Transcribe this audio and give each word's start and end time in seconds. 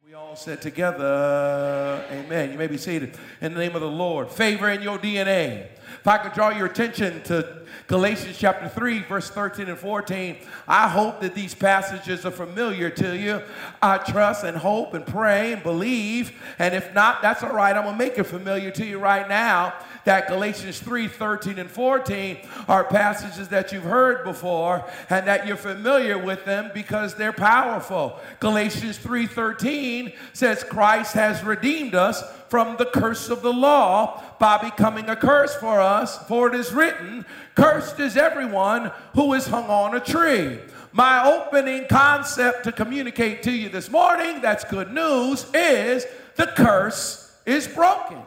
We 0.06 0.14
all 0.14 0.36
said 0.36 0.62
together, 0.62 2.06
Amen. 2.12 2.52
You 2.52 2.60
may 2.60 2.68
be 2.68 2.78
seated 2.78 3.18
in 3.42 3.56
the 3.56 3.60
name 3.60 3.74
of 3.74 3.82
the 3.82 3.90
Lord. 3.90 4.30
Favor 4.30 4.70
in 4.70 4.84
your 4.84 5.00
DNA. 5.00 5.70
If 6.06 6.10
I 6.10 6.20
could 6.20 6.34
draw 6.34 6.50
your 6.52 6.68
attention 6.68 7.24
to 7.24 7.64
Galatians 7.88 8.38
chapter 8.38 8.70
3, 8.70 9.00
verse 9.00 9.28
13 9.32 9.70
and 9.70 9.78
14, 9.80 10.38
I 10.68 10.88
hope 10.88 11.20
that 11.22 11.34
these 11.34 11.56
passages 11.56 12.28
are 12.28 12.32
familiar 12.32 12.92
to 12.92 13.18
you. 13.18 13.42
I 13.82 13.98
trust 13.98 14.44
and 14.44 14.56
hope 14.56 14.94
and 14.94 15.04
pray 15.04 15.54
and 15.54 15.64
believe. 15.64 16.40
And 16.60 16.76
if 16.76 16.94
not, 16.94 17.24
that's 17.24 17.42
all 17.42 17.54
right. 17.54 17.76
I'm 17.76 17.86
going 17.86 17.98
to 17.98 18.06
make 18.06 18.20
it 18.20 18.26
familiar 18.26 18.70
to 18.70 18.86
you 18.86 19.00
right 19.00 19.28
now 19.28 19.74
that 20.04 20.28
Galatians 20.28 20.80
3 20.80 21.08
13 21.08 21.58
and 21.58 21.72
14 21.72 22.38
are 22.68 22.84
passages 22.84 23.48
that 23.48 23.72
you've 23.72 23.84
heard 23.84 24.24
before 24.24 24.86
and 25.10 25.28
that 25.28 25.48
you're 25.48 25.58
familiar 25.58 26.20
with 26.20 26.46
them 26.46 26.70
because 26.76 27.16
they're 27.16 27.34
powerful. 27.34 28.20
Galatians 28.40 29.00
3 29.00 29.26
13 29.26 30.14
says, 30.34 30.64
Christ 30.64 31.14
has 31.14 31.44
redeemed 31.44 31.96
us 31.96 32.24
from 32.48 32.78
the 32.78 32.86
curse 32.86 33.30
of 33.30 33.42
the 33.42 33.52
law 33.52 34.24
by 34.40 34.58
becoming 34.58 35.10
a 35.10 35.16
curse 35.16 35.56
for 35.56 35.80
us, 35.80 36.18
for 36.28 36.48
it 36.48 36.56
is 36.56 36.74
written, 36.74 37.26
Cursed 37.56 38.00
is 38.00 38.18
everyone 38.18 38.92
who 39.14 39.34
is 39.34 39.48
hung 39.48 39.66
on 39.66 39.96
a 39.96 40.00
tree. 40.00 40.60
My 40.92 41.26
opening 41.26 41.88
concept 41.90 42.64
to 42.66 42.72
communicate 42.72 43.44
to 43.44 43.52
you 43.52 43.70
this 43.70 43.90
morning, 43.90 44.42
that's 44.42 44.64
good 44.64 44.92
news, 44.92 45.46
is 45.54 46.06
the 46.36 46.48
curse 46.48 47.36
is 47.46 47.68
broken. 47.68 48.18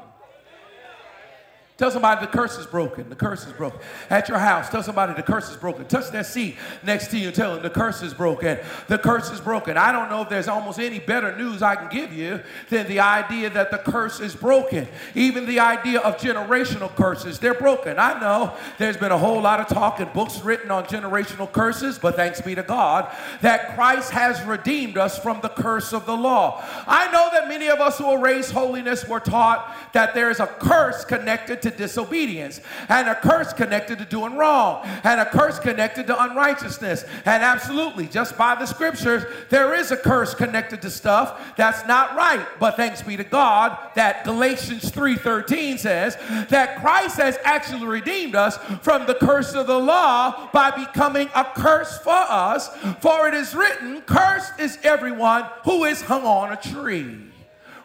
Tell 1.78 1.92
somebody 1.92 2.20
the 2.20 2.32
curse 2.32 2.58
is 2.58 2.66
broken. 2.66 3.08
The 3.08 3.14
curse 3.14 3.46
is 3.46 3.52
broken. 3.52 3.78
At 4.10 4.28
your 4.28 4.38
house, 4.38 4.68
tell 4.68 4.82
somebody 4.82 5.14
the 5.14 5.22
curse 5.22 5.48
is 5.48 5.54
broken. 5.54 5.84
Touch 5.86 6.10
that 6.10 6.26
seat 6.26 6.56
next 6.82 7.06
to 7.12 7.18
you 7.18 7.28
and 7.28 7.36
tell 7.36 7.54
them 7.54 7.62
the 7.62 7.70
curse 7.70 8.02
is 8.02 8.12
broken. 8.12 8.58
The 8.88 8.98
curse 8.98 9.30
is 9.30 9.40
broken. 9.40 9.76
I 9.76 9.92
don't 9.92 10.10
know 10.10 10.22
if 10.22 10.28
there's 10.28 10.48
almost 10.48 10.80
any 10.80 10.98
better 10.98 11.36
news 11.38 11.62
I 11.62 11.76
can 11.76 11.88
give 11.88 12.12
you 12.12 12.40
than 12.68 12.88
the 12.88 12.98
idea 12.98 13.48
that 13.50 13.70
the 13.70 13.78
curse 13.78 14.18
is 14.18 14.34
broken. 14.34 14.88
Even 15.14 15.46
the 15.46 15.60
idea 15.60 16.00
of 16.00 16.16
generational 16.16 16.92
curses, 16.96 17.38
they're 17.38 17.54
broken. 17.54 17.96
I 17.96 18.18
know 18.18 18.56
there's 18.78 18.96
been 18.96 19.12
a 19.12 19.18
whole 19.18 19.40
lot 19.40 19.60
of 19.60 19.68
talk 19.68 20.00
and 20.00 20.12
books 20.12 20.40
written 20.40 20.72
on 20.72 20.82
generational 20.86 21.50
curses, 21.50 21.96
but 21.96 22.16
thanks 22.16 22.40
be 22.40 22.56
to 22.56 22.64
God 22.64 23.08
that 23.40 23.76
Christ 23.76 24.10
has 24.10 24.42
redeemed 24.42 24.98
us 24.98 25.16
from 25.16 25.40
the 25.42 25.48
curse 25.48 25.92
of 25.92 26.06
the 26.06 26.16
law. 26.16 26.60
I 26.88 27.08
know 27.12 27.28
that 27.32 27.46
many 27.46 27.68
of 27.68 27.78
us 27.78 27.98
who 27.98 28.06
are 28.06 28.18
raised 28.18 28.50
holiness 28.50 29.06
were 29.06 29.20
taught 29.20 29.76
that 29.92 30.12
there's 30.12 30.40
a 30.40 30.48
curse 30.48 31.04
connected 31.04 31.62
to 31.62 31.67
to 31.70 31.76
disobedience, 31.76 32.60
and 32.88 33.08
a 33.08 33.14
curse 33.14 33.52
connected 33.52 33.98
to 33.98 34.04
doing 34.04 34.36
wrong, 34.36 34.82
and 35.04 35.20
a 35.20 35.26
curse 35.26 35.58
connected 35.58 36.06
to 36.06 36.22
unrighteousness. 36.22 37.04
And 37.24 37.42
absolutely, 37.42 38.06
just 38.06 38.36
by 38.36 38.54
the 38.54 38.66
scriptures, 38.66 39.24
there 39.50 39.74
is 39.74 39.90
a 39.90 39.96
curse 39.96 40.34
connected 40.34 40.82
to 40.82 40.90
stuff 40.90 41.56
that's 41.56 41.86
not 41.86 42.16
right. 42.16 42.46
But 42.58 42.76
thanks 42.76 43.02
be 43.02 43.16
to 43.16 43.24
God 43.24 43.76
that 43.94 44.24
Galatians 44.24 44.90
3:13 44.90 45.78
says 45.78 46.16
that 46.48 46.80
Christ 46.80 47.16
has 47.16 47.38
actually 47.44 47.86
redeemed 47.86 48.34
us 48.34 48.58
from 48.82 49.06
the 49.06 49.14
curse 49.14 49.54
of 49.54 49.66
the 49.66 49.78
law 49.78 50.48
by 50.52 50.70
becoming 50.70 51.28
a 51.34 51.44
curse 51.44 51.98
for 51.98 52.10
us. 52.10 52.68
For 53.00 53.28
it 53.28 53.34
is 53.34 53.54
written, 53.54 54.02
cursed 54.02 54.58
is 54.58 54.78
everyone 54.82 55.44
who 55.64 55.84
is 55.84 56.02
hung 56.02 56.24
on 56.24 56.52
a 56.52 56.56
tree. 56.56 57.27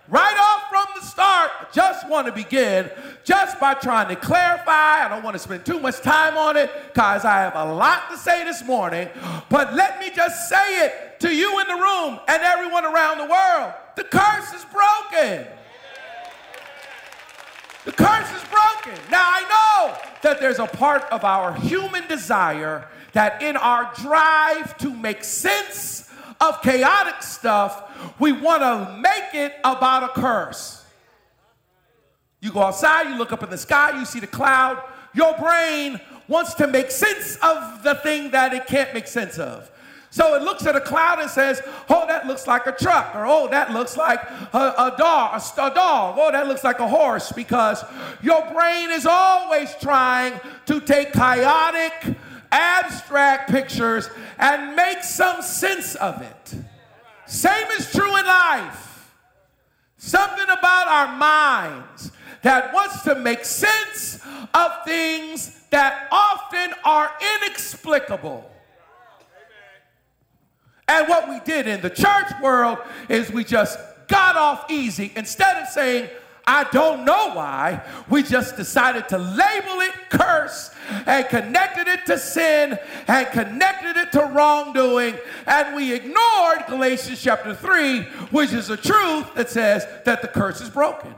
Right 0.09 0.38
off 0.38 0.69
from 0.69 1.02
the 1.02 1.08
start, 1.08 1.52
I 1.62 1.66
just 1.72 2.09
want 2.09 2.28
to 2.28 2.34
begin 2.34 2.91
just 3.24 3.58
by 3.58 3.74
trying 3.74 4.09
to 4.09 4.18
clarify. 4.18 5.06
I 5.06 5.08
don't 5.09 5.24
want 5.24 5.36
to 5.36 5.40
spend 5.40 5.66
too 5.66 5.80
much 5.80 6.02
time 6.02 6.36
on 6.38 6.58
it 6.58 6.69
because 6.94 7.24
I 7.24 7.40
have 7.40 7.56
a 7.56 7.74
lot 7.74 8.09
to 8.12 8.18
say 8.18 8.44
this 8.44 8.66
morning. 8.66 9.08
But 9.50 9.74
let 9.75 10.02
me 10.02 10.12
just 10.14 10.50
say 10.50 10.86
it 10.86 11.22
to 11.22 11.34
you 11.34 11.58
in 11.62 11.68
the 11.68 11.75
room 11.75 12.19
and 12.28 12.44
everyone 12.44 12.84
around 12.84 13.19
the 13.19 13.28
world. 13.28 13.74
The 13.96 14.03
curse 14.03 14.53
is 14.53 14.66
broken. 14.66 15.47
The 17.85 17.91
curse 17.94 18.30
is 18.35 18.44
broken. 18.50 19.00
Now 19.09 19.24
I 19.25 19.41
know 19.41 19.97
that 20.22 20.41
there's 20.41 20.59
a 20.59 20.68
part 20.68 21.03
of 21.14 21.24
our 21.24 21.53
human 21.53 22.06
desire 22.08 22.90
that 23.14 23.41
in 23.41 23.56
our 23.56 23.90
drive 24.02 24.78
to 24.80 24.90
make 24.90 25.24
sense 25.24 26.03
of 26.42 26.62
chaotic 26.62 27.22
stuff, 27.22 28.20
we 28.20 28.32
want 28.32 28.62
to 28.62 28.98
make 29.02 29.34
it 29.34 29.54
about 29.64 30.04
a 30.04 30.20
curse. 30.20 30.86
You 32.42 32.52
go 32.52 32.62
outside, 32.62 33.10
you 33.10 33.18
look 33.18 33.32
up 33.32 33.44
in 33.44 33.50
the 33.50 33.58
sky, 33.58 33.98
you 33.98 34.06
see 34.06 34.20
the 34.20 34.28
cloud. 34.28 34.84
Your 35.14 35.34
brain 35.38 36.00
wants 36.28 36.54
to 36.56 36.68
make 36.68 36.92
sense 36.92 37.38
of 37.38 37.84
the 37.84 37.96
thing 37.96 38.32
that 38.32 38.54
it 38.54 38.68
can't 38.68 38.94
make 38.94 39.08
sense 39.08 39.38
of. 39.38 39.70
So 40.10 40.36
it 40.36 40.44
looks 40.44 40.66
at 40.68 40.76
a 40.76 40.82
cloud 40.82 41.22
and 41.22 41.30
says, 41.30 41.62
Oh, 41.90 42.06
that 42.06 42.28
looks 42.28 42.46
like 42.46 42.68
a 42.68 42.72
truck, 42.72 43.16
or 43.16 43.26
Oh, 43.26 43.48
that 43.48 43.72
looks 43.72 43.98
like 43.98 44.22
a, 44.54 44.74
a 44.78 44.94
dog, 44.96 45.42
a, 45.42 45.62
a 45.66 45.74
dog, 45.74 46.18
Oh, 46.20 46.32
that 46.32 46.48
looks 46.48 46.64
like 46.64 46.80
a 46.80 46.88
horse, 46.88 47.32
because 47.32 47.84
your 48.22 48.46
brain 48.54 48.92
is 48.92 49.08
always 49.08 49.74
trying 49.82 50.40
to 50.68 50.80
take 50.82 51.14
chaotic, 51.14 52.16
abstract 52.53 53.50
pictures 53.50 54.09
and 54.38 54.75
make 54.75 55.03
some 55.03 55.41
sense 55.41 55.96
of 55.96 56.22
it. 56.22 56.56
Same 57.25 57.68
is 57.78 57.91
true 57.91 58.16
in 58.16 58.25
life. 58.25 59.12
Something 59.97 60.46
about 60.46 60.88
our 60.88 61.18
minds 61.18 62.12
that 62.44 62.74
wants 62.74 63.03
to 63.03 63.16
make 63.16 63.44
sense 63.44 64.19
of 64.53 64.72
things 64.86 65.62
that 65.72 66.08
often 66.12 66.74
are 66.86 67.12
inexplicable. 67.41 68.50
And 70.88 71.08
what 71.08 71.30
we 71.30 71.40
did 71.40 71.68
in 71.68 71.81
the 71.81 71.90
church 71.90 72.28
world 72.41 72.78
is 73.09 73.31
we 73.31 73.44
just 73.44 73.80
got 74.08 74.35
off 74.35 74.70
easy. 74.70 75.12
Instead 75.16 75.58
of 75.58 75.70
saying, 75.70 76.09
I 76.46 76.66
don't 76.66 77.06
know 77.06 77.34
why. 77.34 77.81
We 78.09 78.22
just 78.22 78.58
decided 78.58 79.08
to 79.09 79.18
label 79.18 79.80
it 79.80 79.94
curse 80.09 80.72
and 81.06 81.26
connected 81.28 81.88
it 81.88 82.06
to 82.08 82.18
sin 82.18 82.78
and 83.08 83.28
connected 83.28 83.98
it 83.98 84.12
to 84.14 84.26
wrongdoing. 84.26 85.16
And 85.48 85.76
we 85.76 85.94
ignored 85.94 86.66
Galatians 86.68 87.22
chapter 87.22 87.56
3, 87.56 88.02
which 88.32 88.52
is 88.52 88.70
a 88.70 88.78
truth 88.78 89.34
that 89.36 89.50
says 89.50 89.88
that 90.03 90.22
the 90.22 90.28
curse 90.28 90.59
is 90.59 90.70
broken. 90.70 91.16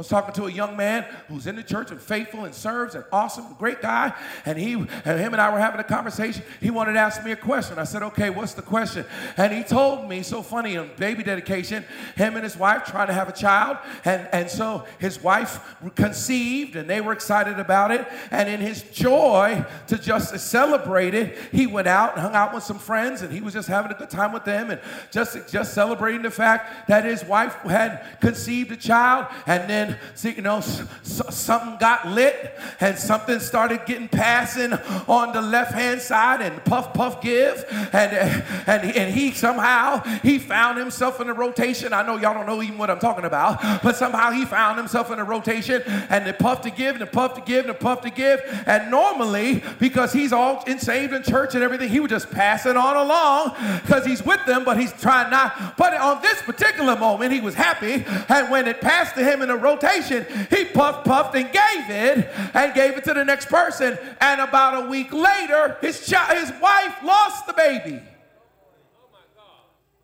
I 0.00 0.02
was 0.02 0.08
talking 0.08 0.32
to 0.32 0.46
a 0.46 0.50
young 0.50 0.78
man 0.78 1.04
who's 1.28 1.46
in 1.46 1.56
the 1.56 1.62
church 1.62 1.90
and 1.90 2.00
faithful 2.00 2.46
and 2.46 2.54
serves 2.54 2.94
and 2.94 3.04
awesome, 3.12 3.44
great 3.58 3.82
guy. 3.82 4.14
And 4.46 4.56
he 4.56 4.72
and 4.72 5.20
him 5.20 5.34
and 5.34 5.42
I 5.42 5.52
were 5.52 5.58
having 5.58 5.78
a 5.78 5.84
conversation. 5.84 6.42
He 6.58 6.70
wanted 6.70 6.94
to 6.94 7.00
ask 7.00 7.22
me 7.22 7.32
a 7.32 7.36
question. 7.36 7.78
I 7.78 7.84
said, 7.84 8.02
okay, 8.04 8.30
what's 8.30 8.54
the 8.54 8.62
question? 8.62 9.04
And 9.36 9.52
he 9.52 9.62
told 9.62 10.08
me, 10.08 10.22
so 10.22 10.40
funny, 10.40 10.78
on 10.78 10.88
baby 10.96 11.22
dedication, 11.22 11.84
him 12.16 12.36
and 12.36 12.44
his 12.44 12.56
wife 12.56 12.86
trying 12.86 13.08
to 13.08 13.12
have 13.12 13.28
a 13.28 13.32
child. 13.32 13.76
And, 14.06 14.26
and 14.32 14.48
so 14.48 14.86
his 14.98 15.22
wife 15.22 15.60
conceived 15.96 16.76
and 16.76 16.88
they 16.88 17.02
were 17.02 17.12
excited 17.12 17.58
about 17.58 17.90
it. 17.90 18.08
And 18.30 18.48
in 18.48 18.60
his 18.60 18.84
joy 18.84 19.66
to 19.88 19.98
just 19.98 20.34
celebrate 20.38 21.12
it, 21.12 21.36
he 21.52 21.66
went 21.66 21.88
out 21.88 22.14
and 22.14 22.22
hung 22.22 22.34
out 22.34 22.54
with 22.54 22.64
some 22.64 22.78
friends 22.78 23.20
and 23.20 23.30
he 23.30 23.42
was 23.42 23.52
just 23.52 23.68
having 23.68 23.92
a 23.92 23.94
good 23.94 24.08
time 24.08 24.32
with 24.32 24.46
them 24.46 24.70
and 24.70 24.80
just, 25.10 25.52
just 25.52 25.74
celebrating 25.74 26.22
the 26.22 26.30
fact 26.30 26.88
that 26.88 27.04
his 27.04 27.22
wife 27.22 27.52
had 27.64 28.02
conceived 28.22 28.72
a 28.72 28.76
child. 28.78 29.26
And 29.46 29.68
then 29.68 29.89
see, 30.14 30.32
you 30.32 30.42
know, 30.42 30.60
something 30.60 31.76
got 31.78 32.06
lit 32.08 32.54
and 32.80 32.98
something 32.98 33.40
started 33.40 33.84
getting 33.86 34.08
passing 34.08 34.72
on 35.08 35.32
the 35.32 35.40
left 35.40 35.72
hand 35.72 36.00
side 36.00 36.40
and 36.40 36.64
puff, 36.64 36.92
puff, 36.94 37.20
give. 37.20 37.64
And, 37.92 38.12
and, 38.66 38.96
and 38.96 39.14
he 39.14 39.32
somehow, 39.32 40.02
he 40.20 40.38
found 40.38 40.78
himself 40.78 41.20
in 41.20 41.28
a 41.28 41.34
rotation. 41.34 41.92
I 41.92 42.06
know 42.06 42.16
y'all 42.16 42.34
don't 42.34 42.46
know 42.46 42.62
even 42.62 42.78
what 42.78 42.90
I'm 42.90 42.98
talking 42.98 43.24
about, 43.24 43.82
but 43.82 43.96
somehow 43.96 44.30
he 44.30 44.44
found 44.44 44.78
himself 44.78 45.10
in 45.10 45.18
a 45.18 45.24
rotation 45.24 45.82
and 45.86 46.26
the 46.26 46.32
puff 46.32 46.62
to 46.62 46.70
give 46.70 46.96
and 46.96 47.02
the 47.02 47.06
puff 47.06 47.34
to 47.34 47.40
give 47.40 47.66
and 47.66 47.74
the 47.74 47.78
puff 47.78 48.02
to 48.02 48.10
give. 48.10 48.40
And 48.66 48.90
normally, 48.90 49.62
because 49.78 50.12
he's 50.12 50.32
all 50.32 50.62
in 50.64 50.78
saved 50.78 51.12
in 51.12 51.22
church 51.22 51.54
and 51.54 51.62
everything, 51.62 51.88
he 51.88 52.00
would 52.00 52.10
just 52.10 52.30
pass 52.30 52.66
it 52.66 52.76
on 52.76 52.96
along 52.96 53.54
because 53.82 54.04
he's 54.04 54.24
with 54.24 54.44
them, 54.46 54.64
but 54.64 54.78
he's 54.78 54.92
trying 55.00 55.30
not. 55.30 55.76
But 55.76 55.94
on 55.94 56.22
this 56.22 56.40
particular 56.42 56.96
moment, 56.96 57.32
he 57.32 57.40
was 57.40 57.54
happy. 57.54 58.04
And 58.28 58.50
when 58.50 58.66
it 58.66 58.80
passed 58.80 59.14
to 59.16 59.24
him 59.24 59.42
in 59.42 59.50
a 59.50 59.56
rotation, 59.56 59.69
rotation. 59.74 60.26
He 60.50 60.64
puffed, 60.64 61.04
puffed, 61.04 61.34
and 61.34 61.46
gave 61.46 61.90
it, 61.90 62.30
and 62.54 62.74
gave 62.74 62.96
it 62.96 63.04
to 63.04 63.14
the 63.14 63.24
next 63.24 63.48
person. 63.48 63.98
And 64.20 64.40
about 64.40 64.84
a 64.84 64.88
week 64.88 65.12
later, 65.12 65.76
his 65.80 66.06
child, 66.06 66.38
his 66.38 66.52
wife 66.60 67.02
lost 67.02 67.46
the 67.46 67.52
baby. 67.52 68.00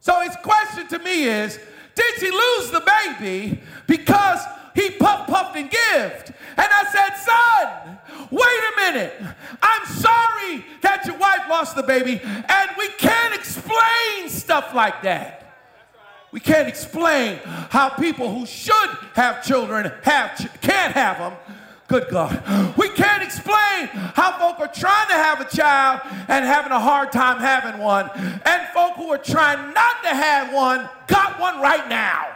So 0.01 0.21
his 0.21 0.37
question 0.37 0.87
to 0.89 0.99
me 1.01 1.25
is, 1.25 1.59
did 1.95 2.15
she 2.19 2.31
lose 2.31 2.71
the 2.71 2.81
baby 2.81 3.61
because 3.87 4.41
he 4.75 4.91
puffed, 4.91 5.29
puffed, 5.29 5.57
and 5.57 5.71
gived? 5.71 6.33
And 6.59 6.69
I 6.71 6.85
said, 6.93 7.17
son, 7.17 7.99
wait 8.31 8.43
a 8.43 8.93
minute. 8.93 9.15
I'm 9.63 9.87
sorry 9.87 10.65
that 10.83 11.07
your 11.07 11.17
wife 11.17 11.49
lost 11.49 11.75
the 11.75 11.83
baby, 11.83 12.21
and 12.23 12.71
we 12.79 12.89
can't 12.99 13.35
explain 13.35 14.29
stuff 14.29 14.75
like 14.75 15.03
that. 15.03 15.46
We 16.37 16.41
can't 16.41 16.69
explain 16.69 17.39
how 17.71 17.89
people 17.89 18.31
who 18.31 18.45
should 18.45 18.91
have 19.15 19.43
children 19.43 19.91
have 20.03 20.37
ch- 20.37 20.61
can't 20.61 20.93
have 20.93 21.17
them. 21.17 21.33
Good 21.89 22.09
God. 22.11 22.77
We 22.77 22.91
can't 22.91 23.23
explain 23.23 23.87
how 23.87 24.39
folk 24.39 24.61
are 24.61 24.71
trying 24.71 25.09
to 25.09 25.15
have 25.15 25.41
a 25.41 25.47
child 25.47 26.03
and 26.29 26.45
having 26.45 26.73
a 26.73 26.79
hard 26.79 27.11
time 27.11 27.39
having 27.39 27.81
one, 27.81 28.11
and 28.45 28.69
folk 28.75 28.97
who 28.97 29.11
are 29.13 29.17
trying 29.17 29.73
not 29.73 30.03
to 30.03 30.11
have 30.11 30.53
one 30.53 30.87
got 31.07 31.41
one 31.41 31.59
right 31.63 31.89
now. 31.89 32.27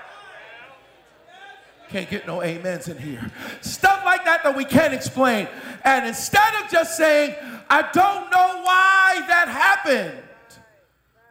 Can't 1.90 2.08
get 2.08 2.26
no 2.26 2.40
amens 2.40 2.88
in 2.88 2.96
here. 2.96 3.30
Stuff 3.60 4.00
like 4.06 4.24
that 4.24 4.42
that 4.44 4.56
we 4.56 4.64
can't 4.64 4.94
explain. 4.94 5.46
And 5.84 6.06
instead 6.06 6.54
of 6.64 6.70
just 6.70 6.96
saying, 6.96 7.34
I 7.68 7.82
don't 7.92 8.30
know 8.30 8.62
why 8.62 9.22
that 9.28 9.48
happened, 9.48 10.22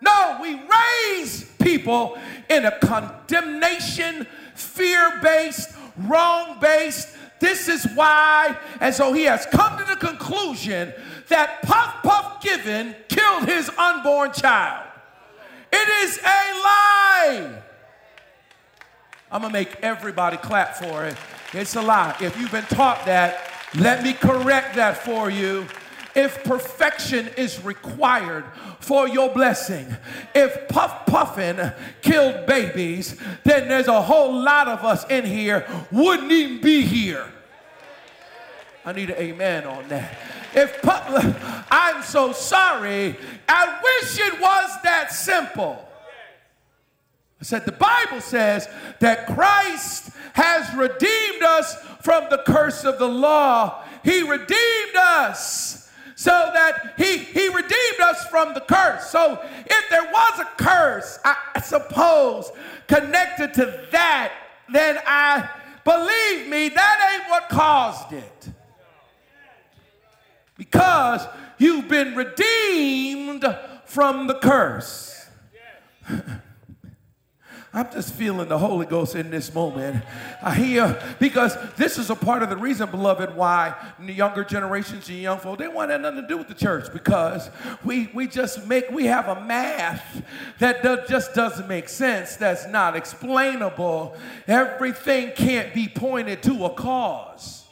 no, 0.01 0.38
we 0.39 0.62
raise 1.18 1.49
people 1.59 2.17
in 2.50 2.65
a 2.65 2.77
condemnation, 2.79 4.25
fear 4.56 5.19
based, 5.21 5.71
wrong 5.97 6.59
based. 6.59 7.09
This 7.39 7.67
is 7.67 7.88
why. 7.95 8.57
And 8.81 8.94
so 8.94 9.13
he 9.13 9.23
has 9.23 9.45
come 9.45 9.77
to 9.77 9.85
the 9.85 9.95
conclusion 9.95 10.94
that 11.29 11.61
Puff 11.61 12.03
Puff 12.03 12.41
Given 12.41 12.95
killed 13.07 13.47
his 13.47 13.69
unborn 13.77 14.33
child. 14.33 14.85
It 15.71 15.89
is 16.03 16.17
a 16.17 16.21
lie. 16.63 17.62
I'm 19.31 19.41
gonna 19.41 19.53
make 19.53 19.77
everybody 19.81 20.38
clap 20.38 20.75
for 20.75 21.05
it. 21.05 21.15
It's 21.53 21.75
a 21.75 21.81
lie. 21.81 22.15
If 22.19 22.39
you've 22.39 22.51
been 22.51 22.63
taught 22.65 23.05
that, 23.05 23.51
let 23.75 24.03
me 24.03 24.13
correct 24.13 24.75
that 24.75 24.97
for 24.97 25.29
you 25.29 25.67
if 26.19 26.44
perfection 26.44 27.30
is 27.38 27.63
required 27.63 28.44
for 28.81 29.07
your 29.07 29.30
blessing, 29.30 29.88
if 30.36 30.68
puff 30.68 31.06
puffing 31.06 31.57
killed 32.01 32.45
babies, 32.45 33.16
then 33.45 33.69
there's 33.69 33.88
a 33.88 34.01
whole 34.01 34.33
lot 34.33 34.68
of 34.68 34.83
us 34.83 35.10
in 35.10 35.25
here 35.25 35.66
wouldn't 35.94 36.30
even 36.30 36.60
be 36.60 36.81
here. 36.81 37.25
I 38.86 38.92
need 38.92 39.10
an 39.12 39.18
amen 39.18 39.66
on 39.66 39.88
that. 39.88 40.18
If 40.54 40.81
puff, 40.81 41.07
I'm 41.71 42.04
so 42.04 42.33
sorry, 42.33 43.15
I 43.48 43.80
wish 43.81 44.19
it 44.19 44.42
was 44.42 44.69
that 44.83 45.13
simple. 45.13 45.88
I 47.39 47.45
said, 47.45 47.65
the 47.65 47.72
Bible 47.72 48.19
says 48.19 48.68
that 49.00 49.25
Christ 49.27 50.10
has 50.33 50.75
redeemed 50.75 51.44
us 51.44 51.75
from 52.01 52.25
the 52.30 52.44
curse 52.45 52.83
of 52.83 53.00
the 53.00 53.07
law. 53.07 53.86
He 54.04 54.22
redeemed 54.24 54.95
us 54.98 55.78
so 56.19 56.51
that 56.54 56.95
he, 56.98 57.19
he 57.19 57.48
redeemed 57.48 58.01
us 58.01 58.25
from 58.25 58.54
the 58.54 58.60
curse. 58.60 59.10
So 59.10 59.42
if 59.66 59.89
there 59.89 60.04
was 60.04 60.39
a 60.39 60.62
curse, 60.62 61.18
I 61.24 61.62
suppose, 61.63 62.51
connected 62.88 63.54
to 63.54 63.88
that, 63.92 64.33
then 64.68 65.00
I 65.07 65.50
believe 65.86 66.50
me, 66.50 66.68
that 66.68 67.19
ain't 67.21 67.30
what 67.30 67.48
caused 67.48 68.12
it. 68.12 68.50
Because 70.57 71.25
you've 71.57 71.88
been 71.88 72.13
redeemed 72.13 73.45
from 73.86 74.27
the 74.27 74.36
curse. 74.39 75.25
I'm 77.71 77.92
just 77.92 78.16
feeling 78.16 78.50
the 78.50 78.57
Holy 78.57 78.88
Ghost 78.88 79.16
in 79.16 79.30
this 79.30 79.54
moment. 79.54 80.04
I 80.42 80.56
hear 80.56 81.00
because 81.19 81.56
this 81.75 82.00
is 82.00 82.10
a 82.10 82.16
part 82.16 82.42
of 82.42 82.50
the 82.50 82.57
reason, 82.57 82.89
beloved, 82.89 83.36
why 83.36 83.75
the 84.00 84.12
younger 84.12 84.44
generations 84.44 85.07
and 85.07 85.19
young 85.19 85.38
folk 85.38 85.60
they 85.60 85.68
want 85.68 85.92
nothing 86.01 86.21
to 86.21 86.27
do 86.27 86.38
with 86.38 86.48
the 86.48 86.56
church 86.56 86.92
because 86.92 87.51
we 87.83 88.10
we 88.16 88.27
just 88.27 88.66
make 88.66 88.89
we 88.89 89.06
have 89.06 89.27
a 89.27 89.42
math 89.45 90.24
that 90.57 91.07
just 91.07 91.36
doesn't 91.36 91.68
make 91.68 91.89
sense. 91.89 92.38
That's 92.38 92.66
not 92.68 92.95
explainable. 92.95 94.18
Everything 94.48 95.31
can't 95.36 95.72
be 95.72 95.88
pointed 95.88 96.42
to 96.44 96.65
a 96.65 96.72
cause. 96.72 97.69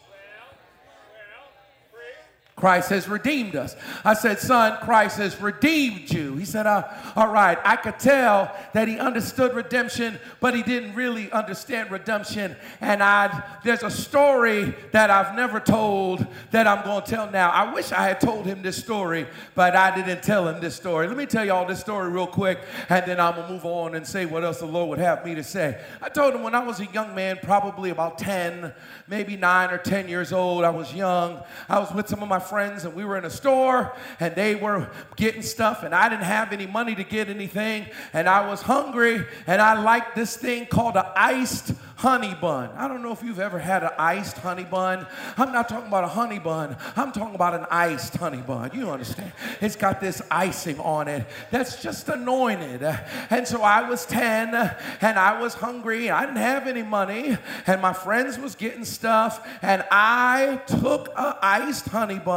Christ 2.58 2.90
has 2.90 3.08
redeemed 3.08 3.56
us. 3.56 3.76
I 4.04 4.16
said, 4.16 4.40
Son, 4.40 4.80
Christ 4.82 5.20
has 5.20 5.40
redeemed 5.40 6.12
you. 6.12 6.38
He 6.38 6.44
said, 6.46 6.66
uh, 6.66 6.86
All 7.16 7.32
right, 7.32 7.60
I 7.64 7.76
could 7.76 8.00
tell 8.00 8.52
that 8.74 8.88
he 8.88 8.98
understood 8.98 9.54
redemption, 9.54 10.18
but 10.40 10.56
he 10.56 10.64
didn't 10.64 10.96
really 10.96 11.32
understand 11.32 11.92
redemption. 11.92 12.56
And 12.82 13.04
I, 13.04 13.44
there's 13.64 13.84
a 13.84 13.92
story 13.92 14.74
that 14.92 15.12
I've 15.12 15.36
never 15.36 15.60
told 15.60 16.26
that 16.50 16.66
I'm 16.66 16.84
going 16.84 17.04
to 17.04 17.08
tell 17.08 17.30
now. 17.30 17.52
I 17.52 17.72
wish 17.72 17.92
I 17.92 18.08
had 18.08 18.20
told 18.20 18.48
him 18.48 18.64
this 18.64 18.76
story, 18.76 19.28
but 19.54 19.76
I 19.76 19.96
didn't 19.96 20.24
tell 20.24 20.48
him 20.48 20.60
this 20.60 20.76
story. 20.76 21.08
Let 21.08 21.16
me 21.16 21.28
tell 21.28 21.46
y'all 21.46 21.68
this 21.68 21.80
story 21.80 22.10
real 22.10 22.26
quick, 22.26 22.60
and 22.90 23.06
then 23.06 23.20
I'm 23.20 23.36
going 23.36 23.46
to 23.46 23.54
move 23.54 23.66
on 23.66 23.94
and 23.94 24.06
say 24.06 24.26
what 24.26 24.44
else 24.44 24.62
the 24.62 24.66
Lord 24.66 24.90
would 24.90 25.00
have 25.00 25.24
me 25.24 25.36
to 25.36 25.44
say. 25.44 25.80
I 26.02 26.10
told 26.10 26.34
him 26.34 26.42
when 26.42 26.56
I 26.56 26.64
was 26.64 26.80
a 26.80 26.88
young 26.88 27.14
man, 27.14 27.38
probably 27.40 27.92
about 27.92 28.18
10, 28.18 28.74
maybe 29.08 29.36
9 29.36 29.70
or 29.70 29.78
10 29.78 30.10
years 30.10 30.34
old, 30.34 30.64
I 30.64 30.72
was 30.72 30.92
young. 30.92 31.44
I 31.70 31.78
was 31.78 31.94
with 31.94 32.08
some 32.08 32.24
of 32.24 32.28
my 32.28 32.47
friends 32.48 32.86
and 32.86 32.96
we 32.96 33.06
were 33.06 33.18
in 33.18 33.26
a 33.26 33.30
store 33.30 33.94
and 34.20 34.36
they 34.36 34.56
were 34.56 34.90
getting 35.16 35.42
stuff 35.42 35.84
and 35.84 35.94
I 35.94 36.10
didn't 36.10 36.24
have 36.24 36.54
any 36.54 36.68
money 36.68 36.96
to 36.96 37.04
get 37.04 37.30
anything 37.30 37.86
and 38.14 38.28
I 38.28 38.48
was 38.48 38.62
hungry 38.62 39.26
and 39.46 39.62
I 39.62 39.82
liked 39.82 40.16
this 40.16 40.38
thing 40.38 40.66
called 40.66 40.96
an 40.96 41.06
iced 41.16 41.74
honey 41.98 42.36
bun. 42.36 42.70
I 42.78 42.88
don't 42.88 43.02
know 43.02 43.12
if 43.12 43.24
you've 43.24 43.40
ever 43.40 43.58
had 43.58 43.84
an 43.84 43.90
iced 43.98 44.38
honey 44.38 44.64
bun. 44.64 45.08
I'm 45.36 45.52
not 45.52 45.68
talking 45.68 45.88
about 45.88 46.04
a 46.04 46.10
honey 46.10 46.38
bun. 46.38 46.78
I'm 46.96 47.12
talking 47.12 47.34
about 47.34 47.56
an 47.56 47.66
iced 47.72 48.16
honey 48.16 48.42
bun. 48.42 48.70
You 48.74 48.92
understand? 48.92 49.32
It's 49.62 49.76
got 49.76 50.00
this 50.00 50.22
icing 50.30 50.80
on 50.80 51.08
it 51.08 51.26
that's 51.50 51.82
just 51.82 52.08
anointed. 52.08 52.84
And 53.32 53.48
so 53.48 53.64
I 53.64 53.90
was 53.90 54.06
10 54.06 54.54
and 55.02 55.20
I 55.20 55.42
was 55.42 55.56
hungry. 55.56 56.12
I 56.12 56.22
didn't 56.26 56.38
have 56.38 56.68
any 56.68 56.84
money 56.84 57.36
and 57.66 57.82
my 57.82 57.94
friends 57.94 58.38
was 58.38 58.54
getting 58.54 58.86
stuff 58.86 59.48
and 59.64 59.84
I 59.90 60.62
took 60.68 61.10
an 61.18 61.34
iced 61.42 61.88
honey 61.88 62.20
bun, 62.20 62.37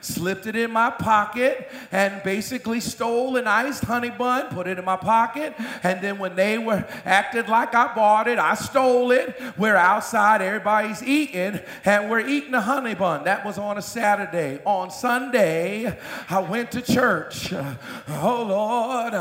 slipped 0.00 0.46
it 0.46 0.56
in 0.56 0.70
my 0.70 0.90
pocket 0.90 1.70
and 1.92 2.22
basically 2.22 2.80
stole 2.80 3.36
an 3.36 3.46
iced 3.46 3.84
honey 3.84 4.10
bun, 4.10 4.48
put 4.48 4.66
it 4.66 4.78
in 4.78 4.84
my 4.84 4.96
pocket 4.96 5.54
and 5.82 6.00
then 6.00 6.18
when 6.18 6.36
they 6.36 6.58
were 6.58 6.84
acted 7.04 7.48
like 7.48 7.74
I 7.74 7.94
bought 7.94 8.28
it, 8.28 8.38
I 8.38 8.54
stole 8.54 9.10
it. 9.10 9.40
We're 9.56 9.76
outside, 9.76 10.42
everybody's 10.42 11.02
eating, 11.02 11.60
and 11.84 12.10
we're 12.10 12.26
eating 12.26 12.54
a 12.54 12.60
honey 12.60 12.94
bun. 12.94 13.24
That 13.24 13.44
was 13.44 13.58
on 13.58 13.78
a 13.78 13.82
Saturday. 13.82 14.60
On 14.64 14.90
Sunday, 14.90 15.98
I 16.28 16.40
went 16.40 16.70
to 16.72 16.82
church. 16.82 17.52
Oh, 17.52 18.44
Lord. 18.48 19.14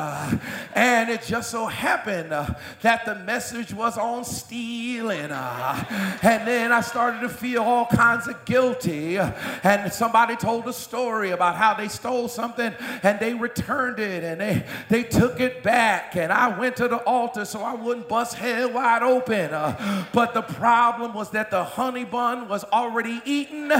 And 0.74 1.10
it 1.10 1.24
just 1.24 1.50
so 1.50 1.65
happened 1.65 2.32
that 2.82 3.06
the 3.06 3.15
message 3.15 3.74
was 3.74 3.98
on 3.98 4.25
stealing. 4.25 5.32
And 5.32 6.48
then 6.48 6.72
I 6.72 6.82
started 6.82 7.22
to 7.22 7.30
feel 7.30 7.63
all 7.63 7.86
kinds 7.86 8.27
of 8.27 8.44
guilty. 8.46 9.18
And 9.18 9.92
somebody 9.92 10.19
told 10.26 10.68
a 10.68 10.74
story 10.74 11.32
about 11.32 11.56
how 11.56 11.74
they 11.74 11.88
stole 11.88 12.28
something 12.28 12.74
and 13.04 13.20
they 13.20 13.34
returned 13.34 14.00
it 14.00 14.24
and 14.24 14.42
they, 14.42 14.66
they 14.90 15.04
took 15.04 15.40
it 15.40 15.64
back. 15.64 16.16
And 16.16 16.32
I 16.32 16.58
went 16.58 16.76
to 16.78 16.88
the 16.88 16.98
altar 16.98 17.46
so 17.46 17.62
I 17.62 17.74
wouldn't 17.74 18.08
bust 18.08 18.36
head 18.36 18.74
wide 18.74 19.04
open. 19.04 19.54
Uh, 19.54 20.06
but 20.14 20.34
the 20.34 20.42
problem 20.42 21.14
was 21.14 21.32
that 21.32 21.52
the 21.52 21.64
honey 21.64 22.06
bun 22.06 22.48
was 22.48 22.64
already 22.66 23.22
eaten 23.26 23.72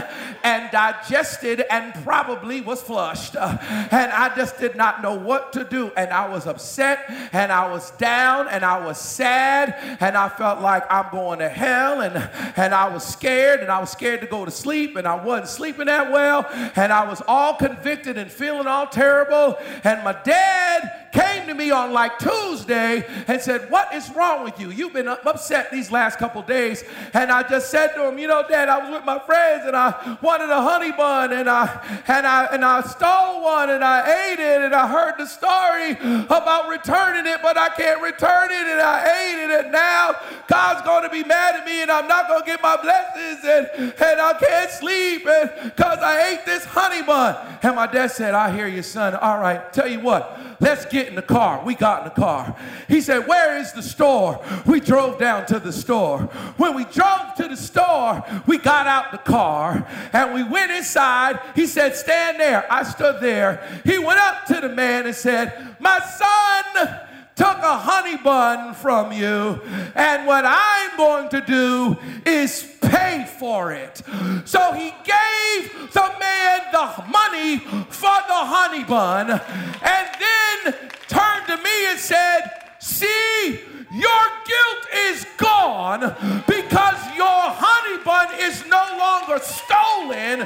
and 0.44 0.72
digested 0.72 1.64
and 1.70 1.94
probably 2.04 2.62
was 2.62 2.82
flushed. 2.82 3.36
Uh, 3.36 3.58
and 3.92 4.12
I 4.12 4.36
just 4.36 4.60
did 4.60 4.76
not 4.76 5.02
know 5.02 5.16
what 5.16 5.54
to 5.54 5.64
do. 5.64 5.92
And 5.96 6.12
I 6.12 6.28
was 6.28 6.48
upset 6.48 7.06
and 7.34 7.52
I 7.52 7.72
was 7.72 7.92
down 7.92 8.48
and 8.50 8.64
I 8.64 8.86
was 8.86 9.00
sad 9.00 9.76
and 10.00 10.18
I 10.18 10.30
felt 10.30 10.62
like 10.62 10.84
I'm 10.90 11.12
going 11.12 11.40
to 11.40 11.50
hell 11.50 12.02
and, 12.02 12.30
and 12.56 12.74
I 12.74 12.90
was 12.90 13.04
scared 13.06 13.62
and 13.62 13.72
I 13.72 13.80
was 13.80 13.90
scared 13.90 14.22
to 14.22 14.28
go 14.28 14.46
to 14.46 14.52
sleep 14.52 14.96
and 14.96 15.08
I 15.08 15.16
wasn't 15.16 15.50
sleeping 15.50 15.86
that 15.88 16.12
well 16.12 16.29
and 16.76 16.94
I 16.94 17.08
was 17.08 17.22
all 17.28 17.56
convicted 17.56 18.18
and 18.18 18.32
feeling 18.32 18.68
all 18.68 18.88
terrible. 18.88 19.58
And 19.84 20.04
my 20.04 20.14
dad 20.24 21.10
came 21.12 21.29
to 21.50 21.56
me 21.56 21.72
on 21.72 21.92
like 21.92 22.18
Tuesday 22.20 23.06
and 23.28 23.42
said, 23.42 23.70
What 23.70 23.94
is 23.94 24.10
wrong 24.16 24.44
with 24.44 24.60
you? 24.60 24.72
You've 24.72 24.94
been 24.94 25.08
upset 25.08 25.72
these 25.72 25.92
last 25.92 26.18
couple 26.18 26.42
days. 26.42 26.84
And 27.14 27.32
I 27.32 27.48
just 27.48 27.70
said 27.70 27.94
to 27.96 28.08
him, 28.08 28.18
You 28.18 28.28
know, 28.28 28.44
Dad, 28.48 28.70
I 28.70 28.80
was 28.80 28.92
with 28.92 29.06
my 29.06 29.20
friends 29.20 29.66
and 29.66 29.76
I 29.76 30.18
wanted 30.22 30.50
a 30.50 30.62
honey 30.62 30.92
bun 30.92 31.34
and 31.34 31.50
I 31.50 32.02
and 32.08 32.26
I 32.26 32.46
and 32.46 32.64
I 32.64 32.82
stole 32.82 33.44
one 33.44 33.70
and 33.70 33.84
I 33.84 34.32
ate 34.32 34.40
it 34.40 34.62
and 34.62 34.74
I 34.74 34.88
heard 34.88 35.16
the 35.18 35.26
story 35.26 35.92
about 36.26 36.70
returning 36.70 37.32
it, 37.32 37.40
but 37.42 37.58
I 37.58 37.70
can't 37.70 38.02
return 38.02 38.52
it 38.52 38.68
and 38.68 38.82
I 38.82 39.04
ate 39.04 39.44
it 39.44 39.66
and 39.66 39.72
now 39.72 40.16
God's 40.48 40.82
going 40.84 41.04
to 41.04 41.10
be 41.10 41.24
mad 41.24 41.56
at 41.56 41.66
me 41.66 41.82
and 41.82 41.92
I'm 41.92 42.08
not 42.08 42.28
going 42.28 42.42
to 42.42 42.46
get 42.46 42.62
my 42.62 42.78
blessings 42.78 43.44
and, 43.44 43.94
and 44.00 44.22
I 44.22 44.34
can't 44.40 44.72
sleep 44.72 45.28
and 45.28 45.50
because 45.64 46.00
I 46.00 46.32
ate 46.32 46.46
this 46.46 46.66
honey 46.66 47.02
bun. 47.02 47.36
And 47.62 47.76
my 47.76 47.88
dad 47.88 48.12
said, 48.12 48.34
I 48.34 48.56
hear 48.56 48.68
you, 48.68 48.82
son. 48.82 49.16
All 49.16 49.40
right, 49.40 49.72
tell 49.74 49.88
you 49.88 50.00
what, 50.00 50.40
let's 50.60 50.86
get 50.86 51.08
in 51.08 51.16
the 51.16 51.22
car. 51.22 51.64
We 51.66 51.76
got 51.76 52.00
in 52.00 52.04
the 52.06 52.16
car. 52.16 52.56
He 52.88 53.02
said, 53.02 53.28
Where 53.28 53.58
is 53.58 53.72
the 53.74 53.84
store? 53.84 54.44
We 54.66 54.80
drove 54.80 55.20
down 55.20 55.46
to 55.48 55.60
the 55.60 55.74
store. 55.74 56.20
When 56.58 56.76
we 56.76 56.86
drove 56.86 57.36
to 57.38 57.48
the 57.48 57.58
store, 57.58 58.24
we 58.48 58.58
got 58.58 58.88
out 58.88 59.12
the 59.12 59.18
car 59.18 59.88
and 60.14 60.34
we 60.34 60.44
went 60.44 60.72
inside. 60.72 61.40
He 61.56 61.66
said, 61.66 61.96
Stand 61.96 62.40
there. 62.40 62.72
I 62.72 62.84
stood 62.84 63.22
there. 63.22 63.82
He 63.84 63.98
went 63.98 64.20
up 64.20 64.46
to 64.48 64.62
the 64.62 64.70
man 64.70 65.06
and 65.06 65.16
said, 65.16 65.76
My 65.80 66.00
son, 66.00 67.00
took 67.40 67.60
a 67.60 67.78
honey 67.78 68.18
bun 68.18 68.74
from 68.74 69.14
you, 69.14 69.62
and 69.96 70.28
what 70.28 70.44
I'm 70.46 70.98
going 70.98 71.30
to 71.30 71.40
do 71.40 71.96
is 72.26 72.70
pay 72.82 73.26
for 73.40 73.72
it. 73.72 74.02
So 74.44 74.74
he 74.74 74.92
gave 75.06 75.94
the 75.94 76.12
man 76.20 76.60
the 76.74 77.06
money 77.10 77.60
for 77.88 78.18
the 78.28 78.42
honey 78.54 78.84
bun, 78.84 79.32
and 79.32 80.08
then 80.20 80.74
turned 81.08 81.48
to 81.48 81.56
me 81.64 81.88
and 81.88 81.98
said, 81.98 82.42
See, 82.82 83.62
your 83.90 84.24
guilt 84.52 84.84
is 85.08 85.26
gone 85.38 86.14
because 86.46 87.00
your 87.16 87.42
honey 87.56 88.04
bun 88.04 88.28
is 88.38 88.66
no 88.68 88.84
longer 89.00 89.40
stolen, 89.42 90.46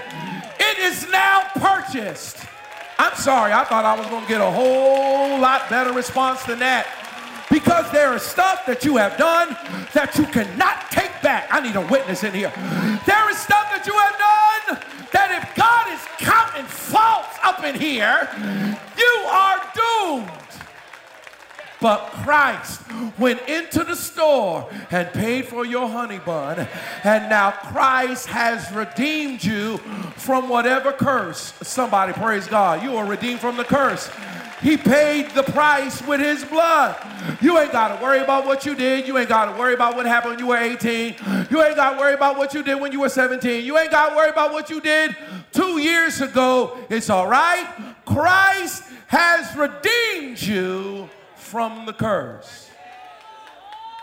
it 0.60 0.78
is 0.78 1.10
now 1.10 1.42
purchased. 1.56 2.38
I'm 3.00 3.16
sorry, 3.16 3.52
I 3.52 3.64
thought 3.64 3.86
I 3.86 3.98
was 3.98 4.08
going 4.08 4.24
to 4.24 4.28
get 4.28 4.42
a 4.42 4.52
whole 4.52 5.40
lot 5.40 5.70
better 5.70 5.94
response 5.94 6.44
than 6.44 6.60
that. 6.60 6.88
Because 7.50 7.90
there 7.92 8.14
is 8.14 8.22
stuff 8.24 8.66
that 8.66 8.84
you 8.84 8.98
have 8.98 9.18
done 9.18 9.50
that 9.94 10.18
you 10.18 10.26
cannot 10.26 10.90
take 10.90 11.12
back. 11.22 11.48
I 11.52 11.62
need 11.62 11.76
a 11.76 11.86
witness 11.88 12.24
in 12.24 12.34
here. 12.34 12.52
There 13.06 13.30
is 13.30 13.38
stuff 13.38 13.70
that 13.70 13.84
you 13.86 13.94
have 13.94 14.18
done 14.18 14.82
that 15.12 15.30
if 15.38 15.56
God 15.56 15.86
is 15.94 16.02
counting 16.18 16.66
faults 16.66 17.38
up 17.44 17.64
in 17.64 17.76
here, 17.76 18.28
you 18.98 19.14
are 19.30 19.62
doomed. 19.76 20.43
But 21.84 22.00
Christ 22.24 22.80
went 23.20 23.42
into 23.50 23.84
the 23.84 23.98
store 23.98 24.70
and 24.90 25.12
paid 25.12 25.48
for 25.48 25.66
your 25.66 25.90
honey 25.90 26.20
bun. 26.20 26.66
And 27.04 27.30
now 27.30 27.52
Christ 27.52 28.28
has 28.28 28.72
redeemed 28.72 29.44
you 29.44 29.80
from 30.16 30.48
whatever 30.48 30.94
curse. 30.94 31.54
Somebody 31.62 32.14
praise 32.14 32.48
God. 32.48 32.84
You 32.84 32.96
are 32.96 33.06
redeemed 33.06 33.42
from 33.42 33.58
the 33.58 33.66
curse. 33.66 34.10
He 34.62 34.78
paid 34.78 35.32
the 35.32 35.44
price 35.44 36.02
with 36.08 36.22
his 36.22 36.46
blood. 36.46 36.96
You 37.42 37.60
ain't 37.60 37.74
got 37.74 37.98
to 37.98 38.02
worry 38.02 38.20
about 38.20 38.46
what 38.46 38.66
you 38.66 38.76
did. 38.76 39.06
You 39.06 39.18
ain't 39.18 39.28
got 39.28 39.52
to 39.52 39.60
worry 39.60 39.74
about 39.74 39.98
what 39.98 40.06
happened 40.06 40.36
when 40.36 40.40
you 40.40 40.48
were 40.48 40.56
18. 40.56 41.16
You 41.52 41.62
ain't 41.62 41.76
got 41.76 41.96
to 41.96 42.00
worry 42.00 42.14
about 42.14 42.38
what 42.38 42.54
you 42.54 42.64
did 42.64 42.80
when 42.80 42.94
you 42.94 43.02
were 43.02 43.10
17. 43.10 43.66
You 43.66 43.78
ain't 43.78 43.92
got 43.92 44.12
to 44.12 44.16
worry 44.16 44.30
about 44.30 44.54
what 44.54 44.70
you 44.70 44.80
did 44.80 45.18
two 45.52 45.82
years 45.82 46.22
ago. 46.22 46.78
It's 46.90 47.10
all 47.10 47.28
right. 47.28 47.68
Christ 48.06 48.84
has 49.08 49.54
redeemed 49.58 50.42
you 50.42 51.10
from 51.54 51.86
the 51.86 51.94
curse. 51.94 52.68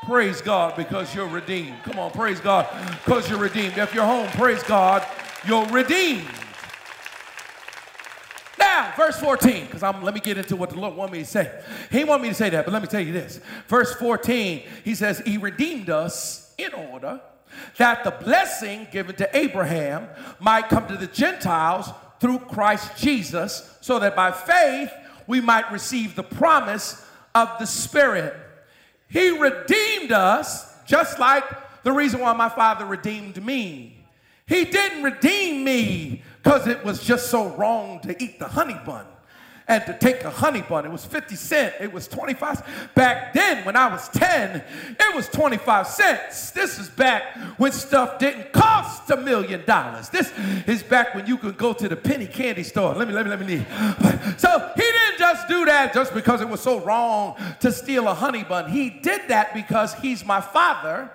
Praise 0.04 0.40
God 0.40 0.76
because 0.76 1.12
you're 1.12 1.26
redeemed. 1.26 1.83
Come 1.83 1.99
on, 1.99 2.12
praise 2.12 2.38
God 2.38 2.69
because 3.04 3.28
you're 3.28 3.40
redeemed. 3.40 3.76
If 3.76 3.92
you're 3.92 4.04
home, 4.04 4.28
praise 4.28 4.62
God, 4.62 5.04
you're 5.45 5.66
redeemed. 5.66 6.28
Now, 8.57 8.92
verse 8.97 9.19
14, 9.19 9.66
because 9.66 9.83
I'm 9.83 10.00
let 10.04 10.14
me 10.14 10.21
get 10.21 10.38
into 10.38 10.54
what 10.54 10.71
the 10.71 10.78
Lord 10.78 10.95
want 10.95 11.11
me 11.11 11.19
to 11.19 11.25
say. 11.25 11.50
He 11.90 12.04
want 12.04 12.23
me 12.23 12.28
to 12.28 12.37
say 12.37 12.50
that, 12.50 12.66
but 12.66 12.73
let 12.73 12.83
me 12.83 12.87
tell 12.87 13.00
you 13.00 13.12
this. 13.12 13.40
Verse 13.66 13.92
14, 13.95 14.62
he 14.85 14.95
says, 14.95 15.19
He 15.26 15.37
redeemed 15.37 15.90
us 15.90 16.54
in 16.57 16.73
order 16.73 17.21
that 17.78 18.04
the 18.04 18.12
blessing 18.12 18.87
given 18.92 19.16
to 19.16 19.37
Abraham 19.37 20.07
might 20.38 20.69
come 20.69 20.87
to 20.87 20.97
the 20.97 21.09
Gentiles 21.09 21.90
through 22.21 22.38
Christ 22.38 22.97
Jesus, 22.97 23.76
so 23.80 23.99
that 23.99 24.14
by 24.14 24.30
faith 24.30 24.92
we 25.26 25.40
might 25.40 25.73
receive 25.73 26.14
the 26.14 26.23
promise 26.23 27.04
of 27.34 27.49
the 27.58 27.66
Spirit. 27.66 28.34
He 29.08 29.30
redeemed 29.30 30.12
us 30.12 30.72
just 30.87 31.18
like 31.18 31.44
the 31.82 31.92
reason 31.92 32.20
why 32.20 32.32
my 32.32 32.49
father 32.49 32.84
redeemed 32.84 33.44
me. 33.44 33.96
He 34.46 34.64
didn't 34.64 35.02
redeem 35.02 35.64
me 35.64 36.22
because 36.42 36.66
it 36.66 36.84
was 36.84 37.02
just 37.02 37.30
so 37.30 37.49
wrong 37.56 38.00
to 38.00 38.22
eat 38.22 38.38
the 38.38 38.49
honey 38.49 38.78
bun 38.84 39.06
and 39.70 39.86
to 39.86 39.96
take 39.96 40.24
a 40.24 40.30
honey 40.30 40.62
bun. 40.62 40.84
It 40.84 40.90
was 40.90 41.04
50 41.04 41.36
cents. 41.36 41.76
It 41.78 41.92
was 41.92 42.08
25. 42.08 42.90
Back 42.96 43.32
then, 43.32 43.64
when 43.64 43.76
I 43.76 43.86
was 43.86 44.08
10, 44.08 44.64
it 44.98 45.14
was 45.14 45.28
25 45.28 45.86
cents. 45.86 46.50
This 46.50 46.80
is 46.80 46.88
back 46.88 47.36
when 47.56 47.70
stuff 47.70 48.18
didn't 48.18 48.52
cost 48.52 49.08
a 49.10 49.16
million 49.16 49.64
dollars. 49.64 50.08
This 50.08 50.32
is 50.66 50.82
back 50.82 51.14
when 51.14 51.28
you 51.28 51.36
could 51.36 51.56
go 51.56 51.72
to 51.72 51.88
the 51.88 51.94
penny 51.94 52.26
candy 52.26 52.64
store. 52.64 52.94
Let 52.94 53.06
me, 53.06 53.14
let 53.14 53.24
me, 53.24 53.30
let 53.30 53.38
me. 53.38 53.46
Need. 53.46 53.66
So 54.38 54.72
he 54.74 54.82
didn't 54.82 55.18
just 55.18 55.46
do 55.46 55.64
that 55.66 55.94
just 55.94 56.14
because 56.14 56.40
it 56.40 56.48
was 56.48 56.60
so 56.60 56.80
wrong 56.80 57.36
to 57.60 57.70
steal 57.70 58.08
a 58.08 58.14
honey 58.14 58.42
bun. 58.42 58.72
He 58.72 58.90
did 58.90 59.28
that 59.28 59.54
because 59.54 59.94
he's 59.94 60.24
my 60.24 60.40
father 60.40 61.08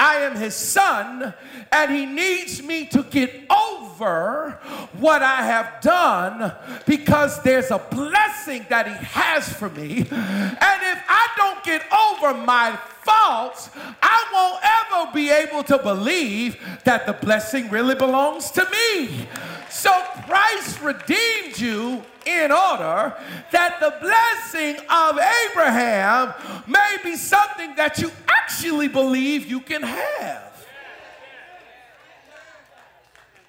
I 0.00 0.20
am 0.22 0.34
his 0.34 0.54
son, 0.54 1.34
and 1.70 1.90
he 1.90 2.06
needs 2.06 2.62
me 2.62 2.86
to 2.86 3.02
get 3.02 3.44
over 3.50 4.58
what 4.98 5.22
I 5.22 5.42
have 5.42 5.82
done 5.82 6.54
because 6.86 7.42
there's 7.42 7.70
a 7.70 7.78
blessing 7.78 8.64
that 8.70 8.88
he 8.88 8.94
has 8.94 9.52
for 9.52 9.68
me. 9.68 9.98
And 9.98 10.08
if 10.08 11.02
I 11.06 11.28
don't 11.36 11.62
get 11.64 11.84
over 11.92 12.32
my 12.32 12.78
faults, 13.02 13.68
I 14.02 14.24
won't 14.32 14.64
ever 14.64 15.12
be 15.12 15.28
able 15.28 15.64
to 15.64 15.76
believe 15.76 16.56
that 16.84 17.04
the 17.04 17.12
blessing 17.12 17.68
really 17.68 17.94
belongs 17.94 18.50
to 18.52 18.66
me. 18.70 19.28
So 19.68 19.92
Christ 20.26 20.80
redeemed 20.80 21.58
you 21.58 22.02
in 22.44 22.52
order 22.52 23.14
that 23.50 23.78
the 23.80 23.94
blessing 24.00 24.76
of 24.88 25.18
Abraham 25.50 26.34
may 26.66 26.96
be 27.02 27.16
something 27.16 27.74
that 27.76 27.98
you 27.98 28.10
actually 28.28 28.88
believe 28.88 29.46
you 29.46 29.60
can 29.60 29.82
have. 29.82 30.50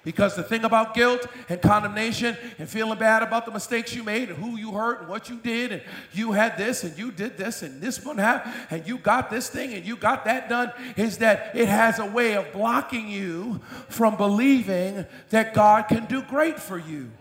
Because 0.04 0.34
the 0.34 0.42
thing 0.42 0.64
about 0.64 0.94
guilt 0.94 1.26
and 1.48 1.62
condemnation 1.62 2.36
and 2.58 2.68
feeling 2.68 2.98
bad 2.98 3.22
about 3.22 3.46
the 3.46 3.52
mistakes 3.52 3.94
you 3.94 4.02
made 4.02 4.30
and 4.30 4.38
who 4.38 4.56
you 4.56 4.72
hurt 4.72 5.00
and 5.00 5.08
what 5.08 5.28
you 5.28 5.36
did 5.36 5.70
and 5.70 5.82
you 6.12 6.32
had 6.32 6.58
this 6.58 6.82
and 6.82 6.98
you 6.98 7.12
did 7.12 7.38
this 7.38 7.62
and 7.62 7.80
this 7.80 8.04
one 8.04 8.18
happened 8.18 8.52
and 8.70 8.86
you 8.86 8.98
got 8.98 9.30
this 9.30 9.48
thing 9.48 9.74
and 9.74 9.86
you 9.86 9.94
got 9.94 10.24
that 10.24 10.48
done 10.48 10.72
is 10.96 11.18
that 11.18 11.52
it 11.54 11.68
has 11.68 12.00
a 12.00 12.06
way 12.06 12.34
of 12.34 12.52
blocking 12.52 13.08
you 13.08 13.60
from 13.88 14.16
believing 14.16 15.06
that 15.30 15.54
God 15.54 15.82
can 15.82 16.06
do 16.06 16.20
great 16.22 16.58
for 16.58 16.78
you. 16.78 17.12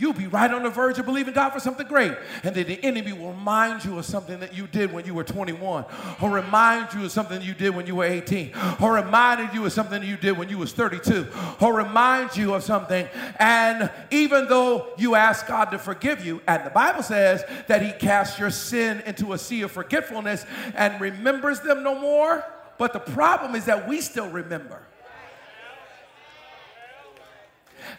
You'll 0.00 0.14
be 0.14 0.26
right 0.26 0.50
on 0.50 0.62
the 0.62 0.70
verge 0.70 0.98
of 0.98 1.04
believing 1.04 1.34
God 1.34 1.50
for 1.50 1.60
something 1.60 1.86
great. 1.86 2.16
And 2.42 2.54
then 2.54 2.66
the 2.66 2.82
enemy 2.82 3.12
will 3.12 3.32
remind 3.32 3.84
you 3.84 3.98
of 3.98 4.06
something 4.06 4.40
that 4.40 4.54
you 4.54 4.66
did 4.66 4.94
when 4.94 5.04
you 5.04 5.12
were 5.12 5.24
21, 5.24 5.84
or 6.22 6.30
remind 6.30 6.94
you 6.94 7.04
of 7.04 7.12
something 7.12 7.42
you 7.42 7.52
did 7.52 7.76
when 7.76 7.86
you 7.86 7.96
were 7.96 8.06
18, 8.06 8.52
or 8.80 8.94
reminded 8.94 9.52
you 9.52 9.66
of 9.66 9.72
something 9.74 10.02
you 10.02 10.16
did 10.16 10.38
when 10.38 10.48
you 10.48 10.56
was 10.56 10.72
32, 10.72 11.28
or 11.60 11.74
remind 11.74 12.34
you 12.34 12.54
of 12.54 12.62
something. 12.62 13.06
And 13.38 13.90
even 14.10 14.48
though 14.48 14.88
you 14.96 15.16
ask 15.16 15.46
God 15.46 15.66
to 15.66 15.78
forgive 15.78 16.24
you, 16.24 16.40
and 16.48 16.64
the 16.64 16.70
Bible 16.70 17.02
says 17.02 17.44
that 17.66 17.82
he 17.82 17.92
casts 17.92 18.38
your 18.38 18.50
sin 18.50 19.02
into 19.04 19.34
a 19.34 19.38
sea 19.38 19.60
of 19.60 19.70
forgetfulness 19.70 20.46
and 20.76 20.98
remembers 20.98 21.60
them 21.60 21.82
no 21.82 22.00
more. 22.00 22.42
But 22.78 22.94
the 22.94 23.00
problem 23.00 23.54
is 23.54 23.66
that 23.66 23.86
we 23.86 24.00
still 24.00 24.30
remember. 24.30 24.80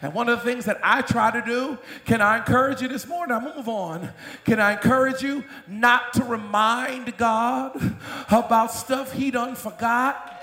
And 0.02 0.12
one 0.12 0.28
of 0.28 0.40
the 0.40 0.44
things 0.44 0.64
that 0.64 0.80
I 0.82 1.00
try 1.00 1.30
to 1.30 1.40
do, 1.40 1.78
can 2.04 2.20
I 2.20 2.38
encourage 2.38 2.82
you 2.82 2.88
this 2.88 3.06
morning? 3.06 3.36
I'm 3.36 3.44
gonna 3.44 3.56
move 3.56 3.68
on. 3.68 4.10
Can 4.44 4.58
I 4.58 4.72
encourage 4.72 5.22
you 5.22 5.44
not 5.68 6.12
to 6.14 6.24
remind 6.24 7.16
God 7.16 7.96
about 8.28 8.72
stuff 8.72 9.12
He 9.12 9.30
done 9.30 9.54
forgot? 9.54 10.40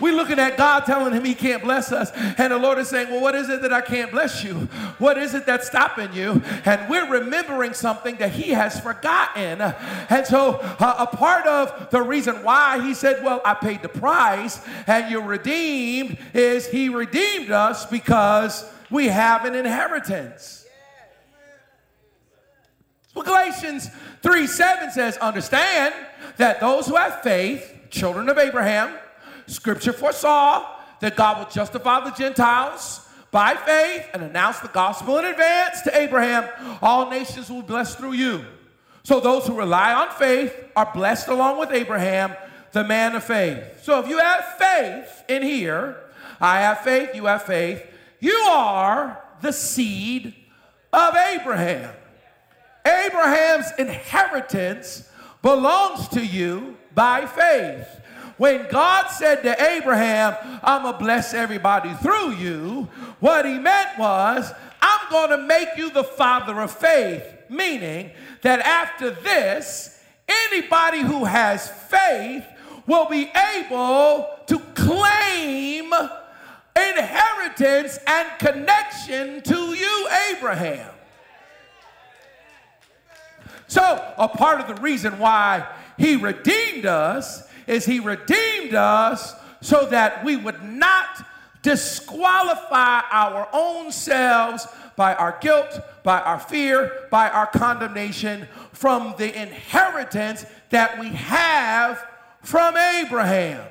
We're 0.00 0.14
looking 0.14 0.38
at 0.38 0.56
God 0.56 0.84
telling 0.84 1.12
him 1.12 1.24
he 1.24 1.34
can't 1.34 1.62
bless 1.62 1.90
us. 1.90 2.12
And 2.38 2.52
the 2.52 2.58
Lord 2.58 2.78
is 2.78 2.88
saying, 2.88 3.10
Well, 3.10 3.20
what 3.20 3.34
is 3.34 3.48
it 3.48 3.62
that 3.62 3.72
I 3.72 3.80
can't 3.80 4.12
bless 4.12 4.44
you? 4.44 4.54
What 4.98 5.18
is 5.18 5.34
it 5.34 5.44
that's 5.44 5.66
stopping 5.66 6.12
you? 6.12 6.42
And 6.64 6.88
we're 6.88 7.10
remembering 7.10 7.74
something 7.74 8.16
that 8.16 8.32
he 8.32 8.50
has 8.50 8.78
forgotten. 8.78 9.60
And 9.60 10.26
so, 10.26 10.54
uh, 10.78 11.06
a 11.10 11.16
part 11.16 11.46
of 11.46 11.90
the 11.90 12.02
reason 12.02 12.44
why 12.44 12.84
he 12.84 12.94
said, 12.94 13.24
Well, 13.24 13.40
I 13.44 13.54
paid 13.54 13.82
the 13.82 13.88
price 13.88 14.60
and 14.86 15.10
you're 15.10 15.22
redeemed 15.22 16.18
is 16.32 16.68
he 16.68 16.88
redeemed 16.88 17.50
us 17.50 17.86
because 17.86 18.70
we 18.90 19.06
have 19.06 19.44
an 19.44 19.54
inheritance. 19.54 20.66
Well, 23.14 23.24
Galatians 23.24 23.90
3 24.22 24.46
7 24.46 24.92
says, 24.92 25.16
Understand 25.16 25.92
that 26.36 26.60
those 26.60 26.86
who 26.86 26.94
have 26.94 27.20
faith, 27.22 27.74
children 27.90 28.28
of 28.28 28.38
Abraham, 28.38 28.96
scripture 29.48 29.92
foresaw 29.92 30.76
that 31.00 31.16
God 31.16 31.38
would 31.38 31.50
justify 31.50 32.04
the 32.04 32.10
Gentiles 32.10 33.08
by 33.30 33.54
faith 33.54 34.08
and 34.14 34.22
announce 34.22 34.60
the 34.60 34.68
gospel 34.68 35.18
in 35.18 35.24
advance 35.24 35.82
to 35.82 35.96
Abraham. 35.98 36.48
All 36.80 37.10
nations 37.10 37.50
will 37.50 37.62
be 37.62 37.68
blessed 37.68 37.98
through 37.98 38.12
you. 38.12 38.44
So 39.02 39.20
those 39.20 39.46
who 39.46 39.54
rely 39.54 39.94
on 39.94 40.10
faith 40.10 40.54
are 40.76 40.90
blessed 40.92 41.28
along 41.28 41.58
with 41.58 41.70
Abraham, 41.70 42.34
the 42.72 42.84
man 42.84 43.14
of 43.14 43.24
faith. 43.24 43.82
So 43.82 44.00
if 44.00 44.08
you 44.08 44.18
have 44.18 44.44
faith 44.58 45.24
in 45.28 45.42
here, 45.42 45.96
I 46.40 46.60
have 46.60 46.80
faith, 46.80 47.14
you 47.14 47.26
have 47.26 47.42
faith, 47.44 47.84
you 48.20 48.36
are 48.50 49.22
the 49.40 49.52
seed 49.52 50.34
of 50.92 51.16
Abraham. 51.16 51.94
Abraham's 52.84 53.66
inheritance 53.78 55.08
belongs 55.42 56.08
to 56.08 56.24
you 56.24 56.76
by 56.94 57.26
faith. 57.26 57.86
When 58.38 58.68
God 58.70 59.08
said 59.08 59.42
to 59.42 59.62
Abraham, 59.62 60.36
I'm 60.62 60.82
going 60.82 60.94
to 60.94 60.98
bless 60.98 61.34
everybody 61.34 61.92
through 61.94 62.32
you, 62.32 62.88
what 63.18 63.44
he 63.44 63.58
meant 63.58 63.98
was, 63.98 64.52
I'm 64.80 65.10
going 65.10 65.30
to 65.30 65.38
make 65.38 65.70
you 65.76 65.90
the 65.90 66.04
father 66.04 66.60
of 66.60 66.70
faith, 66.70 67.24
meaning 67.48 68.12
that 68.42 68.60
after 68.60 69.10
this, 69.10 70.00
anybody 70.28 71.00
who 71.00 71.24
has 71.24 71.68
faith 71.68 72.44
will 72.86 73.06
be 73.06 73.30
able 73.56 74.28
to 74.46 74.58
claim 74.74 75.92
inheritance 76.76 77.98
and 78.06 78.28
connection 78.38 79.42
to 79.42 79.74
you, 79.74 80.08
Abraham. 80.30 80.92
So, 83.66 84.14
a 84.16 84.28
part 84.28 84.60
of 84.60 84.68
the 84.68 84.80
reason 84.80 85.18
why 85.18 85.66
he 85.98 86.16
redeemed 86.16 86.86
us 86.86 87.47
is 87.68 87.84
he 87.84 88.00
redeemed 88.00 88.74
us 88.74 89.34
so 89.60 89.86
that 89.86 90.24
we 90.24 90.36
would 90.36 90.62
not 90.62 91.24
disqualify 91.62 93.02
our 93.10 93.48
own 93.52 93.92
selves 93.92 94.66
by 94.96 95.14
our 95.14 95.38
guilt, 95.40 95.80
by 96.02 96.20
our 96.20 96.40
fear, 96.40 97.06
by 97.10 97.28
our 97.28 97.46
condemnation 97.46 98.48
from 98.72 99.14
the 99.18 99.40
inheritance 99.40 100.44
that 100.70 100.98
we 100.98 101.08
have 101.10 102.04
from 102.42 102.76
Abraham. 102.76 103.64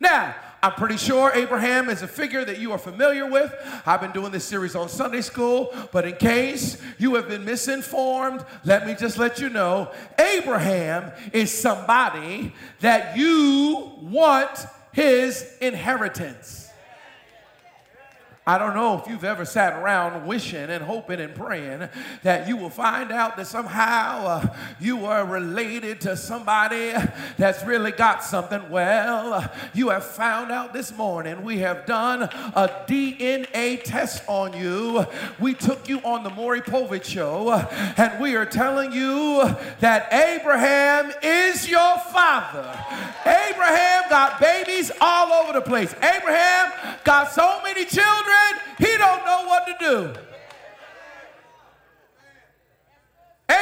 Now, 0.00 0.34
I'm 0.62 0.72
pretty 0.72 0.98
sure 0.98 1.32
Abraham 1.34 1.88
is 1.88 2.02
a 2.02 2.08
figure 2.08 2.44
that 2.44 2.58
you 2.58 2.72
are 2.72 2.78
familiar 2.78 3.26
with. 3.26 3.54
I've 3.86 4.00
been 4.00 4.12
doing 4.12 4.30
this 4.30 4.44
series 4.44 4.76
on 4.76 4.88
Sunday 4.88 5.22
school, 5.22 5.74
but 5.90 6.06
in 6.06 6.16
case 6.16 6.76
you 6.98 7.14
have 7.14 7.28
been 7.28 7.44
misinformed, 7.44 8.44
let 8.64 8.86
me 8.86 8.94
just 8.94 9.16
let 9.16 9.38
you 9.38 9.48
know 9.48 9.90
Abraham 10.18 11.12
is 11.32 11.50
somebody 11.50 12.52
that 12.80 13.16
you 13.16 13.92
want 14.02 14.66
his 14.92 15.50
inheritance. 15.60 16.69
I 18.50 18.58
don't 18.58 18.74
know 18.74 18.98
if 18.98 19.06
you've 19.06 19.22
ever 19.22 19.44
sat 19.44 19.80
around 19.80 20.26
wishing 20.26 20.70
and 20.70 20.82
hoping 20.82 21.20
and 21.20 21.32
praying 21.32 21.88
that 22.24 22.48
you 22.48 22.56
will 22.56 22.68
find 22.68 23.12
out 23.12 23.36
that 23.36 23.46
somehow 23.46 24.26
uh, 24.26 24.56
you 24.80 25.06
are 25.06 25.24
related 25.24 26.00
to 26.00 26.16
somebody 26.16 26.92
that's 27.36 27.64
really 27.64 27.92
got 27.92 28.24
something. 28.24 28.68
Well, 28.68 29.34
uh, 29.34 29.48
you 29.72 29.90
have 29.90 30.04
found 30.04 30.50
out 30.50 30.72
this 30.72 30.92
morning. 30.92 31.44
We 31.44 31.58
have 31.58 31.86
done 31.86 32.24
a 32.24 32.84
DNA 32.88 33.84
test 33.84 34.24
on 34.26 34.52
you. 34.54 35.06
We 35.38 35.54
took 35.54 35.88
you 35.88 36.00
on 36.00 36.24
the 36.24 36.30
Maury 36.30 36.60
Povich 36.60 37.04
show, 37.04 37.52
and 37.52 38.20
we 38.20 38.34
are 38.34 38.46
telling 38.46 38.90
you 38.90 39.48
that 39.78 40.12
Abraham 40.12 41.12
is 41.22 41.68
your 41.68 41.98
father. 42.12 42.76
Abraham 43.50 44.02
got 44.08 44.40
babies 44.40 44.90
all 45.00 45.32
over 45.32 45.52
the 45.52 45.60
place. 45.60 45.92
Abraham 46.02 46.72
got 47.04 47.32
so 47.32 47.60
many 47.62 47.84
children 47.84 48.60
he 48.78 48.96
don't 48.96 49.24
know 49.24 49.44
what 49.46 49.66
to 49.66 49.74
do. 49.78 50.29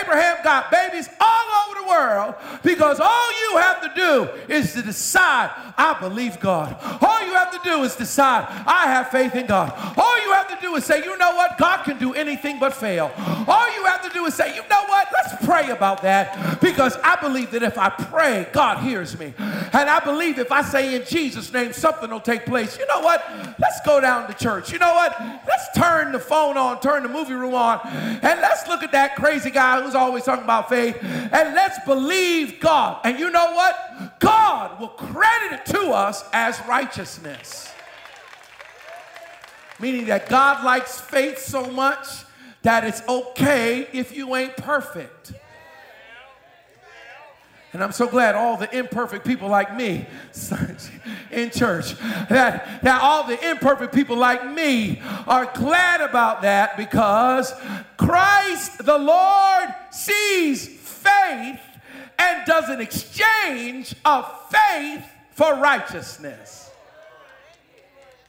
Abraham 0.03 0.37
got 0.45 0.71
babies 0.71 1.09
all 1.21 1.45
over 1.67 1.81
the 1.81 1.89
world 1.89 2.35
because 2.63 3.01
all 3.01 3.31
you 3.41 3.59
have 3.59 3.81
to 3.83 3.93
do 3.95 4.53
is 4.53 4.73
to 4.75 4.83
decide, 4.83 5.51
I 5.77 5.99
believe 6.01 6.39
God. 6.41 6.77
All 7.03 7.25
you 7.25 7.33
have 7.35 7.51
to 7.53 7.61
do 7.65 7.83
is 7.83 7.97
decide, 7.97 8.47
I 8.67 8.87
have 8.87 9.11
faith 9.11 9.35
in 9.35 9.47
God. 9.47 9.73
All 9.97 10.23
you 10.23 10.33
have 10.33 10.49
to 10.49 10.59
do 10.61 10.75
is 10.77 10.85
say, 10.85 11.03
you 11.03 11.17
know 11.17 11.35
what? 11.35 11.59
God 11.59 11.85
can 11.85 11.99
do 11.99 12.15
anything 12.15 12.59
but 12.59 12.75
fail. 12.75 13.11
All 13.47 13.75
you 13.75 13.85
have 13.87 14.03
to 14.03 14.11
do 14.11 14.25
is 14.27 14.35
say, 14.35 14.55
you 14.55 14.63
know 14.69 14.85
what? 14.87 15.09
Let's 15.13 15.45
pray 15.45 15.71
about 15.71 16.03
that 16.03 16.61
because 16.61 16.97
I 17.03 17.17
believe 17.21 17.51
that 17.53 17.63
if 17.63 17.79
I 17.79 17.89
pray, 17.89 18.47
God 18.53 18.83
hears 18.83 19.19
me. 19.19 19.35
And 19.39 19.89
I 19.89 20.01
believe 20.01 20.39
if 20.39 20.53
I 20.53 20.63
say 20.63 20.95
in 20.95 21.05
Jesus' 21.05 21.53
name, 21.53 21.73
something 21.73 22.11
will 22.11 22.21
take 22.21 22.47
place. 22.47 22.79
You 22.79 22.87
know 22.87 23.01
what? 23.01 23.25
Let's 23.59 23.81
go 23.85 24.01
down 24.01 24.29
to 24.29 24.35
church. 24.35 24.73
You 24.73 24.79
know 24.79 24.95
what? 24.95 25.15
Let's 25.21 25.67
turn 25.77 26.13
the 26.13 26.19
phone 26.19 26.57
on, 26.57 26.81
turn 26.81 27.03
the 27.03 27.09
movie 27.09 27.35
room 27.35 27.55
on, 27.55 27.81
and 27.85 28.41
let's 28.41 28.67
look 28.69 28.83
at 28.83 28.93
that 28.93 29.17
crazy 29.17 29.51
guy 29.51 29.81
who's 29.89 29.95
always 29.95 30.25
talking 30.25 30.45
about 30.45 30.69
faith, 30.69 30.97
and 31.03 31.55
let's 31.55 31.79
believe 31.87 32.61
God. 32.61 33.01
And 33.05 33.19
you 33.19 33.31
know 33.31 33.53
what? 33.55 34.21
God 34.21 34.79
will 34.79 34.89
credit 34.89 35.61
it 35.61 35.67
to 35.73 35.91
us 35.91 36.25
as 36.33 36.61
righteousness. 36.69 37.73
Meaning 39.81 40.07
that 40.07 40.29
God 40.29 40.65
likes 40.65 41.01
faith 41.01 41.39
so 41.39 41.71
much 41.71 42.07
that 42.63 42.85
it's 42.85 43.01
okay 43.09 43.89
if 43.93 44.15
you 44.15 44.35
ain't 44.37 44.57
perfect. 44.57 45.33
And 47.73 47.85
I'm 47.85 47.93
so 47.93 48.09
glad 48.09 48.35
all 48.35 48.57
the 48.57 48.75
imperfect 48.77 49.27
people 49.27 49.49
like 49.49 49.77
me 49.77 50.07
in 51.31 51.51
church, 51.51 51.99
that, 52.29 52.83
that 52.83 53.03
all 53.03 53.25
the 53.25 53.51
imperfect 53.51 53.95
people 53.95 54.17
like 54.17 54.51
me 54.51 55.03
are 55.27 55.51
glad 55.55 56.01
about 56.01 56.43
that 56.43 56.77
because 56.79 57.53
Christ 57.99 58.85
the 58.85 58.97
Lord 58.97 59.75
sees 59.91 60.67
faith 60.67 61.61
and 62.19 62.47
does 62.47 62.69
an 62.71 62.81
exchange 62.81 63.95
of 64.05 64.31
faith 64.51 65.05
for 65.33 65.55
righteousness. 65.57 66.71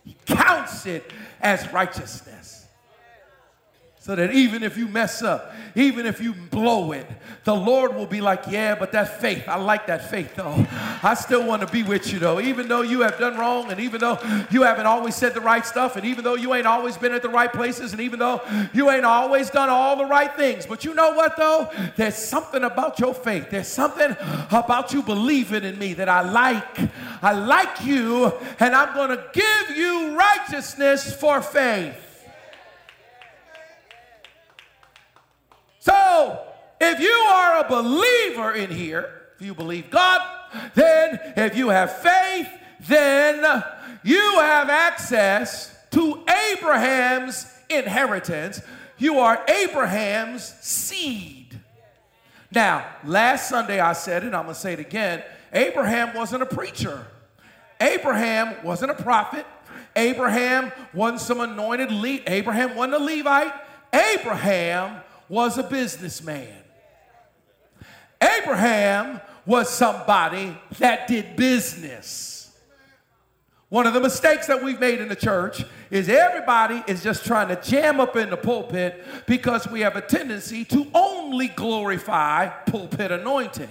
He 0.04 0.15
counts 0.25 0.86
it 0.86 1.12
as 1.41 1.71
righteousness. 1.71 2.28
So 4.01 4.15
that 4.15 4.31
even 4.31 4.63
if 4.63 4.77
you 4.77 4.88
mess 4.88 5.21
up, 5.21 5.53
even 5.75 6.05
if 6.05 6.21
you 6.21 6.33
blow 6.33 6.93
it, 6.93 7.05
the 7.43 7.53
Lord 7.53 7.93
will 7.93 8.05
be 8.05 8.21
like, 8.21 8.43
Yeah, 8.47 8.75
but 8.75 8.93
that 8.93 9.19
faith, 9.19 9.43
I 9.45 9.57
like 9.57 9.88
that 9.88 10.09
faith 10.09 10.35
though. 10.35 10.65
I 11.03 11.15
still 11.15 11.45
want 11.45 11.63
to 11.63 11.67
be 11.67 11.83
with 11.83 12.13
you 12.13 12.17
though. 12.17 12.39
Even 12.39 12.69
though 12.69 12.81
you 12.81 13.01
have 13.01 13.19
done 13.19 13.38
wrong, 13.38 13.69
and 13.71 13.79
even 13.81 13.99
though 13.99 14.17
you 14.51 14.63
haven't 14.63 14.85
always 14.85 15.15
said 15.15 15.33
the 15.33 15.41
right 15.41 15.65
stuff, 15.65 15.97
and 15.97 16.05
even 16.05 16.23
though 16.23 16.35
you 16.35 16.53
ain't 16.53 16.65
always 16.65 16.95
been 16.95 17.12
at 17.12 17.21
the 17.21 17.29
right 17.29 17.51
places, 17.51 17.91
and 17.91 17.99
even 18.01 18.19
though 18.19 18.41
you 18.73 18.89
ain't 18.89 19.03
always 19.03 19.49
done 19.49 19.67
all 19.67 19.97
the 19.97 20.05
right 20.05 20.33
things. 20.33 20.65
But 20.65 20.85
you 20.85 20.93
know 20.93 21.12
what 21.12 21.35
though? 21.35 21.69
There's 21.97 22.15
something 22.15 22.63
about 22.63 22.99
your 22.99 23.13
faith. 23.13 23.49
There's 23.49 23.67
something 23.67 24.15
about 24.49 24.93
you 24.93 25.03
believing 25.03 25.65
in 25.65 25.77
me 25.77 25.93
that 25.95 26.07
I 26.07 26.21
like. 26.21 26.89
I 27.21 27.33
like 27.33 27.83
you, 27.83 28.31
and 28.62 28.73
I'm 28.73 28.95
going 28.95 29.09
to 29.09 29.25
give 29.33 29.75
you 29.75 30.17
righteousness 30.17 31.13
for 31.13 31.41
faith. 31.41 32.05
So, 35.79 36.45
if 36.79 36.99
you 36.99 37.09
are 37.09 37.65
a 37.65 37.69
believer 37.69 38.53
in 38.53 38.69
here, 38.69 39.21
if 39.35 39.45
you 39.45 39.53
believe 39.53 39.89
God, 39.89 40.21
then 40.73 41.19
if 41.37 41.55
you 41.55 41.69
have 41.69 41.97
faith, 41.99 42.47
then 42.87 43.63
you 44.03 44.39
have 44.39 44.69
access 44.69 45.75
to 45.91 46.23
Abraham's 46.53 47.45
inheritance. 47.69 48.61
You 48.97 49.19
are 49.19 49.43
Abraham's 49.47 50.43
seed. 50.61 51.59
Now, 52.51 52.85
last 53.03 53.49
Sunday 53.49 53.79
I 53.79 53.93
said 53.93 54.23
it, 54.23 54.33
I'm 54.33 54.43
going 54.43 54.55
to 54.55 54.55
say 54.55 54.73
it 54.73 54.79
again. 54.79 55.23
Abraham 55.53 56.15
wasn't 56.15 56.43
a 56.43 56.45
preacher. 56.45 57.05
Abraham 57.79 58.55
wasn't 58.63 58.91
a 58.91 58.95
prophet. 58.95 59.45
Abraham 59.95 60.71
wasn't 60.93 61.21
some 61.21 61.39
anointed 61.39 61.91
Abraham 62.27 62.75
wasn't 62.75 62.95
a 62.95 62.99
Levite. 62.99 63.53
Abraham 63.93 65.01
was 65.27 65.57
a 65.57 65.63
businessman. 65.63 66.58
Abraham 68.21 69.21
was 69.45 69.69
somebody 69.69 70.58
that 70.79 71.08
did 71.08 71.36
business. 71.36 72.39
One 73.69 73.86
of 73.86 73.93
the 73.93 73.99
mistakes 73.99 74.47
that 74.47 74.63
we've 74.63 74.79
made 74.79 74.99
in 74.99 75.10
the 75.10 75.15
church 75.15 75.63
is 75.91 76.10
everybody 76.10 76.84
is 76.88 77.03
just 77.03 77.23
trying 77.23 77.49
to 77.49 77.55
jam 77.62 77.99
up 77.99 78.15
in 78.15 78.32
the 78.32 78.38
pulpit 78.38 79.03
because 79.27 79.67
we 79.67 79.82
have 79.82 79.95
a 79.95 80.01
tendency 80.01 80.65
to 80.65 80.88
only 80.93 81.49
glorify 81.49 82.47
pulpit 82.47 83.12
anointing. 83.12 83.69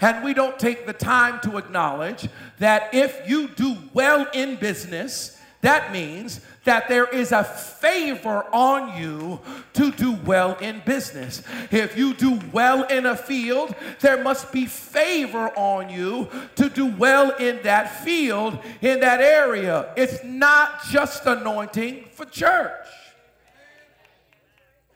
And 0.00 0.24
we 0.24 0.32
don't 0.32 0.58
take 0.58 0.86
the 0.86 0.92
time 0.94 1.40
to 1.40 1.58
acknowledge 1.58 2.28
that 2.60 2.94
if 2.94 3.28
you 3.28 3.48
do 3.48 3.76
well 3.92 4.26
in 4.32 4.56
business, 4.56 5.38
that 5.60 5.92
means 5.92 6.40
that 6.66 6.88
there 6.88 7.06
is 7.06 7.32
a 7.32 7.42
favor 7.42 8.44
on 8.52 9.00
you 9.00 9.40
to 9.72 9.90
do 9.92 10.12
well 10.24 10.56
in 10.58 10.82
business. 10.84 11.42
If 11.70 11.96
you 11.96 12.12
do 12.12 12.40
well 12.52 12.82
in 12.84 13.06
a 13.06 13.16
field, 13.16 13.74
there 14.00 14.22
must 14.22 14.52
be 14.52 14.66
favor 14.66 15.48
on 15.56 15.88
you 15.88 16.28
to 16.56 16.68
do 16.68 16.86
well 16.86 17.30
in 17.36 17.62
that 17.62 18.04
field, 18.04 18.58
in 18.82 19.00
that 19.00 19.20
area. 19.20 19.92
It's 19.96 20.22
not 20.24 20.84
just 20.90 21.24
anointing 21.24 22.06
for 22.12 22.26
church. 22.26 22.86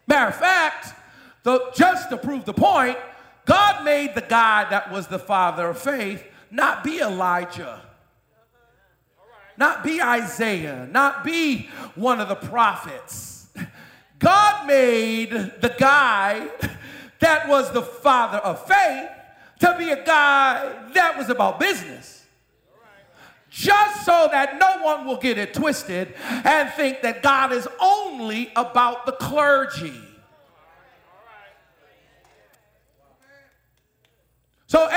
Matter 0.07 0.29
of 0.29 0.37
fact, 0.37 0.95
the, 1.45 1.71
just 1.75 2.11
to 2.11 2.17
prove 2.17 2.45
the 2.45 2.53
point, 2.53 2.99
God 3.47 3.85
made 3.85 4.15
the 4.17 4.23
guy 4.23 4.69
that 4.71 4.91
was 4.91 5.07
the 5.07 5.21
father 5.21 5.69
of 5.69 5.79
faith 5.79 6.25
not 6.51 6.83
be 6.83 6.99
Elijah 6.99 7.81
not 9.61 9.85
be 9.85 10.01
Isaiah, 10.01 10.89
not 10.91 11.23
be 11.23 11.69
one 11.95 12.19
of 12.19 12.29
the 12.29 12.35
prophets. 12.35 13.47
God 14.19 14.67
made 14.67 15.31
the 15.31 15.75
guy 15.79 16.49
that 17.21 17.47
was 17.47 17.71
the 17.71 17.83
father 17.83 18.39
of 18.39 18.67
faith 18.67 19.11
to 19.61 19.77
be 19.79 19.91
a 19.91 20.03
guy 20.03 20.89
that 20.95 21.19
was 21.19 21.29
about 21.29 21.61
business. 21.61 22.25
Just 23.51 24.07
so 24.07 24.29
that 24.33 24.59
no 24.59 24.83
one 24.83 25.07
will 25.07 25.19
get 25.19 25.37
it 25.37 25.53
twisted 25.53 26.15
and 26.25 26.71
think 26.71 27.03
that 27.03 27.23
God 27.23 27.53
is 27.53 27.69
only 27.81 28.51
about 28.57 29.05
the 29.05 29.13
clergy. 29.13 30.01
So 34.69 34.89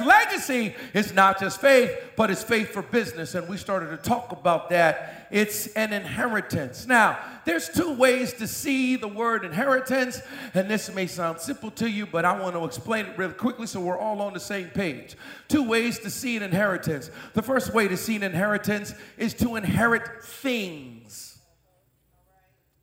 Legacy 0.00 0.74
is 0.94 1.12
not 1.12 1.38
just 1.38 1.60
faith, 1.60 1.90
but 2.16 2.30
it's 2.30 2.42
faith 2.42 2.70
for 2.70 2.82
business. 2.82 3.34
And 3.34 3.48
we 3.48 3.56
started 3.56 3.90
to 3.90 3.96
talk 3.96 4.32
about 4.32 4.70
that. 4.70 5.28
It's 5.30 5.66
an 5.68 5.92
inheritance. 5.92 6.86
Now, 6.86 7.18
there's 7.44 7.68
two 7.68 7.94
ways 7.94 8.34
to 8.34 8.46
see 8.46 8.96
the 8.96 9.08
word 9.08 9.44
inheritance, 9.44 10.20
and 10.54 10.70
this 10.70 10.94
may 10.94 11.06
sound 11.06 11.40
simple 11.40 11.70
to 11.72 11.88
you, 11.88 12.06
but 12.06 12.24
I 12.24 12.38
want 12.38 12.54
to 12.54 12.64
explain 12.64 13.06
it 13.06 13.18
really 13.18 13.34
quickly 13.34 13.66
so 13.66 13.80
we're 13.80 13.98
all 13.98 14.20
on 14.22 14.34
the 14.34 14.40
same 14.40 14.68
page. 14.68 15.16
Two 15.48 15.66
ways 15.66 15.98
to 16.00 16.10
see 16.10 16.36
an 16.36 16.42
inheritance. 16.42 17.10
The 17.34 17.42
first 17.42 17.72
way 17.72 17.88
to 17.88 17.96
see 17.96 18.16
an 18.16 18.22
inheritance 18.22 18.94
is 19.16 19.34
to 19.34 19.56
inherit 19.56 20.22
things. 20.22 21.38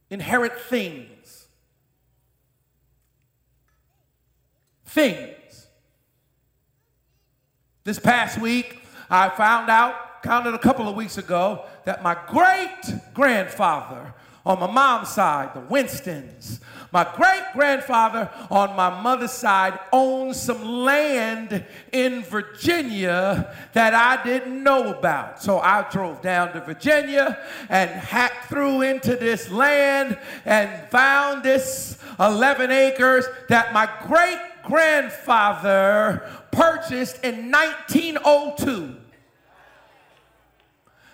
Inherit 0.09 0.59
things. 0.61 1.47
Things. 4.85 5.38
This 7.85 7.97
past 7.97 8.39
week, 8.41 8.81
I 9.09 9.29
found 9.29 9.69
out, 9.69 10.21
counted 10.21 10.53
a 10.53 10.59
couple 10.59 10.89
of 10.89 10.95
weeks 10.95 11.17
ago, 11.17 11.65
that 11.85 12.03
my 12.03 12.17
great 12.27 12.99
grandfather 13.13 14.13
on 14.45 14.59
my 14.59 14.69
mom's 14.69 15.09
side, 15.09 15.53
the 15.53 15.61
Winstons, 15.61 16.59
my 16.91 17.07
great 17.15 17.43
grandfather 17.53 18.29
on 18.49 18.75
my 18.75 19.01
mother's 19.01 19.31
side 19.31 19.79
owned 19.93 20.35
some 20.35 20.83
land 20.83 21.63
in 21.93 22.23
Virginia 22.23 23.55
that 23.73 23.93
I 23.93 24.23
didn't 24.23 24.61
know 24.61 24.91
about. 24.91 25.41
So 25.41 25.59
I 25.59 25.87
drove 25.89 26.21
down 26.21 26.51
to 26.53 26.61
Virginia 26.61 27.37
and 27.69 27.89
hacked 27.89 28.49
through 28.49 28.81
into 28.81 29.15
this 29.15 29.49
land 29.49 30.17
and 30.45 30.89
found 30.89 31.43
this 31.43 31.97
11 32.19 32.71
acres 32.71 33.25
that 33.47 33.71
my 33.71 33.87
great 34.05 34.39
grandfather 34.63 36.29
purchased 36.51 37.23
in 37.23 37.51
1902. 37.51 38.95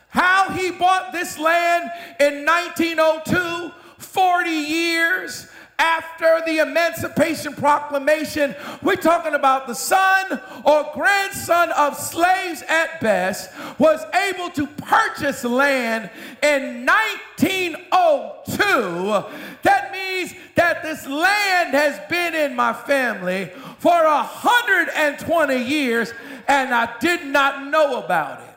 How 0.09 0.49
he 0.51 0.71
bought 0.71 1.11
this 1.11 1.37
land 1.37 1.89
in 2.19 2.45
1902, 2.45 3.71
40 3.97 4.49
years 4.49 5.47
after 5.77 6.41
the 6.45 6.59
Emancipation 6.59 7.53
Proclamation. 7.53 8.55
We're 8.81 8.95
talking 8.95 9.33
about 9.33 9.67
the 9.67 9.73
son 9.73 10.39
or 10.63 10.89
grandson 10.93 11.71
of 11.71 11.97
slaves 11.97 12.63
at 12.67 13.01
best 13.01 13.49
was 13.77 14.01
able 14.13 14.49
to 14.51 14.67
purchase 14.67 15.43
land 15.43 16.09
in 16.41 16.85
1902. 16.85 19.25
That 19.63 19.91
means 19.91 20.33
that 20.55 20.81
this 20.83 21.05
land 21.07 21.73
has 21.73 21.99
been 22.09 22.33
in 22.33 22.55
my 22.55 22.71
family 22.73 23.51
for 23.79 24.05
120 24.05 25.57
years 25.57 26.13
and 26.47 26.73
I 26.73 26.97
did 26.99 27.25
not 27.25 27.67
know 27.67 28.01
about 28.03 28.41
it. 28.41 28.47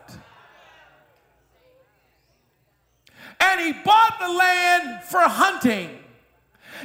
And 3.40 3.60
he 3.60 3.72
bought 3.84 4.18
the 4.20 4.28
land 4.28 5.04
for 5.04 5.20
hunting 5.20 5.97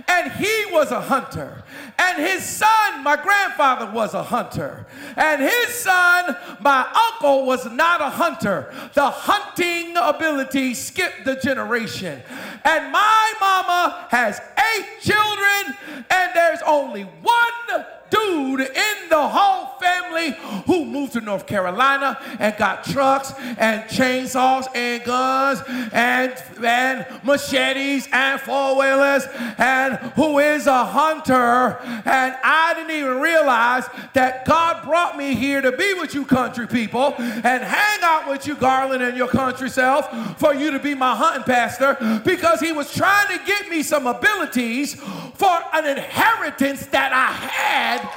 and 0.08 0.32
he 0.34 0.66
was 0.72 0.92
a 0.92 1.02
hunter. 1.02 1.64
And 2.00 2.22
his 2.22 2.44
son, 2.44 3.04
my 3.04 3.16
grandfather, 3.16 3.92
was 3.92 4.14
a 4.14 4.24
hunter. 4.24 4.86
And 5.16 5.42
his 5.42 5.70
son, 5.76 6.36
my 6.60 6.88
uncle, 7.12 7.46
was 7.46 7.66
not 7.72 8.02
a 8.02 8.10
hunter. 8.10 8.74
The 8.94 9.10
hunting 9.10 9.96
ability 9.98 10.74
skipped 10.74 11.26
the 11.26 11.36
generation. 11.36 12.22
And 12.64 12.92
my 12.92 13.34
mama 13.40 14.08
has 14.10 14.40
eight 14.58 14.88
children, 15.02 15.78
and 16.10 16.32
there's 16.34 16.62
only 16.66 17.04
one 17.04 17.54
dude 18.14 18.62
in 18.62 19.10
the 19.10 19.28
whole 19.28 19.80
family 19.80 20.32
who 20.66 20.86
moved 20.86 21.14
to 21.14 21.22
North 21.22 21.48
Carolina 21.48 22.20
and 22.40 22.56
got 22.58 22.84
trucks 22.84 23.34
and 23.58 23.84
chainsaws 23.84 24.68
and 24.76 25.04
guns 25.04 25.62
and, 25.92 26.34
and 26.64 27.06
machetes 27.24 28.08
and 28.12 28.40
four 28.42 28.78
wheelers 28.78 29.26
and 29.58 29.96
who 30.16 30.40
is 30.40 30.68
a 30.68 30.86
hunter. 30.86 31.80
And 32.06 32.36
I 32.44 32.74
didn't 32.76 32.96
even 32.96 33.20
realize 33.20 33.86
that 34.14 34.46
God 34.46 34.84
brought 34.84 35.18
me 35.18 35.36
here 35.36 35.62
to 35.62 35.72
be 35.72 35.94
with 35.96 36.14
you, 36.14 36.26
country 36.26 36.68
people, 36.68 37.16
and 37.18 37.64
hang 37.64 38.00
out 38.04 38.30
with 38.30 38.46
you, 38.48 38.56
Garland, 38.56 39.02
and 39.04 39.18
your 39.18 39.28
country 39.28 39.70
self 39.70 40.40
for 40.40 40.54
you 40.54 40.72
to 40.72 40.80
be 40.80 40.94
my 40.94 41.16
hunting 41.16 41.44
pastor 41.44 42.22
because 42.24 42.60
he 42.60 42.72
was 42.72 42.94
trying 42.94 43.38
to 43.38 43.44
get 43.46 43.70
me 43.70 43.82
some 43.82 44.08
abilities 44.08 44.96
for 44.96 45.60
an 45.74 45.86
inheritance 45.86 46.86
that 46.88 47.12
I 47.12 47.32
had 47.54 48.10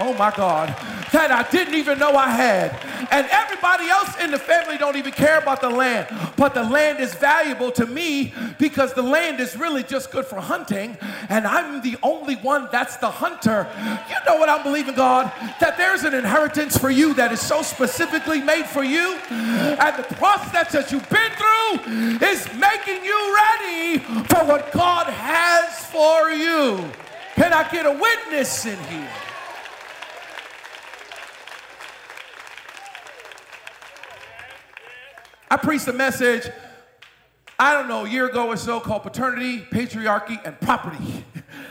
oh 0.00 0.14
my 0.14 0.32
God, 0.34 0.68
that 1.12 1.30
I 1.30 1.48
didn't 1.50 1.74
even 1.74 1.98
know 1.98 2.16
I 2.16 2.30
had. 2.30 2.70
And 3.12 3.26
everybody 3.30 3.88
else 3.88 4.16
in 4.18 4.30
the 4.30 4.38
family 4.38 4.78
don't 4.78 4.96
even 4.96 5.12
care 5.12 5.38
about 5.38 5.60
the 5.60 5.68
land. 5.68 6.08
But 6.36 6.54
the 6.54 6.62
land 6.62 7.00
is 7.00 7.14
valuable 7.14 7.70
to 7.72 7.86
me 7.86 8.32
because 8.58 8.94
the 8.94 9.02
land 9.02 9.40
is 9.40 9.56
really 9.56 9.82
just 9.82 10.10
good 10.10 10.24
for 10.24 10.40
hunting. 10.40 10.96
And 11.28 11.46
I'm 11.46 11.82
the 11.82 11.98
only 12.02 12.36
one 12.36 12.68
that's 12.72 12.96
the 12.96 13.10
hunter. 13.10 13.68
You 14.08 14.16
know 14.26 14.40
what 14.40 14.48
I'm 14.48 14.62
believing, 14.62 14.94
God? 14.94 15.30
That 15.60 15.76
there's 15.76 16.04
an 16.04 16.14
inheritance 16.14 16.78
for 16.78 16.90
you 16.90 17.12
that 17.14 17.30
is 17.30 17.40
so 17.40 17.62
specifically 17.62 18.40
made 18.40 18.66
for 18.66 18.82
you. 18.82 19.18
And 19.28 19.96
the 19.98 20.14
process 20.14 20.72
that 20.72 20.90
you've 20.90 21.08
been 21.10 21.30
through 21.32 22.26
is 22.26 22.48
making 22.54 23.04
you 23.04 23.34
ready 23.34 23.98
for 23.98 24.44
what 24.46 24.72
God 24.72 25.08
has 25.08 25.84
for 25.86 26.30
you. 26.30 26.90
Can 27.34 27.52
I 27.52 27.68
get 27.70 27.86
a 27.86 27.92
witness 27.92 28.66
in 28.66 28.78
here? 28.84 29.10
I 35.52 35.56
preached 35.56 35.88
a 35.88 35.92
message, 35.92 36.48
I 37.58 37.72
don't 37.72 37.88
know, 37.88 38.04
a 38.04 38.08
year 38.08 38.28
ago 38.28 38.48
or 38.48 38.56
so 38.56 38.78
called 38.78 39.02
Paternity, 39.02 39.58
Patriarchy, 39.60 40.40
and 40.44 40.60
Property. 40.60 41.24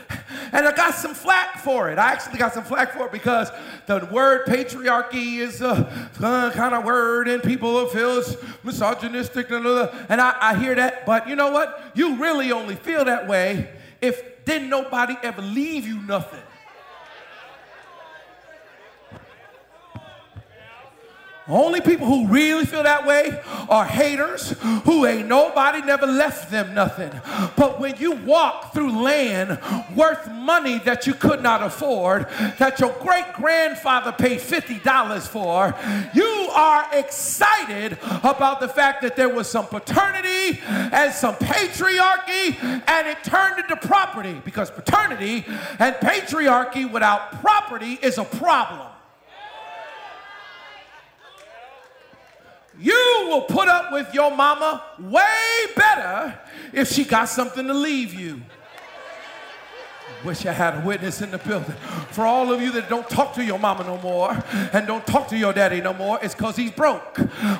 and 0.52 0.66
I 0.66 0.72
got 0.74 0.94
some 0.94 1.14
flack 1.14 1.58
for 1.58 1.90
it. 1.90 1.98
I 1.98 2.12
actually 2.12 2.38
got 2.38 2.52
some 2.52 2.64
flack 2.64 2.92
for 2.92 3.06
it 3.06 3.12
because 3.12 3.50
the 3.86 4.06
word 4.12 4.46
patriarchy 4.46 5.38
is 5.38 5.62
a 5.62 5.88
uh, 6.20 6.50
kind 6.52 6.74
of 6.74 6.84
word 6.84 7.28
and 7.28 7.42
people 7.42 7.86
feel 7.86 8.18
it's 8.18 8.36
misogynistic 8.62 9.50
and, 9.50 9.66
I, 9.66 10.36
I 10.40 10.56
hear 10.56 10.74
that. 10.74 11.06
But 11.06 11.28
you 11.28 11.36
know 11.36 11.50
what? 11.50 11.92
You 11.94 12.16
really 12.16 12.52
only 12.52 12.76
feel 12.76 13.04
that 13.06 13.26
way 13.26 13.70
if 14.02 14.29
didn't 14.50 14.68
nobody 14.68 15.16
ever 15.22 15.42
leave 15.42 15.86
you 15.86 16.00
nothing. 16.02 16.42
Only 21.50 21.80
people 21.80 22.06
who 22.06 22.28
really 22.28 22.64
feel 22.64 22.82
that 22.82 23.06
way 23.06 23.40
are 23.68 23.84
haters 23.84 24.50
who 24.84 25.06
ain't 25.06 25.28
nobody 25.28 25.82
never 25.82 26.06
left 26.06 26.50
them 26.50 26.74
nothing. 26.74 27.10
But 27.56 27.80
when 27.80 27.96
you 27.98 28.12
walk 28.12 28.72
through 28.72 29.02
land 29.02 29.58
worth 29.94 30.30
money 30.30 30.78
that 30.80 31.06
you 31.06 31.14
could 31.14 31.42
not 31.42 31.62
afford, 31.62 32.28
that 32.58 32.78
your 32.80 32.94
great 33.00 33.32
grandfather 33.34 34.12
paid 34.12 34.40
$50 34.40 35.26
for, 35.26 35.74
you 36.14 36.50
are 36.52 36.86
excited 36.92 37.98
about 38.22 38.60
the 38.60 38.68
fact 38.68 39.02
that 39.02 39.16
there 39.16 39.28
was 39.28 39.48
some 39.48 39.66
paternity 39.66 40.60
and 40.66 41.12
some 41.12 41.34
patriarchy 41.36 42.56
and 42.86 43.08
it 43.08 43.22
turned 43.24 43.58
into 43.58 43.76
property 43.76 44.40
because 44.44 44.70
paternity 44.70 45.44
and 45.78 45.94
patriarchy 45.96 46.90
without 46.90 47.40
property 47.40 47.98
is 48.02 48.18
a 48.18 48.24
problem. 48.24 48.89
You 52.80 53.26
will 53.28 53.42
put 53.42 53.68
up 53.68 53.92
with 53.92 54.12
your 54.14 54.34
mama 54.34 54.82
way 54.98 55.66
better 55.76 56.38
if 56.72 56.90
she 56.90 57.04
got 57.04 57.28
something 57.28 57.66
to 57.66 57.74
leave 57.74 58.14
you. 58.14 58.40
Wish 60.24 60.44
I 60.44 60.52
had 60.52 60.82
a 60.82 60.86
witness 60.86 61.22
in 61.22 61.30
the 61.30 61.38
building. 61.38 61.74
For 62.10 62.24
all 62.26 62.52
of 62.52 62.60
you 62.60 62.72
that 62.72 62.88
don't 62.88 63.08
talk 63.08 63.34
to 63.34 63.44
your 63.44 63.58
mama 63.58 63.84
no 63.84 63.98
more 63.98 64.32
and 64.72 64.86
don't 64.86 65.06
talk 65.06 65.28
to 65.28 65.36
your 65.36 65.52
daddy 65.52 65.80
no 65.80 65.94
more, 65.94 66.18
it's 66.22 66.34
because 66.34 66.56
he's 66.56 66.72
broke. 66.72 67.14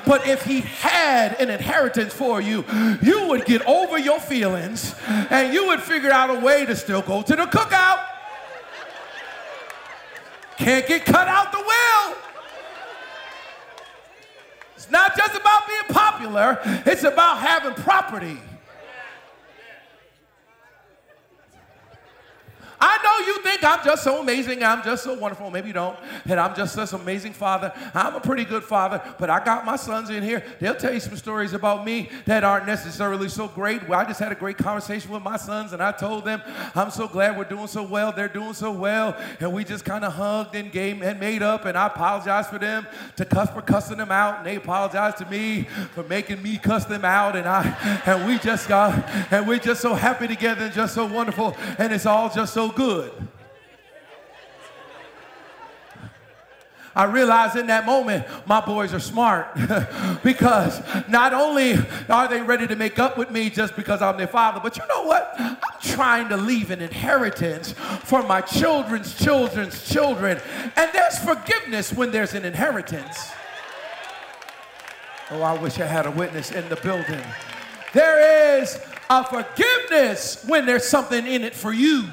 But 0.05 0.27
if 0.27 0.43
he 0.43 0.61
had 0.61 1.39
an 1.39 1.49
inheritance 1.49 2.13
for 2.13 2.39
you, 2.39 2.63
you 3.01 3.27
would 3.27 3.45
get 3.45 3.65
over 3.67 3.97
your 3.97 4.19
feelings 4.19 4.95
and 5.07 5.53
you 5.53 5.67
would 5.67 5.81
figure 5.81 6.11
out 6.11 6.29
a 6.29 6.39
way 6.39 6.65
to 6.65 6.75
still 6.75 7.01
go 7.01 7.21
to 7.23 7.35
the 7.35 7.45
cookout. 7.45 8.05
Can't 10.57 10.85
get 10.87 11.05
cut 11.05 11.27
out 11.27 11.51
the 11.51 11.59
will. 11.59 12.30
It's 14.91 14.97
not 14.97 15.15
just 15.15 15.39
about 15.39 15.67
being 15.69 15.83
popular, 15.87 16.59
it's 16.85 17.05
about 17.05 17.37
having 17.37 17.73
property. 17.75 18.37
I 22.83 22.97
know 23.03 23.27
you 23.27 23.43
think 23.43 23.63
I'm 23.63 23.85
just 23.85 24.03
so 24.03 24.21
amazing, 24.21 24.63
I'm 24.63 24.83
just 24.83 25.03
so 25.03 25.13
wonderful. 25.13 25.51
Maybe 25.51 25.67
you 25.67 25.73
don't. 25.73 25.97
And 26.25 26.39
I'm 26.39 26.55
just 26.55 26.75
this 26.75 26.93
amazing 26.93 27.33
father. 27.33 27.71
I'm 27.93 28.15
a 28.15 28.19
pretty 28.19 28.43
good 28.43 28.63
father, 28.63 29.01
but 29.19 29.29
I 29.29 29.43
got 29.43 29.65
my 29.65 29.75
sons 29.75 30.09
in 30.09 30.23
here. 30.23 30.43
They'll 30.59 30.75
tell 30.75 30.93
you 30.93 30.99
some 30.99 31.15
stories 31.15 31.53
about 31.53 31.85
me 31.85 32.09
that 32.25 32.43
aren't 32.43 32.65
necessarily 32.65 33.29
so 33.29 33.47
great. 33.47 33.87
Well, 33.87 33.99
I 33.99 34.05
just 34.05 34.19
had 34.19 34.31
a 34.31 34.35
great 34.35 34.57
conversation 34.57 35.11
with 35.11 35.21
my 35.21 35.37
sons, 35.37 35.73
and 35.73 35.83
I 35.83 35.91
told 35.91 36.25
them, 36.25 36.41
I'm 36.73 36.89
so 36.89 37.07
glad 37.07 37.37
we're 37.37 37.43
doing 37.43 37.67
so 37.67 37.83
well. 37.83 38.11
They're 38.11 38.27
doing 38.27 38.53
so 38.53 38.71
well. 38.71 39.15
And 39.39 39.53
we 39.53 39.63
just 39.63 39.85
kind 39.85 40.03
of 40.03 40.13
hugged 40.13 40.55
and 40.55 40.71
gave 40.71 41.01
and 41.03 41.19
made 41.19 41.43
up, 41.43 41.65
and 41.65 41.77
I 41.77 41.87
apologized 41.87 42.49
for 42.49 42.57
them 42.57 42.87
to 43.17 43.25
cuss 43.25 43.51
for 43.51 43.61
cussing 43.61 43.97
them 43.97 44.11
out, 44.11 44.39
and 44.39 44.47
they 44.47 44.55
apologized 44.55 45.17
to 45.17 45.25
me 45.29 45.63
for 45.93 46.03
making 46.03 46.41
me 46.41 46.57
cuss 46.57 46.85
them 46.85 47.05
out. 47.05 47.35
And 47.35 47.47
I 47.47 48.01
and 48.07 48.27
we 48.27 48.39
just 48.39 48.67
got 48.67 49.07
and 49.31 49.47
we're 49.47 49.59
just 49.59 49.81
so 49.81 49.93
happy 49.93 50.27
together 50.27 50.65
and 50.65 50.73
just 50.73 50.95
so 50.95 51.05
wonderful, 51.05 51.55
and 51.77 51.93
it's 51.93 52.07
all 52.07 52.29
just 52.29 52.53
so 52.53 52.70
good. 52.71 53.11
I 56.93 57.05
realized 57.05 57.55
in 57.55 57.67
that 57.67 57.85
moment 57.85 58.25
my 58.45 58.59
boys 58.59 58.93
are 58.93 58.99
smart 58.99 59.55
because 60.23 60.81
not 61.07 61.33
only 61.33 61.75
are 62.09 62.27
they 62.27 62.41
ready 62.41 62.67
to 62.67 62.75
make 62.75 62.99
up 62.99 63.17
with 63.17 63.31
me 63.31 63.49
just 63.49 63.75
because 63.75 64.01
I'm 64.01 64.17
their 64.17 64.27
father, 64.27 64.59
but 64.61 64.77
you 64.77 64.83
know 64.89 65.03
what? 65.03 65.33
I'm 65.39 65.57
trying 65.81 66.27
to 66.29 66.37
leave 66.37 66.69
an 66.69 66.81
inheritance 66.81 67.71
for 68.03 68.23
my 68.23 68.41
children's 68.41 69.17
children's 69.17 69.89
children. 69.89 70.41
And 70.75 70.91
there's 70.93 71.17
forgiveness 71.19 71.93
when 71.93 72.11
there's 72.11 72.33
an 72.33 72.43
inheritance. 72.43 73.31
Oh, 75.29 75.41
I 75.41 75.57
wish 75.57 75.79
I 75.79 75.85
had 75.85 76.05
a 76.05 76.11
witness 76.11 76.51
in 76.51 76.67
the 76.67 76.75
building. 76.75 77.23
There 77.93 78.59
is 78.59 78.77
a 79.09 79.23
forgiveness 79.23 80.43
when 80.45 80.65
there's 80.65 80.85
something 80.85 81.25
in 81.25 81.43
it 81.43 81.55
for 81.55 81.71
you. 81.71 82.09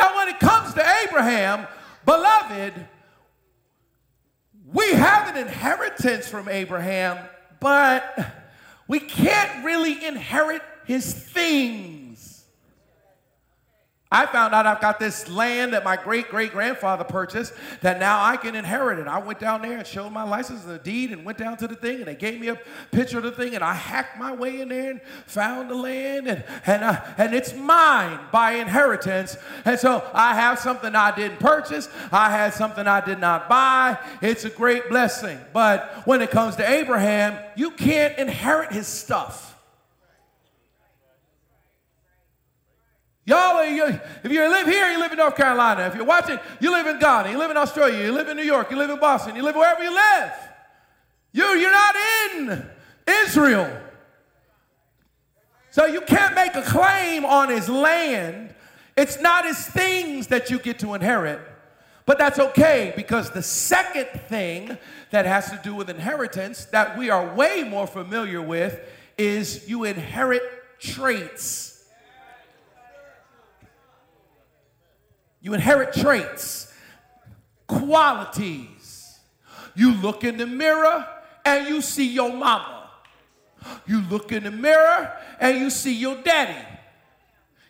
Now, 0.00 0.16
when 0.16 0.28
it 0.28 0.40
comes 0.40 0.72
to 0.74 0.94
Abraham, 1.04 1.66
we 4.72 4.92
have 4.92 5.28
an 5.28 5.36
inheritance 5.36 6.28
from 6.28 6.48
Abraham, 6.48 7.18
but 7.60 8.26
we 8.88 9.00
can't 9.00 9.64
really 9.64 10.04
inherit 10.04 10.62
his 10.86 11.12
things. 11.12 11.99
I 14.12 14.26
found 14.26 14.56
out 14.56 14.66
I've 14.66 14.80
got 14.80 14.98
this 14.98 15.28
land 15.28 15.72
that 15.72 15.84
my 15.84 15.96
great 15.96 16.30
great 16.30 16.50
grandfather 16.50 17.04
purchased 17.04 17.52
that 17.80 18.00
now 18.00 18.20
I 18.20 18.36
can 18.36 18.56
inherit 18.56 18.98
it. 18.98 19.06
I 19.06 19.18
went 19.18 19.38
down 19.38 19.62
there 19.62 19.78
and 19.78 19.86
showed 19.86 20.10
my 20.10 20.24
license 20.24 20.64
and 20.64 20.74
the 20.74 20.78
deed 20.78 21.12
and 21.12 21.24
went 21.24 21.38
down 21.38 21.56
to 21.58 21.68
the 21.68 21.76
thing 21.76 21.98
and 21.98 22.06
they 22.06 22.16
gave 22.16 22.40
me 22.40 22.48
a 22.48 22.58
picture 22.90 23.18
of 23.18 23.24
the 23.24 23.30
thing 23.30 23.54
and 23.54 23.62
I 23.62 23.72
hacked 23.72 24.18
my 24.18 24.34
way 24.34 24.62
in 24.62 24.68
there 24.68 24.90
and 24.90 25.00
found 25.26 25.70
the 25.70 25.76
land 25.76 26.26
and 26.26 26.42
and 26.66 26.82
uh, 26.82 27.00
and 27.18 27.32
it's 27.32 27.54
mine 27.54 28.18
by 28.32 28.54
inheritance. 28.54 29.36
And 29.64 29.78
so 29.78 30.04
I 30.12 30.34
have 30.34 30.58
something 30.58 30.96
I 30.96 31.14
didn't 31.14 31.38
purchase. 31.38 31.88
I 32.10 32.30
had 32.30 32.52
something 32.52 32.88
I 32.88 33.04
did 33.04 33.20
not 33.20 33.48
buy. 33.48 33.96
It's 34.20 34.44
a 34.44 34.50
great 34.50 34.88
blessing. 34.88 35.38
But 35.52 36.02
when 36.04 36.20
it 36.20 36.32
comes 36.32 36.56
to 36.56 36.68
Abraham, 36.68 37.38
you 37.54 37.70
can't 37.70 38.18
inherit 38.18 38.72
his 38.72 38.88
stuff. 38.88 39.49
Y'all, 43.30 43.60
if 43.60 44.32
you 44.32 44.48
live 44.50 44.66
here, 44.66 44.90
you 44.90 44.98
live 44.98 45.12
in 45.12 45.18
North 45.18 45.36
Carolina. 45.36 45.86
If 45.86 45.94
you're 45.94 46.04
watching, 46.04 46.36
you 46.58 46.72
live 46.72 46.88
in 46.88 46.98
Ghana, 46.98 47.30
you 47.30 47.38
live 47.38 47.52
in 47.52 47.56
Australia, 47.56 48.04
you 48.04 48.10
live 48.10 48.26
in 48.26 48.36
New 48.36 48.42
York, 48.42 48.72
you 48.72 48.76
live 48.76 48.90
in 48.90 48.98
Boston, 48.98 49.36
you 49.36 49.44
live 49.44 49.54
wherever 49.54 49.84
you 49.84 49.94
live. 49.94 50.32
You, 51.30 51.44
you're 51.44 51.70
not 51.70 51.94
in 51.94 52.66
Israel. 53.06 53.70
So 55.70 55.86
you 55.86 56.00
can't 56.00 56.34
make 56.34 56.56
a 56.56 56.62
claim 56.62 57.24
on 57.24 57.50
his 57.50 57.68
land. 57.68 58.52
It's 58.96 59.20
not 59.20 59.46
his 59.46 59.64
things 59.64 60.26
that 60.26 60.50
you 60.50 60.58
get 60.58 60.80
to 60.80 60.94
inherit. 60.94 61.40
But 62.06 62.18
that's 62.18 62.40
okay 62.40 62.92
because 62.96 63.30
the 63.30 63.44
second 63.44 64.08
thing 64.22 64.76
that 65.12 65.24
has 65.24 65.52
to 65.52 65.60
do 65.62 65.76
with 65.76 65.88
inheritance 65.88 66.64
that 66.72 66.98
we 66.98 67.10
are 67.10 67.32
way 67.36 67.62
more 67.62 67.86
familiar 67.86 68.42
with 68.42 68.80
is 69.16 69.68
you 69.68 69.84
inherit 69.84 70.42
traits. 70.80 71.69
You 75.40 75.54
inherit 75.54 75.94
traits, 75.94 76.72
qualities. 77.66 79.18
You 79.74 79.94
look 79.94 80.24
in 80.24 80.36
the 80.36 80.46
mirror 80.46 81.06
and 81.44 81.68
you 81.68 81.80
see 81.80 82.12
your 82.12 82.32
mama. 82.32 82.90
You 83.86 84.02
look 84.10 84.32
in 84.32 84.44
the 84.44 84.50
mirror 84.50 85.16
and 85.38 85.58
you 85.58 85.70
see 85.70 85.94
your 85.94 86.16
daddy. 86.22 86.66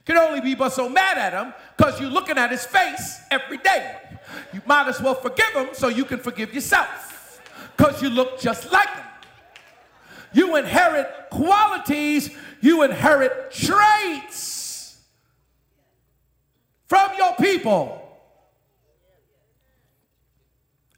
Can 0.04 0.16
only 0.16 0.40
be 0.40 0.54
but 0.54 0.70
so 0.72 0.88
mad 0.88 1.18
at 1.18 1.33
him 1.33 1.54
because 1.76 2.00
you're 2.00 2.11
looking 2.11 2.38
at 2.38 2.50
his 2.50 2.64
face 2.64 3.20
every 3.30 3.59
day. 3.59 3.96
You 4.52 4.62
might 4.66 4.88
as 4.88 5.00
well 5.00 5.14
forgive 5.14 5.52
him 5.54 5.68
so 5.72 5.88
you 5.88 6.04
can 6.04 6.18
forgive 6.18 6.52
yourself 6.52 7.40
because 7.76 8.02
you 8.02 8.11
look 8.11 8.40
just 8.40 8.72
like 8.72 8.88
him. 8.88 9.04
You 10.33 10.56
inherit 10.56 11.09
qualities, 11.30 12.30
you 12.61 12.83
inherit 12.83 13.50
traits 13.50 14.50
from 16.90 17.09
your 17.16 17.37
people. 17.37 18.10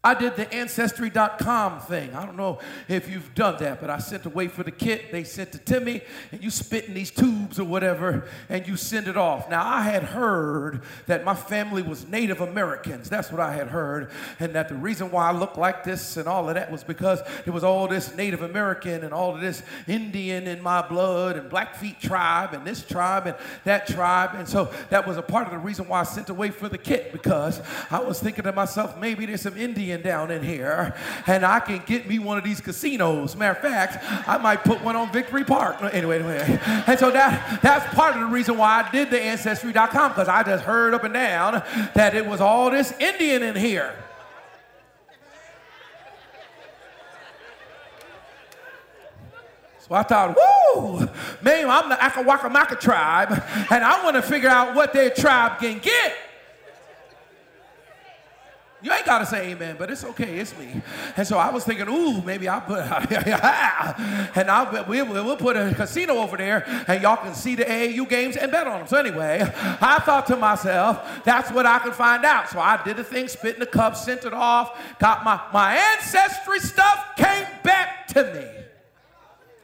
I 0.05 0.15
did 0.15 0.35
the 0.35 0.53
Ancestry.com 0.53 1.79
thing. 1.83 2.13
I 2.13 2.27
don't 2.27 2.37
know 2.37 2.59
if 2.89 3.09
you've 3.09 3.37
done 3.37 3.57
that, 3.61 3.81
but 3.81 3.89
I 3.89 3.99
sent 3.99 4.27
away 4.27 4.49
for 4.49 4.65
the 4.65 4.73
kit. 4.73 5.13
They 5.13 5.23
sent 5.23 5.55
it 5.55 5.65
to 5.67 5.79
me, 5.79 6.01
and 6.33 6.43
you 6.43 6.51
spit 6.51 6.87
in 6.87 6.95
these 6.95 7.13
tubes 7.13 7.61
or 7.61 7.65
whatever, 7.65 8.27
and 8.49 8.67
you 8.67 8.77
send 8.77 9.07
it 9.07 9.17
off. 9.17 9.49
Now, 9.49 9.65
I 9.65 9.83
had 9.83 10.03
heard 10.03 10.83
that 11.07 11.25
my 11.25 11.37
family 11.37 11.83
was 11.83 12.09
Native 12.09 12.41
Americans. 12.41 13.09
That's 13.09 13.31
what 13.31 13.41
I 13.41 13.55
had 13.55 13.69
heard. 13.69 14.11
And 14.41 14.57
that 14.57 14.69
the 14.69 14.75
reason 14.75 15.13
why 15.13 15.29
I 15.29 15.33
looked 15.33 15.57
like 15.57 15.85
this 15.85 16.17
and 16.17 16.27
all 16.27 16.49
of 16.49 16.57
that 16.57 16.73
was 16.73 16.83
because 16.83 17.21
there 17.45 17.55
was 17.55 17.63
all 17.63 17.87
this 17.87 18.13
Native 18.17 18.43
American 18.43 19.05
and 19.05 19.15
all 19.15 19.37
of 19.37 19.41
this 19.41 19.63
Indian 19.87 20.49
in 20.49 20.61
my 20.61 20.83
blood, 20.83 21.37
and 21.37 21.49
Blackfeet 21.49 22.01
tribe, 22.01 22.55
and 22.55 22.67
this 22.67 22.85
tribe, 22.85 23.29
and 23.29 23.37
that 23.63 23.87
tribe. 23.87 24.31
And 24.35 24.49
so 24.49 24.73
that 24.91 25.07
was 25.07 25.17
a 25.17 25.23
part 25.23 25.47
of 25.47 25.53
the 25.53 25.59
reason 25.59 25.87
why 25.87 26.01
I 26.01 26.05
sent 26.05 26.29
away 26.29 26.51
for 26.51 26.69
the 26.69 26.79
kit, 26.79 27.13
because 27.13 27.61
I 27.89 28.01
was 28.01 28.19
thinking 28.19 28.43
to 28.43 28.53
myself, 28.53 28.99
maybe 28.99 29.27
there's 29.27 29.43
some 29.43 29.57
Indian 29.57 29.92
down 30.01 30.31
in 30.31 30.43
here, 30.43 30.95
and 31.27 31.45
I 31.45 31.61
can 31.61 31.83
get 31.85 32.09
me 32.09 32.19
one 32.19 32.39
of 32.39 32.45
these 32.45 32.61
casinos. 32.61 33.37
Matter 33.37 33.53
of 33.53 33.59
fact, 33.59 33.99
I 34.27 34.39
might 34.39 34.65
put 34.65 34.83
one 34.83 34.97
on 34.97 35.13
Victory 35.13 35.45
Park. 35.45 35.77
Anyway, 35.83 36.21
anyway. 36.21 36.59
And 36.87 36.99
so 36.99 37.11
that, 37.11 37.61
that's 37.63 37.95
part 37.95 38.15
of 38.15 38.21
the 38.21 38.27
reason 38.27 38.57
why 38.57 38.85
I 38.87 38.91
did 38.91 39.11
the 39.11 39.21
Ancestry.com, 39.21 40.13
because 40.13 40.29
I 40.29 40.43
just 40.43 40.65
heard 40.65 40.95
up 40.95 41.05
and 41.05 41.13
down 41.13 41.63
that 41.95 42.15
it 42.15 42.25
was 42.25 42.41
all 42.41 42.71
this 42.71 42.93
Indian 42.99 43.43
in 43.43 43.57
here. 43.57 43.95
So 49.89 49.97
I 49.97 50.05
thought, 50.05 50.37
woo, 50.37 51.09
man, 51.43 51.69
I'm 51.69 51.89
the 51.89 51.97
Akawakamaka 51.97 52.81
tribe, 52.81 53.33
and 53.71 53.85
I 53.85 54.03
want 54.05 54.17
to 54.17 54.23
figure 54.23 54.49
out 54.49 54.75
what 54.75 54.93
their 54.93 55.11
tribe 55.11 55.59
can 55.59 55.81
get. 55.81 56.15
You 58.83 58.93
ain't 58.93 59.07
got 59.07 59.19
to 59.21 59.27
say 59.27 59.53
amen, 59.53 59.77
but 59.79 59.93
it's 59.93 60.03
okay. 60.03 60.39
It's 60.41 60.57
me. 60.59 60.83
And 61.17 61.25
so 61.25 61.39
I 61.39 61.51
was 61.51 61.65
thinking, 61.65 61.89
ooh, 61.89 62.21
maybe 62.23 62.49
I'll 62.49 62.61
put, 62.61 62.81
and 64.37 64.51
I'll, 64.51 64.87
we'll, 64.89 65.07
we'll 65.07 65.37
put 65.37 65.57
a 65.57 65.73
casino 65.73 66.17
over 66.17 66.37
there 66.37 66.65
and 66.89 67.01
y'all 67.01 67.17
can 67.17 67.33
see 67.35 67.55
the 67.55 67.65
AAU 67.65 68.09
games 68.09 68.37
and 68.37 68.51
bet 68.51 68.67
on 68.67 68.81
them. 68.81 68.89
So 68.89 68.97
anyway, 68.97 69.41
I 69.81 70.01
thought 70.01 70.27
to 70.27 70.37
myself, 70.37 71.23
that's 71.25 71.53
what 71.53 71.65
I 71.65 71.79
could 71.79 71.95
find 71.95 72.25
out. 72.25 72.49
So 72.49 72.59
I 72.59 72.83
did 72.83 72.97
the 72.97 73.05
thing, 73.05 73.29
spit 73.29 73.55
in 73.55 73.61
the 73.61 73.67
cup, 73.67 73.95
sent 73.95 74.25
it 74.25 74.35
off, 74.35 74.77
got 74.99 75.23
my, 75.23 75.41
my 75.53 75.77
ancestry 75.77 76.59
stuff, 76.59 77.15
came 77.17 77.47
back 77.63 78.09
to 78.09 78.35
me. 78.35 78.65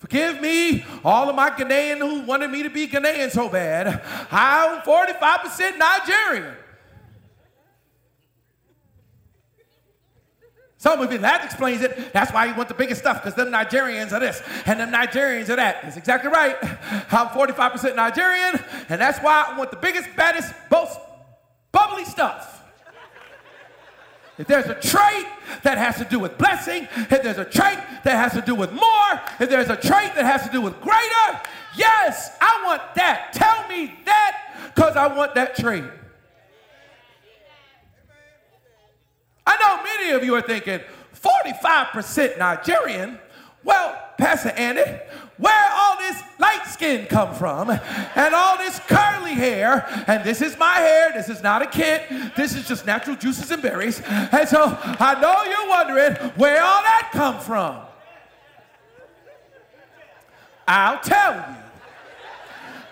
Forgive 0.00 0.40
me, 0.40 0.84
all 1.04 1.30
of 1.30 1.36
my 1.36 1.50
Ghanaian 1.50 1.98
who 1.98 2.22
wanted 2.26 2.50
me 2.50 2.64
to 2.64 2.70
be 2.70 2.88
Ghanaian 2.88 3.30
so 3.30 3.48
bad. 3.48 4.02
I'm 4.32 4.80
45% 4.82 5.78
Nigerian. 5.78 6.56
Some 10.84 11.00
of 11.00 11.10
you, 11.10 11.16
that 11.16 11.42
explains 11.42 11.80
it. 11.80 12.12
That's 12.12 12.30
why 12.30 12.44
you 12.44 12.54
want 12.54 12.68
the 12.68 12.74
biggest 12.74 13.00
stuff, 13.00 13.22
because 13.22 13.34
them 13.34 13.48
Nigerians 13.48 14.12
are 14.12 14.20
this, 14.20 14.42
and 14.66 14.78
them 14.78 14.92
Nigerians 14.92 15.48
are 15.48 15.56
that. 15.56 15.80
That's 15.82 15.96
exactly 15.96 16.30
right. 16.30 16.58
I'm 17.10 17.28
45% 17.28 17.96
Nigerian, 17.96 18.62
and 18.90 19.00
that's 19.00 19.18
why 19.20 19.46
I 19.48 19.56
want 19.56 19.70
the 19.70 19.78
biggest, 19.78 20.14
baddest, 20.14 20.52
most 20.70 20.98
bubbly 21.72 22.04
stuff. 22.04 22.62
If 24.36 24.46
there's 24.46 24.66
a 24.66 24.74
trait 24.74 25.26
that 25.62 25.78
has 25.78 25.96
to 25.96 26.04
do 26.04 26.18
with 26.18 26.36
blessing, 26.36 26.86
if 26.94 27.22
there's 27.22 27.38
a 27.38 27.46
trait 27.46 27.78
that 28.04 28.16
has 28.18 28.34
to 28.34 28.42
do 28.42 28.54
with 28.54 28.70
more, 28.70 29.20
if 29.40 29.48
there's 29.48 29.70
a 29.70 29.76
trait 29.76 30.14
that 30.16 30.26
has 30.26 30.44
to 30.44 30.52
do 30.52 30.60
with 30.60 30.78
greater, 30.82 31.40
yes, 31.78 32.36
I 32.42 32.62
want 32.66 32.94
that. 32.96 33.32
Tell 33.32 33.66
me 33.68 33.94
that 34.04 34.72
because 34.74 34.96
I 34.96 35.06
want 35.06 35.34
that 35.34 35.56
trait. 35.56 35.84
I 39.46 39.56
know 39.58 39.82
many 39.82 40.10
of 40.12 40.24
you 40.24 40.34
are 40.34 40.42
thinking, 40.42 40.80
45% 41.20 42.38
Nigerian? 42.38 43.18
Well, 43.62 43.98
Pastor 44.18 44.50
Andy, 44.50 44.82
where 45.38 45.70
all 45.72 45.96
this 45.98 46.22
light 46.38 46.66
skin 46.66 47.06
come 47.06 47.34
from 47.34 47.70
and 47.70 48.34
all 48.34 48.56
this 48.58 48.78
curly 48.80 49.32
hair 49.32 49.84
and 50.06 50.22
this 50.22 50.40
is 50.40 50.56
my 50.58 50.74
hair 50.74 51.12
this 51.12 51.28
is 51.28 51.42
not 51.42 51.62
a 51.62 51.66
kit 51.66 52.02
this 52.36 52.54
is 52.54 52.68
just 52.68 52.86
natural 52.86 53.16
juices 53.16 53.50
and 53.50 53.60
berries. 53.62 54.00
And 54.06 54.48
so 54.48 54.78
i 54.80 55.18
know 55.20 55.42
you're 55.50 55.68
wondering 55.68 56.30
where 56.36 56.62
all 56.62 56.82
that 56.82 57.10
come 57.12 57.40
from? 57.40 57.80
I'll 60.66 61.00
tell 61.00 61.34
you. 61.34 61.56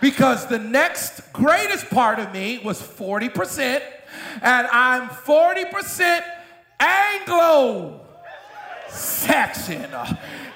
Because 0.01 0.47
the 0.47 0.59
next 0.59 1.33
greatest 1.33 1.89
part 1.89 2.19
of 2.19 2.33
me 2.33 2.59
was 2.59 2.83
40% 2.83 3.81
and 4.43 4.67
i'm 4.69 5.09
40% 5.09 6.23
anglo 6.83 8.01
saxon 8.89 9.91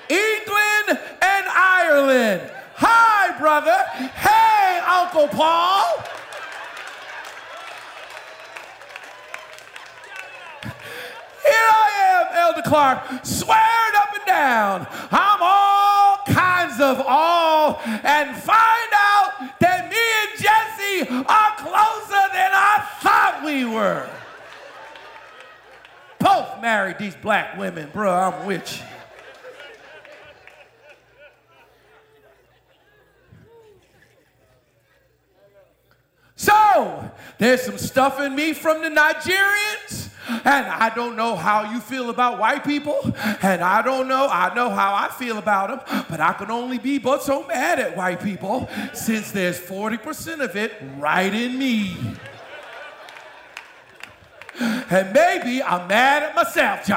England 0.08 0.88
and 1.22 1.46
Ireland. 1.48 2.50
Hi, 2.74 3.38
brother. 3.38 3.76
Hey, 4.14 4.80
Uncle 4.86 5.28
Paul. 5.28 6.02
Here 11.42 11.68
I 11.70 11.90
am, 12.10 12.26
Elder 12.36 12.62
Clark, 12.62 13.24
swearing 13.24 13.94
up 13.96 14.14
and 14.14 14.26
down. 14.26 14.86
I'm 15.10 15.38
all 15.40 16.18
kinds 16.28 16.80
of 16.80 17.02
all, 17.06 17.80
and 17.86 18.36
find 18.36 18.92
out 18.92 19.32
that 19.60 19.88
me 19.90 20.04
and 20.22 20.32
Jesse 20.38 21.24
are 21.26 21.56
closer 21.56 22.24
than 22.32 22.50
I 22.52 22.86
thought 23.00 23.42
we 23.44 23.64
were. 23.64 24.08
Married 26.66 26.98
these 26.98 27.14
black 27.14 27.56
women, 27.56 27.88
bro. 27.92 28.12
I'm 28.12 28.44
with 28.44 28.76
you. 28.76 28.84
So, 36.34 37.08
there's 37.38 37.62
some 37.62 37.78
stuff 37.78 38.18
in 38.18 38.34
me 38.34 38.52
from 38.52 38.82
the 38.82 38.88
Nigerians, 38.88 40.10
and 40.28 40.66
I 40.66 40.90
don't 40.92 41.14
know 41.14 41.36
how 41.36 41.72
you 41.72 41.78
feel 41.78 42.10
about 42.10 42.40
white 42.40 42.64
people, 42.64 43.14
and 43.42 43.62
I 43.62 43.80
don't 43.82 44.08
know, 44.08 44.26
I 44.28 44.52
know 44.52 44.68
how 44.68 44.92
I 44.92 45.06
feel 45.16 45.38
about 45.38 45.86
them, 45.86 46.04
but 46.10 46.18
I 46.18 46.32
can 46.32 46.50
only 46.50 46.78
be 46.78 46.98
but 46.98 47.22
so 47.22 47.46
mad 47.46 47.78
at 47.78 47.96
white 47.96 48.20
people 48.20 48.68
since 48.92 49.30
there's 49.30 49.60
40% 49.60 50.40
of 50.40 50.56
it 50.56 50.72
right 50.98 51.32
in 51.32 51.56
me. 51.56 51.96
And 54.90 55.12
maybe 55.12 55.62
I'm 55.62 55.88
mad 55.88 56.22
at 56.22 56.34
myself. 56.34 56.88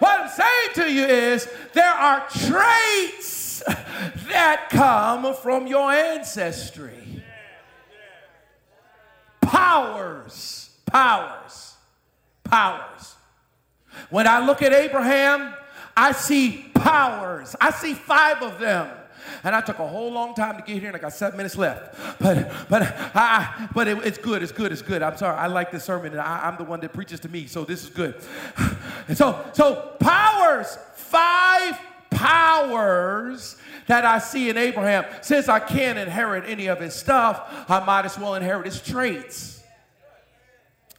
What 0.00 0.20
I'm 0.20 0.28
saying 0.28 0.68
to 0.74 0.92
you 0.92 1.04
is 1.04 1.48
there 1.74 1.92
are 1.92 2.26
traits 2.28 3.62
that 4.28 4.68
come 4.70 5.34
from 5.34 5.66
your 5.66 5.92
ancestry 5.92 7.22
powers, 9.40 10.70
powers, 10.86 11.74
powers. 12.44 13.16
When 14.10 14.26
I 14.26 14.44
look 14.44 14.62
at 14.62 14.72
Abraham, 14.72 15.54
I 15.96 16.12
see 16.12 16.70
powers. 16.74 17.56
I 17.60 17.70
see 17.70 17.94
five 17.94 18.42
of 18.42 18.58
them. 18.58 18.88
And 19.44 19.54
I 19.54 19.60
took 19.60 19.78
a 19.78 19.86
whole 19.86 20.10
long 20.12 20.34
time 20.34 20.56
to 20.56 20.62
get 20.62 20.78
here, 20.78 20.88
and 20.88 20.96
I 20.96 21.00
got 21.00 21.12
seven 21.12 21.36
minutes 21.36 21.56
left. 21.56 21.94
But 22.18 22.50
but 22.68 22.82
I, 23.14 23.68
but 23.74 23.88
it, 23.88 23.98
it's 24.06 24.18
good. 24.18 24.42
It's 24.42 24.52
good. 24.52 24.72
It's 24.72 24.82
good. 24.82 25.02
I'm 25.02 25.16
sorry. 25.16 25.36
I 25.36 25.46
like 25.46 25.70
this 25.70 25.84
sermon, 25.84 26.12
and 26.12 26.20
I, 26.20 26.46
I'm 26.46 26.56
the 26.56 26.64
one 26.64 26.80
that 26.80 26.92
preaches 26.92 27.20
to 27.20 27.28
me, 27.28 27.46
so 27.46 27.64
this 27.64 27.84
is 27.84 27.90
good. 27.90 28.14
And 29.08 29.16
so 29.16 29.42
so 29.54 29.96
powers, 30.00 30.76
five 30.94 31.78
powers 32.10 33.56
that 33.86 34.04
I 34.04 34.18
see 34.18 34.50
in 34.50 34.56
Abraham. 34.56 35.04
Since 35.22 35.48
I 35.48 35.60
can't 35.60 35.98
inherit 35.98 36.44
any 36.46 36.66
of 36.66 36.80
his 36.80 36.94
stuff, 36.94 37.64
I 37.68 37.84
might 37.84 38.04
as 38.04 38.18
well 38.18 38.34
inherit 38.34 38.66
his 38.66 38.80
traits. 38.80 39.58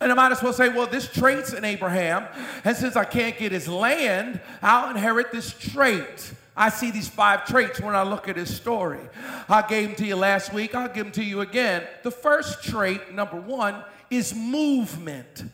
And 0.01 0.11
I 0.11 0.15
might 0.15 0.31
as 0.31 0.41
well 0.41 0.53
say, 0.53 0.69
well, 0.69 0.87
this 0.87 1.11
trait's 1.11 1.53
in 1.53 1.65
Abraham. 1.65 2.25
And 2.63 2.75
since 2.75 2.95
I 2.95 3.03
can't 3.03 3.37
get 3.37 3.51
his 3.51 3.67
land, 3.67 4.39
I'll 4.61 4.91
inherit 4.91 5.31
this 5.31 5.53
trait. 5.53 6.33
I 6.59 6.67
see 6.67 6.91
these 6.91 7.07
five 7.07 7.45
traits 7.45 7.79
when 7.79 7.95
I 7.95 8.03
look 8.03 8.27
at 8.27 8.35
his 8.35 8.53
story. 8.53 8.99
I 9.47 9.65
gave 9.65 9.87
them 9.87 9.95
to 9.95 10.05
you 10.05 10.17
last 10.17 10.51
week. 10.51 10.75
I'll 10.75 10.89
give 10.89 11.05
them 11.05 11.13
to 11.13 11.23
you 11.23 11.39
again. 11.39 11.87
The 12.03 12.11
first 12.11 12.61
trait, 12.63 13.13
number 13.13 13.39
one, 13.39 13.81
is 14.09 14.35
movement. 14.35 15.45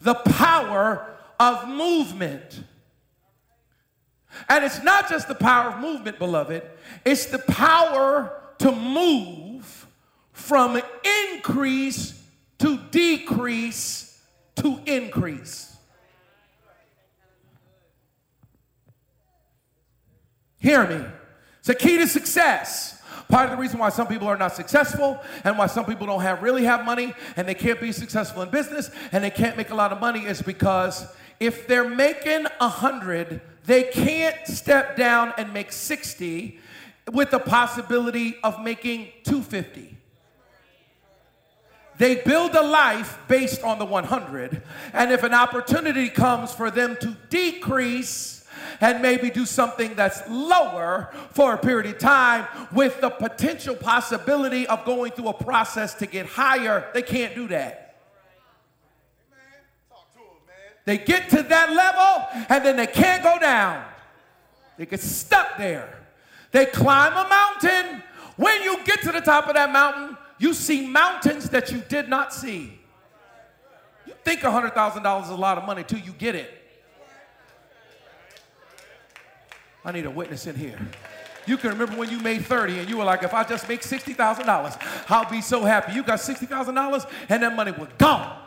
The 0.00 0.16
power 0.16 1.16
of 1.38 1.68
movement. 1.68 2.64
And 4.48 4.64
it's 4.64 4.82
not 4.82 5.08
just 5.08 5.28
the 5.28 5.36
power 5.36 5.70
of 5.70 5.78
movement, 5.78 6.18
beloved, 6.18 6.64
it's 7.04 7.26
the 7.26 7.38
power 7.38 8.32
to 8.58 8.72
move 8.72 9.86
from 10.32 10.82
increase 11.32 12.20
to 12.58 12.78
decrease 12.90 14.20
to 14.56 14.80
increase. 14.86 15.67
Hear 20.58 20.86
me. 20.86 21.04
It's 21.60 21.68
a 21.68 21.74
key 21.74 21.98
to 21.98 22.06
success. 22.06 23.00
Part 23.28 23.46
of 23.46 23.50
the 23.50 23.60
reason 23.60 23.78
why 23.78 23.90
some 23.90 24.06
people 24.06 24.26
are 24.26 24.38
not 24.38 24.54
successful 24.54 25.20
and 25.44 25.58
why 25.58 25.66
some 25.66 25.84
people 25.84 26.06
don't 26.06 26.22
have 26.22 26.42
really 26.42 26.64
have 26.64 26.84
money 26.84 27.12
and 27.36 27.46
they 27.46 27.54
can't 27.54 27.80
be 27.80 27.92
successful 27.92 28.42
in 28.42 28.50
business 28.50 28.90
and 29.12 29.22
they 29.22 29.30
can't 29.30 29.56
make 29.56 29.70
a 29.70 29.74
lot 29.74 29.92
of 29.92 30.00
money 30.00 30.24
is 30.24 30.40
because 30.40 31.06
if 31.38 31.66
they're 31.66 31.88
making 31.88 32.46
a 32.60 32.68
hundred 32.68 33.42
they 33.68 33.82
can't 33.82 34.46
step 34.46 34.96
down 34.96 35.34
and 35.36 35.52
make 35.52 35.72
60 35.72 36.58
with 37.12 37.30
the 37.30 37.38
possibility 37.38 38.36
of 38.42 38.62
making 38.62 39.08
250. 39.24 39.94
They 41.98 42.16
build 42.22 42.54
a 42.54 42.62
life 42.62 43.18
based 43.28 43.62
on 43.62 43.78
the 43.78 43.84
100, 43.84 44.62
and 44.94 45.12
if 45.12 45.22
an 45.22 45.34
opportunity 45.34 46.08
comes 46.08 46.54
for 46.54 46.70
them 46.70 46.96
to 47.00 47.16
decrease 47.28 48.37
and 48.80 49.02
maybe 49.02 49.30
do 49.30 49.44
something 49.46 49.94
that's 49.94 50.22
lower 50.28 51.12
for 51.32 51.54
a 51.54 51.58
period 51.58 51.86
of 51.86 51.98
time 51.98 52.46
with 52.72 53.00
the 53.00 53.10
potential 53.10 53.74
possibility 53.74 54.66
of 54.66 54.84
going 54.84 55.12
through 55.12 55.28
a 55.28 55.34
process 55.34 55.94
to 55.94 56.06
get 56.06 56.26
higher, 56.26 56.88
they 56.94 57.02
can't 57.02 57.34
do 57.34 57.48
that. 57.48 57.88
They 60.84 60.96
get 60.96 61.28
to 61.30 61.42
that 61.42 61.70
level 61.70 62.46
and 62.48 62.64
then 62.64 62.78
they 62.78 62.86
can't 62.86 63.22
go 63.22 63.38
down. 63.38 63.84
They 64.78 64.86
get 64.86 65.00
stuck 65.00 65.58
there. 65.58 65.98
They 66.50 66.64
climb 66.64 67.12
a 67.12 67.28
mountain. 67.28 68.02
When 68.36 68.62
you 68.62 68.82
get 68.84 69.02
to 69.02 69.12
the 69.12 69.20
top 69.20 69.48
of 69.48 69.54
that 69.54 69.70
mountain, 69.70 70.16
you 70.38 70.54
see 70.54 70.86
mountains 70.86 71.50
that 71.50 71.70
you 71.70 71.82
did 71.88 72.08
not 72.08 72.32
see. 72.32 72.78
You 74.06 74.14
think 74.24 74.40
$100,000 74.40 75.24
is 75.24 75.28
a 75.28 75.34
lot 75.34 75.58
of 75.58 75.64
money 75.64 75.84
till 75.84 75.98
you 75.98 76.12
get 76.12 76.34
it. 76.34 76.57
I 79.88 79.92
need 79.92 80.04
a 80.04 80.10
witness 80.10 80.46
in 80.46 80.54
here. 80.54 80.78
You 81.46 81.56
can 81.56 81.70
remember 81.70 81.96
when 81.96 82.10
you 82.10 82.20
made 82.20 82.44
30 82.44 82.80
and 82.80 82.90
you 82.90 82.98
were 82.98 83.04
like, 83.04 83.22
if 83.22 83.32
I 83.32 83.42
just 83.42 83.66
make 83.70 83.80
$60,000, 83.80 85.06
I'll 85.08 85.30
be 85.30 85.40
so 85.40 85.64
happy. 85.64 85.94
You 85.94 86.02
got 86.02 86.18
$60,000 86.18 87.10
and 87.30 87.42
that 87.42 87.56
money 87.56 87.72
was 87.72 87.88
gone. 87.96 88.38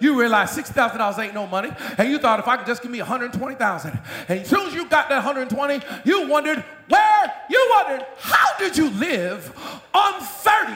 You 0.00 0.18
realize 0.18 0.56
$6,000 0.56 1.18
ain't 1.18 1.34
no 1.34 1.46
money. 1.46 1.70
And 1.98 2.10
you 2.10 2.18
thought 2.18 2.40
if 2.40 2.48
I 2.48 2.56
could 2.56 2.66
just 2.66 2.82
give 2.82 2.90
me 2.90 2.98
120,000. 2.98 4.00
And 4.28 4.40
as 4.40 4.48
soon 4.48 4.66
as 4.66 4.74
you 4.74 4.88
got 4.88 5.08
that 5.08 5.24
120, 5.24 5.84
you 6.04 6.28
wondered 6.28 6.64
where, 6.88 7.32
you 7.48 7.74
wondered, 7.76 8.06
how 8.18 8.58
did 8.58 8.76
you 8.76 8.90
live 8.90 9.52
on 9.94 10.20
30 10.20 10.72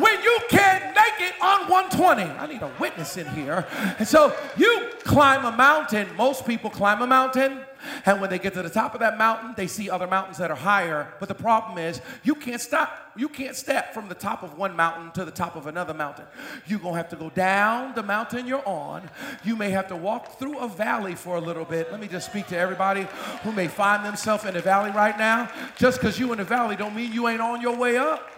when 0.00 0.22
you 0.22 0.38
can't 0.48 0.94
make 0.94 1.28
it 1.28 1.34
on 1.40 1.68
120? 1.68 2.22
I 2.22 2.46
need 2.46 2.62
a 2.62 2.70
witness 2.80 3.16
in 3.16 3.26
here. 3.28 3.66
And 3.98 4.08
so 4.08 4.34
you 4.56 4.90
climb 5.04 5.44
a 5.44 5.52
mountain. 5.52 6.08
Most 6.16 6.46
people 6.46 6.70
climb 6.70 7.02
a 7.02 7.06
mountain 7.06 7.63
and 8.06 8.20
when 8.20 8.30
they 8.30 8.38
get 8.38 8.54
to 8.54 8.62
the 8.62 8.70
top 8.70 8.94
of 8.94 9.00
that 9.00 9.18
mountain, 9.18 9.54
they 9.56 9.66
see 9.66 9.90
other 9.90 10.06
mountains 10.06 10.38
that 10.38 10.50
are 10.50 10.56
higher. 10.56 11.12
But 11.20 11.28
the 11.28 11.34
problem 11.34 11.78
is, 11.78 12.00
you 12.22 12.34
can't 12.34 12.60
stop. 12.60 13.12
You 13.16 13.28
can't 13.28 13.54
step 13.54 13.94
from 13.94 14.08
the 14.08 14.14
top 14.14 14.42
of 14.42 14.58
one 14.58 14.74
mountain 14.74 15.12
to 15.12 15.24
the 15.24 15.30
top 15.30 15.54
of 15.54 15.66
another 15.66 15.94
mountain. 15.94 16.24
You're 16.66 16.80
going 16.80 16.94
to 16.94 16.98
have 16.98 17.10
to 17.10 17.16
go 17.16 17.30
down 17.30 17.94
the 17.94 18.02
mountain 18.02 18.46
you're 18.46 18.66
on. 18.66 19.08
You 19.44 19.54
may 19.54 19.70
have 19.70 19.88
to 19.88 19.96
walk 19.96 20.38
through 20.38 20.58
a 20.58 20.68
valley 20.68 21.14
for 21.14 21.36
a 21.36 21.40
little 21.40 21.64
bit. 21.64 21.92
Let 21.92 22.00
me 22.00 22.08
just 22.08 22.26
speak 22.26 22.48
to 22.48 22.56
everybody 22.56 23.06
who 23.42 23.52
may 23.52 23.68
find 23.68 24.04
themselves 24.04 24.44
in 24.44 24.56
a 24.56 24.60
valley 24.60 24.90
right 24.90 25.16
now. 25.16 25.48
Just 25.76 26.00
because 26.00 26.18
you 26.18 26.32
in 26.32 26.40
a 26.40 26.44
valley 26.44 26.76
don't 26.76 26.94
mean 26.94 27.12
you 27.12 27.28
ain't 27.28 27.40
on 27.40 27.60
your 27.60 27.76
way 27.76 27.96
up. 27.96 28.30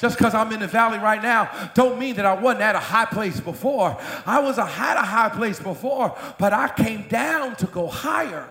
Just 0.00 0.18
because 0.18 0.34
I'm 0.34 0.50
in 0.52 0.60
the 0.60 0.66
valley 0.66 0.98
right 0.98 1.22
now, 1.22 1.70
don't 1.74 1.98
mean 1.98 2.16
that 2.16 2.26
I 2.26 2.34
wasn't 2.34 2.62
at 2.62 2.74
a 2.74 2.80
high 2.80 3.04
place 3.04 3.38
before. 3.40 3.96
I 4.26 4.40
was 4.40 4.58
a, 4.58 4.62
at 4.62 4.96
a 4.96 5.06
high 5.06 5.28
place 5.28 5.60
before, 5.60 6.16
but 6.38 6.52
I 6.52 6.68
came 6.68 7.06
down 7.08 7.54
to 7.56 7.66
go 7.66 7.86
higher. 7.86 8.48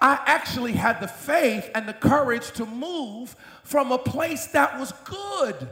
I 0.00 0.20
actually 0.26 0.72
had 0.72 1.00
the 1.00 1.08
faith 1.08 1.70
and 1.74 1.88
the 1.88 1.94
courage 1.94 2.50
to 2.52 2.66
move 2.66 3.34
from 3.64 3.92
a 3.92 3.98
place 3.98 4.48
that 4.48 4.78
was 4.78 4.92
good. 5.04 5.68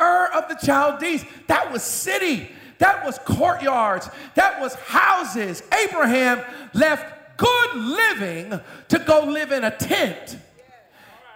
Ur 0.00 0.26
of 0.32 0.48
the 0.48 0.64
Chaldees, 0.64 1.24
that 1.48 1.72
was 1.72 1.82
city, 1.82 2.50
that 2.78 3.04
was 3.04 3.18
courtyards, 3.18 4.08
that 4.36 4.60
was 4.60 4.74
houses. 4.76 5.62
Abraham 5.72 6.40
left 6.72 7.36
good 7.36 7.74
living 7.74 8.60
to 8.88 8.98
go 9.00 9.24
live 9.24 9.50
in 9.50 9.64
a 9.64 9.76
tent. 9.76 10.38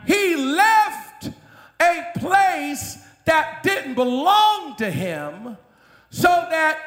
He 0.07 0.36
left 0.36 1.30
a 1.80 2.07
place 2.18 2.98
that 3.24 3.62
didn't 3.62 3.94
belong 3.94 4.76
to 4.76 4.90
him 4.90 5.57
so 6.11 6.28
that 6.28 6.78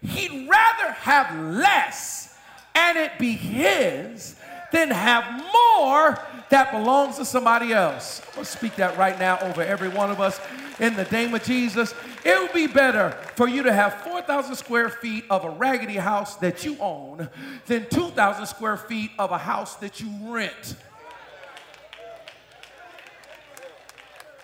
he'd 0.00 0.48
rather 0.48 0.92
have 0.92 1.54
less 1.54 2.38
and 2.74 2.96
it 2.98 3.18
be 3.18 3.32
his 3.32 4.36
than 4.72 4.90
have 4.90 5.24
more 5.52 6.18
that 6.50 6.70
belongs 6.70 7.16
to 7.16 7.24
somebody 7.24 7.72
else. 7.72 8.22
I'm 8.28 8.34
gonna 8.34 8.44
speak 8.44 8.76
that 8.76 8.96
right 8.96 9.18
now 9.18 9.38
over 9.40 9.62
every 9.62 9.88
one 9.88 10.10
of 10.10 10.20
us 10.20 10.40
in 10.78 10.94
the 10.94 11.04
name 11.04 11.34
of 11.34 11.42
Jesus. 11.42 11.94
It 12.24 12.40
would 12.40 12.52
be 12.52 12.66
better 12.66 13.10
for 13.34 13.48
you 13.48 13.62
to 13.64 13.72
have 13.72 13.94
4,000 14.02 14.54
square 14.56 14.88
feet 14.88 15.24
of 15.30 15.44
a 15.44 15.50
raggedy 15.50 15.96
house 15.96 16.36
that 16.36 16.64
you 16.64 16.76
own 16.78 17.28
than 17.66 17.88
2,000 17.88 18.46
square 18.46 18.76
feet 18.76 19.10
of 19.18 19.30
a 19.30 19.38
house 19.38 19.76
that 19.76 20.00
you 20.00 20.10
rent. 20.22 20.76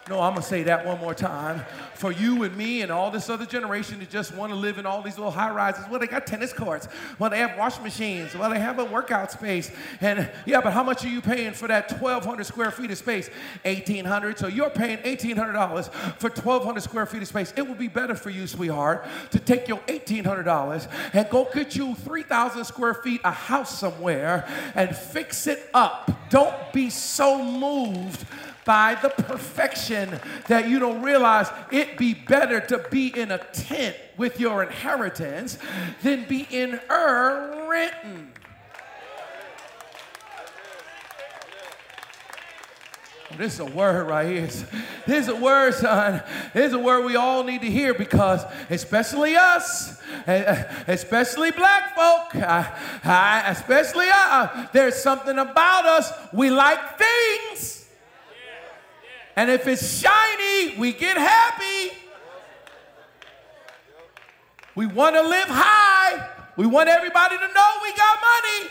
No, 0.08 0.20
I'm 0.20 0.32
going 0.32 0.42
to 0.42 0.48
say 0.48 0.64
that 0.64 0.84
one 0.84 0.98
more 0.98 1.14
time. 1.14 1.64
For 1.94 2.10
you 2.10 2.42
and 2.42 2.56
me 2.56 2.82
and 2.82 2.90
all 2.90 3.12
this 3.12 3.30
other 3.30 3.46
generation 3.46 4.00
that 4.00 4.10
just 4.10 4.34
want 4.34 4.50
to 4.50 4.56
live 4.56 4.78
in 4.78 4.84
all 4.84 5.00
these 5.00 5.16
little 5.16 5.30
high 5.30 5.52
rises, 5.52 5.84
well, 5.88 6.00
they 6.00 6.08
got 6.08 6.26
tennis 6.26 6.52
courts. 6.52 6.88
Well, 7.20 7.30
they 7.30 7.38
have 7.38 7.56
washing 7.56 7.84
machines. 7.84 8.34
Well, 8.34 8.50
they 8.50 8.58
have 8.58 8.80
a 8.80 8.84
workout 8.84 9.30
space. 9.30 9.70
And 10.00 10.28
yeah, 10.44 10.60
but 10.60 10.72
how 10.72 10.82
much 10.82 11.04
are 11.04 11.08
you 11.08 11.20
paying 11.20 11.52
for 11.52 11.68
that 11.68 11.88
1,200 12.00 12.44
square 12.44 12.72
feet 12.72 12.90
of 12.90 12.98
space? 12.98 13.28
1,800. 13.64 14.38
So 14.40 14.48
you're 14.48 14.70
paying 14.70 14.98
$1,800 14.98 15.92
for 16.18 16.30
1,200 16.30 16.80
square 16.80 17.06
feet 17.06 17.22
of 17.22 17.28
space. 17.28 17.54
It 17.56 17.68
would 17.68 17.78
be 17.78 17.88
better 17.88 18.16
for 18.16 18.30
you, 18.30 18.48
sweetheart, 18.48 19.06
to 19.30 19.38
take 19.38 19.68
your 19.68 19.78
$1,800 19.86 20.88
and 21.12 21.30
go 21.30 21.48
get 21.54 21.76
you 21.76 21.94
3,000 21.94 22.64
square 22.64 22.94
feet 22.94 23.20
a 23.22 23.30
house 23.30 23.78
somewhere 23.78 24.48
and 24.74 24.96
fix 24.96 25.46
it 25.46 25.70
up. 25.72 26.10
Don't 26.28 26.72
be 26.72 26.90
so 26.90 27.40
moved 27.40 28.26
by 28.64 28.96
the 29.02 29.08
perfection 29.08 30.20
that 30.48 30.68
you 30.68 30.78
don't 30.78 31.02
realize 31.02 31.48
it'd 31.70 31.96
be 31.96 32.14
better 32.14 32.60
to 32.60 32.78
be 32.90 33.08
in 33.08 33.30
a 33.30 33.38
tent 33.38 33.96
with 34.16 34.38
your 34.38 34.62
inheritance 34.62 35.58
than 36.02 36.24
be 36.28 36.46
in 36.50 36.80
her 36.88 37.68
renting. 37.68 38.28
This 43.38 43.54
is 43.54 43.60
a 43.60 43.64
word 43.64 44.08
right 44.08 44.26
here. 44.26 44.46
This 45.06 45.22
is 45.22 45.28
a 45.28 45.34
word, 45.34 45.72
son. 45.72 46.22
This 46.52 46.66
is 46.66 46.74
a 46.74 46.78
word 46.78 47.06
we 47.06 47.16
all 47.16 47.42
need 47.44 47.62
to 47.62 47.70
hear 47.70 47.94
because, 47.94 48.44
especially 48.68 49.36
us, 49.36 50.02
especially 50.86 51.50
black 51.50 51.96
folk, 51.96 52.34
especially 52.34 54.08
us, 54.10 54.68
there's 54.74 54.96
something 54.96 55.38
about 55.38 55.86
us. 55.86 56.12
We 56.34 56.50
like 56.50 56.98
things. 56.98 57.81
And 59.36 59.50
if 59.50 59.66
it's 59.66 60.00
shiny, 60.00 60.76
we 60.78 60.92
get 60.92 61.16
happy. 61.16 61.96
We 64.74 64.86
want 64.86 65.14
to 65.14 65.22
live 65.22 65.48
high. 65.48 66.28
We 66.56 66.66
want 66.66 66.88
everybody 66.88 67.36
to 67.36 67.46
know 67.46 67.70
we 67.82 67.92
got 67.94 68.18
money. 68.20 68.70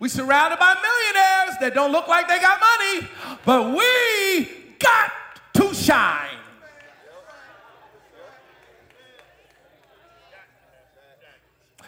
We 0.00 0.08
surrounded 0.08 0.58
by 0.58 0.74
millionaires 0.74 1.58
that 1.60 1.74
don't 1.74 1.90
look 1.90 2.06
like 2.06 2.28
they 2.28 2.38
got 2.38 2.60
money, 2.60 3.08
but 3.44 3.76
we 3.76 4.48
got 4.78 5.10
to 5.54 5.74
shine. 5.74 6.36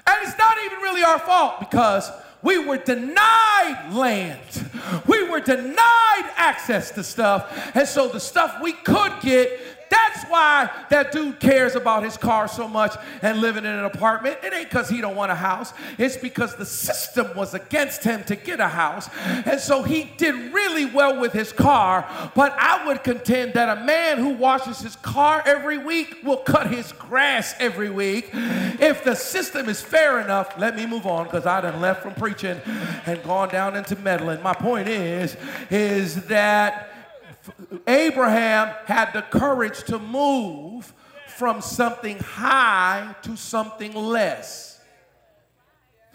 And 0.06 0.16
it's 0.22 0.36
not 0.36 0.56
even 0.64 0.78
really 0.80 1.04
our 1.04 1.20
fault 1.20 1.60
because 1.60 2.10
we 2.42 2.58
were 2.64 2.78
denied 2.78 3.92
land. 3.92 4.70
We 5.06 5.28
were 5.28 5.40
denied 5.40 6.30
access 6.36 6.90
to 6.92 7.04
stuff. 7.04 7.76
And 7.76 7.86
so 7.86 8.08
the 8.08 8.20
stuff 8.20 8.60
we 8.62 8.72
could 8.72 9.12
get 9.20 9.60
that's 9.90 10.22
why 10.24 10.70
that 10.88 11.10
dude 11.12 11.40
cares 11.40 11.74
about 11.74 12.04
his 12.04 12.16
car 12.16 12.46
so 12.48 12.68
much 12.68 12.94
and 13.22 13.40
living 13.40 13.64
in 13.64 13.70
an 13.72 13.84
apartment. 13.84 14.38
It 14.42 14.52
ain't 14.52 14.68
because 14.68 14.88
he 14.88 15.00
don't 15.00 15.16
want 15.16 15.32
a 15.32 15.34
house. 15.34 15.72
It's 15.98 16.16
because 16.16 16.54
the 16.54 16.64
system 16.64 17.36
was 17.36 17.54
against 17.54 18.04
him 18.04 18.22
to 18.24 18.36
get 18.36 18.60
a 18.60 18.68
house. 18.68 19.08
And 19.44 19.60
so 19.60 19.82
he 19.82 20.04
did 20.16 20.52
really 20.54 20.86
well 20.86 21.20
with 21.20 21.32
his 21.32 21.52
car. 21.52 22.08
But 22.34 22.52
I 22.56 22.86
would 22.86 23.02
contend 23.02 23.54
that 23.54 23.78
a 23.78 23.84
man 23.84 24.18
who 24.18 24.30
washes 24.30 24.80
his 24.80 24.94
car 24.96 25.42
every 25.44 25.78
week 25.78 26.18
will 26.22 26.38
cut 26.38 26.68
his 26.72 26.92
grass 26.92 27.54
every 27.58 27.90
week. 27.90 28.30
If 28.32 29.02
the 29.02 29.16
system 29.16 29.68
is 29.68 29.82
fair 29.82 30.20
enough, 30.20 30.54
let 30.56 30.76
me 30.76 30.86
move 30.86 31.06
on 31.06 31.24
because 31.24 31.46
I 31.46 31.60
done 31.60 31.80
left 31.80 32.02
from 32.02 32.14
preaching 32.14 32.60
and 33.06 33.22
gone 33.24 33.48
down 33.48 33.76
into 33.76 33.96
meddling. 33.96 34.40
My 34.42 34.54
point 34.54 34.88
is, 34.88 35.36
is 35.68 36.26
that 36.26 36.99
Abraham 37.86 38.74
had 38.86 39.12
the 39.12 39.22
courage 39.22 39.84
to 39.84 39.98
move 39.98 40.92
from 41.26 41.60
something 41.60 42.18
high 42.18 43.14
to 43.22 43.36
something 43.36 43.94
less. 43.94 44.69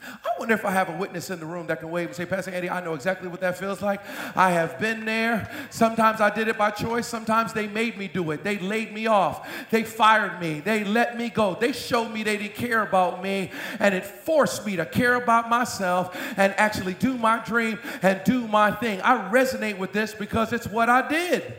I 0.05 0.29
wonder 0.39 0.53
if 0.53 0.65
I 0.65 0.71
have 0.71 0.89
a 0.89 0.95
witness 0.95 1.29
in 1.29 1.39
the 1.39 1.45
room 1.45 1.67
that 1.67 1.79
can 1.79 1.89
wave 1.89 2.07
and 2.07 2.15
say, 2.15 2.25
Pastor 2.25 2.51
Andy, 2.51 2.69
I 2.69 2.83
know 2.83 2.93
exactly 2.93 3.27
what 3.27 3.41
that 3.41 3.57
feels 3.57 3.81
like. 3.81 4.01
I 4.35 4.51
have 4.51 4.79
been 4.79 5.05
there. 5.05 5.49
Sometimes 5.69 6.21
I 6.21 6.33
did 6.33 6.47
it 6.47 6.57
by 6.57 6.71
choice. 6.71 7.07
Sometimes 7.07 7.53
they 7.53 7.67
made 7.67 7.97
me 7.97 8.07
do 8.07 8.29
it. 8.31 8.43
They 8.43 8.59
laid 8.59 8.93
me 8.93 9.07
off. 9.07 9.49
They 9.71 9.83
fired 9.83 10.39
me. 10.39 10.59
They 10.59 10.83
let 10.83 11.17
me 11.17 11.29
go. 11.29 11.55
They 11.55 11.71
showed 11.71 12.09
me 12.09 12.23
they 12.23 12.37
didn't 12.37 12.55
care 12.55 12.81
about 12.81 13.23
me. 13.23 13.51
And 13.79 13.95
it 13.95 14.05
forced 14.05 14.65
me 14.65 14.75
to 14.75 14.85
care 14.85 15.15
about 15.15 15.49
myself 15.49 16.15
and 16.37 16.53
actually 16.57 16.93
do 16.93 17.17
my 17.17 17.43
dream 17.43 17.79
and 18.01 18.21
do 18.23 18.47
my 18.47 18.71
thing. 18.71 19.01
I 19.01 19.31
resonate 19.31 19.77
with 19.77 19.93
this 19.93 20.13
because 20.13 20.53
it's 20.53 20.67
what 20.67 20.89
I 20.89 21.07
did. 21.07 21.53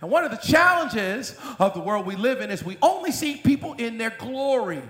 And 0.00 0.10
one 0.10 0.24
of 0.24 0.30
the 0.30 0.38
challenges 0.38 1.36
of 1.58 1.74
the 1.74 1.80
world 1.80 2.06
we 2.06 2.16
live 2.16 2.40
in 2.40 2.50
is 2.50 2.64
we 2.64 2.78
only 2.80 3.12
see 3.12 3.36
people 3.36 3.74
in 3.74 3.98
their 3.98 4.10
glory. 4.10 4.82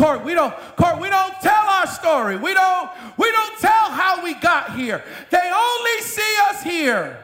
Court, 0.00 0.24
we 0.24 0.32
don't, 0.32 0.54
court, 0.76 0.98
we 0.98 1.10
don't 1.10 1.34
tell 1.42 1.66
our 1.68 1.86
story. 1.86 2.38
We 2.38 2.54
don't, 2.54 2.90
we 3.18 3.30
don't 3.30 3.58
tell 3.58 3.90
how 3.90 4.24
we 4.24 4.32
got 4.32 4.74
here. 4.74 5.04
They 5.28 5.52
only 5.54 6.00
see 6.00 6.36
us 6.48 6.62
here. 6.62 7.22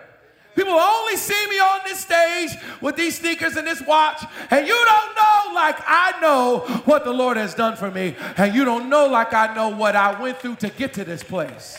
People 0.55 0.74
only 0.74 1.16
see 1.16 1.47
me 1.49 1.59
on 1.59 1.81
this 1.85 2.01
stage 2.01 2.51
with 2.83 2.97
these 2.97 3.18
sneakers 3.18 3.57
and 3.57 3.66
this 3.66 3.81
watch, 3.87 4.22
and 4.51 4.66
you 4.66 4.74
don't 4.74 5.16
know 5.16 5.55
like 5.55 5.79
I 5.87 6.20
know 6.20 6.59
what 6.85 7.05
the 7.05 7.14
Lord 7.14 7.39
has 7.39 7.55
done 7.55 7.77
for 7.77 7.91
me, 7.91 8.14
and 8.37 8.55
you 8.55 8.66
don't 8.66 8.91
know 8.91 9.07
like 9.07 9.33
I 9.33 9.55
know 9.55 9.70
what 9.70 9.97
I 9.97 10.20
went 10.20 10.37
through 10.37 10.57
to 10.57 10.68
get 10.68 10.93
to 10.95 11.05
this 11.05 11.22
place. 11.22 11.79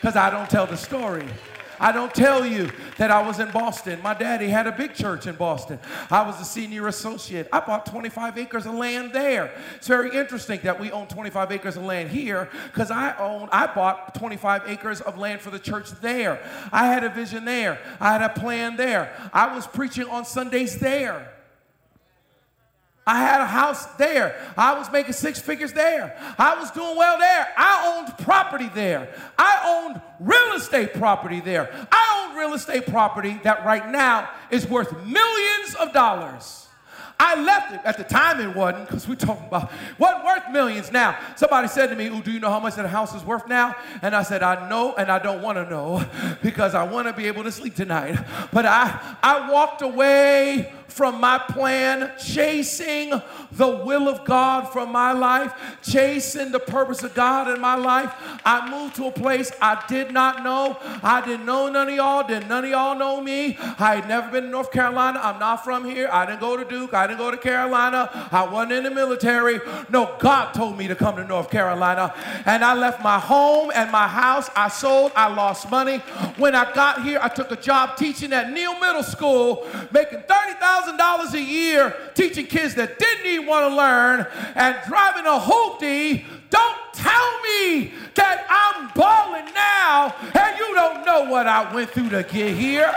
Because 0.00 0.14
I 0.14 0.30
don't 0.30 0.48
tell 0.48 0.66
the 0.66 0.76
story. 0.76 1.26
I 1.80 1.92
don't 1.92 2.14
tell 2.14 2.44
you 2.46 2.70
that 2.98 3.10
I 3.10 3.26
was 3.26 3.38
in 3.38 3.50
Boston. 3.50 4.00
My 4.02 4.14
daddy 4.14 4.48
had 4.48 4.66
a 4.66 4.72
big 4.72 4.94
church 4.94 5.26
in 5.26 5.36
Boston. 5.36 5.78
I 6.10 6.22
was 6.22 6.40
a 6.40 6.44
senior 6.44 6.86
associate. 6.88 7.48
I 7.52 7.60
bought 7.60 7.86
25 7.86 8.38
acres 8.38 8.66
of 8.66 8.74
land 8.74 9.12
there. 9.12 9.52
It's 9.76 9.88
very 9.88 10.16
interesting 10.16 10.60
that 10.62 10.80
we 10.80 10.90
own 10.92 11.06
25 11.06 11.52
acres 11.52 11.76
of 11.76 11.84
land 11.84 12.10
here 12.10 12.48
because 12.72 12.90
I 12.90 13.16
own, 13.18 13.48
I 13.52 13.66
bought 13.66 14.14
25 14.14 14.62
acres 14.66 15.00
of 15.00 15.18
land 15.18 15.40
for 15.40 15.50
the 15.50 15.58
church 15.58 15.90
there. 16.00 16.40
I 16.72 16.86
had 16.86 17.04
a 17.04 17.08
vision 17.08 17.44
there. 17.44 17.78
I 18.00 18.12
had 18.12 18.22
a 18.22 18.28
plan 18.28 18.76
there. 18.76 19.12
I 19.32 19.54
was 19.54 19.66
preaching 19.66 20.08
on 20.08 20.24
Sundays 20.24 20.78
there. 20.78 21.35
I 23.06 23.20
had 23.20 23.40
a 23.40 23.46
house 23.46 23.86
there. 23.94 24.34
I 24.56 24.76
was 24.76 24.90
making 24.90 25.12
six 25.12 25.38
figures 25.38 25.72
there. 25.72 26.16
I 26.38 26.58
was 26.58 26.72
doing 26.72 26.96
well 26.96 27.18
there. 27.18 27.46
I 27.56 27.98
owned 27.98 28.18
property 28.18 28.68
there. 28.74 29.08
I 29.38 29.84
owned 29.86 30.02
real 30.18 30.56
estate 30.56 30.94
property 30.94 31.38
there. 31.38 31.70
I 31.92 32.26
own 32.28 32.36
real 32.36 32.54
estate 32.54 32.86
property 32.86 33.38
that 33.44 33.64
right 33.64 33.88
now 33.88 34.28
is 34.50 34.66
worth 34.66 34.92
millions 35.06 35.76
of 35.76 35.92
dollars. 35.92 36.66
I 37.18 37.40
left 37.40 37.72
it. 37.72 37.80
At 37.84 37.96
the 37.96 38.04
time 38.04 38.40
it 38.40 38.54
wasn't, 38.54 38.88
because 38.88 39.08
we're 39.08 39.14
talking 39.14 39.46
about 39.46 39.70
what 39.96 40.24
worth 40.24 40.50
millions 40.52 40.92
now. 40.92 41.18
Somebody 41.36 41.68
said 41.68 41.86
to 41.86 41.96
me, 41.96 42.08
Ooh, 42.08 42.20
do 42.20 42.30
you 42.30 42.40
know 42.40 42.50
how 42.50 42.60
much 42.60 42.74
that 42.74 42.86
house 42.86 43.14
is 43.14 43.24
worth 43.24 43.48
now? 43.48 43.74
And 44.02 44.14
I 44.14 44.22
said, 44.22 44.42
I 44.42 44.68
know 44.68 44.94
and 44.96 45.10
I 45.10 45.18
don't 45.18 45.42
want 45.42 45.56
to 45.56 45.70
know 45.70 46.04
because 46.42 46.74
I 46.74 46.82
want 46.82 47.06
to 47.06 47.14
be 47.14 47.26
able 47.26 47.44
to 47.44 47.52
sleep 47.52 47.74
tonight. 47.74 48.18
But 48.52 48.66
I 48.66 49.16
I 49.22 49.50
walked 49.50 49.80
away 49.80 50.72
from 50.88 51.20
my 51.20 51.38
plan, 51.38 52.12
chasing 52.18 53.10
the 53.52 53.68
will 53.68 54.08
of 54.08 54.24
God 54.24 54.72
from 54.72 54.92
my 54.92 55.12
life, 55.12 55.52
chasing 55.82 56.52
the 56.52 56.58
purpose 56.58 57.02
of 57.02 57.14
God 57.14 57.54
in 57.54 57.60
my 57.60 57.74
life. 57.74 58.12
I 58.44 58.70
moved 58.70 58.96
to 58.96 59.06
a 59.06 59.12
place 59.12 59.52
I 59.60 59.82
did 59.88 60.12
not 60.12 60.42
know. 60.44 60.78
I 61.02 61.24
didn't 61.24 61.46
know 61.46 61.68
none 61.68 61.88
of 61.88 61.94
y'all. 61.94 62.26
Didn't 62.26 62.48
none 62.48 62.64
of 62.64 62.70
y'all 62.70 62.98
know 62.98 63.20
me? 63.20 63.56
I 63.78 63.96
had 63.96 64.08
never 64.08 64.30
been 64.30 64.44
to 64.44 64.50
North 64.50 64.70
Carolina. 64.70 65.20
I'm 65.22 65.38
not 65.38 65.64
from 65.64 65.84
here. 65.84 66.08
I 66.10 66.26
didn't 66.26 66.40
go 66.40 66.56
to 66.56 66.64
Duke. 66.64 66.94
I 66.94 67.06
didn't 67.06 67.18
go 67.18 67.30
to 67.30 67.36
Carolina. 67.36 68.28
I 68.30 68.46
wasn't 68.46 68.72
in 68.72 68.84
the 68.84 68.90
military. 68.90 69.60
No, 69.90 70.14
God 70.18 70.52
told 70.52 70.78
me 70.78 70.88
to 70.88 70.94
come 70.94 71.16
to 71.16 71.24
North 71.24 71.50
Carolina. 71.50 72.14
And 72.44 72.64
I 72.64 72.74
left 72.74 73.02
my 73.02 73.18
home 73.18 73.70
and 73.74 73.90
my 73.90 74.08
house. 74.08 74.48
I 74.54 74.68
sold. 74.68 75.12
I 75.16 75.28
lost 75.28 75.70
money. 75.70 75.98
When 76.36 76.54
I 76.54 76.72
got 76.72 77.02
here, 77.02 77.18
I 77.22 77.28
took 77.28 77.50
a 77.50 77.56
job 77.56 77.96
teaching 77.96 78.32
at 78.32 78.52
Neal 78.52 78.78
Middle 78.78 79.02
School, 79.02 79.66
making 79.92 80.20
30000 80.20 80.75
$1,000 80.84 81.34
a 81.34 81.40
year 81.40 81.94
teaching 82.14 82.46
kids 82.46 82.74
that 82.74 82.98
didn't 82.98 83.26
even 83.26 83.46
want 83.46 83.70
to 83.70 83.76
learn 83.76 84.26
and 84.54 84.76
driving 84.86 85.26
a 85.26 85.38
hoopty. 85.38 86.24
Don't 86.50 86.76
tell 86.92 87.40
me 87.42 87.92
that 88.14 88.46
I'm 88.48 88.90
balling 88.94 89.52
now 89.54 90.14
and 90.34 90.58
you 90.58 90.74
don't 90.74 91.04
know 91.04 91.30
what 91.30 91.46
I 91.46 91.72
went 91.74 91.90
through 91.90 92.10
to 92.10 92.22
get 92.22 92.56
here. 92.56 92.92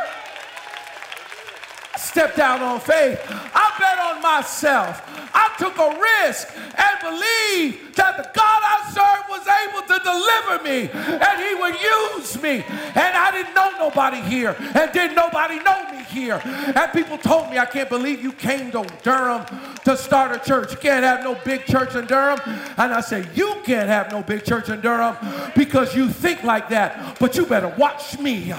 I 1.93 1.97
Stepped 1.97 2.39
out 2.39 2.61
on 2.61 2.79
faith. 2.79 3.19
I 3.27 3.75
bet 3.77 3.99
on 3.99 4.21
myself. 4.21 5.01
I 5.33 5.53
took 5.57 5.77
a 5.77 5.89
risk 5.99 6.47
and 6.55 6.95
believed 7.01 7.95
that 7.95 8.17
the 8.17 8.29
God 8.33 8.61
I 8.63 8.89
served 8.91 9.27
was 9.29 9.45
able 9.47 9.83
to 9.87 9.97
deliver 10.03 10.63
me 10.63 10.89
and 11.19 11.35
he 11.43 11.55
would 11.55 11.75
use 11.79 12.41
me. 12.41 12.63
And 12.95 13.13
I 13.15 13.31
didn't 13.31 13.53
know 13.53 13.71
nobody 13.77 14.21
here 14.21 14.55
and 14.59 14.91
didn't 14.91 15.15
nobody 15.15 15.59
know 15.59 15.91
me 15.91 15.98
here. 16.09 16.41
And 16.43 16.91
people 16.91 17.17
told 17.17 17.49
me, 17.49 17.57
I 17.57 17.65
can't 17.65 17.89
believe 17.89 18.21
you 18.21 18.31
came 18.31 18.71
to 18.71 18.87
Durham 19.03 19.45
to 19.85 19.97
start 19.97 20.35
a 20.35 20.39
church. 20.39 20.71
You 20.71 20.77
can't 20.77 21.03
have 21.03 21.23
no 21.23 21.35
big 21.45 21.65
church 21.65 21.95
in 21.95 22.05
Durham. 22.05 22.39
And 22.77 22.93
I 22.93 23.01
said, 23.01 23.29
You 23.35 23.55
can't 23.63 23.89
have 23.89 24.11
no 24.11 24.21
big 24.21 24.45
church 24.45 24.69
in 24.69 24.81
Durham 24.81 25.15
because 25.55 25.95
you 25.95 26.09
think 26.09 26.43
like 26.43 26.69
that. 26.69 27.19
But 27.19 27.35
you 27.35 27.45
better 27.45 27.73
watch 27.77 28.17
me 28.19 28.53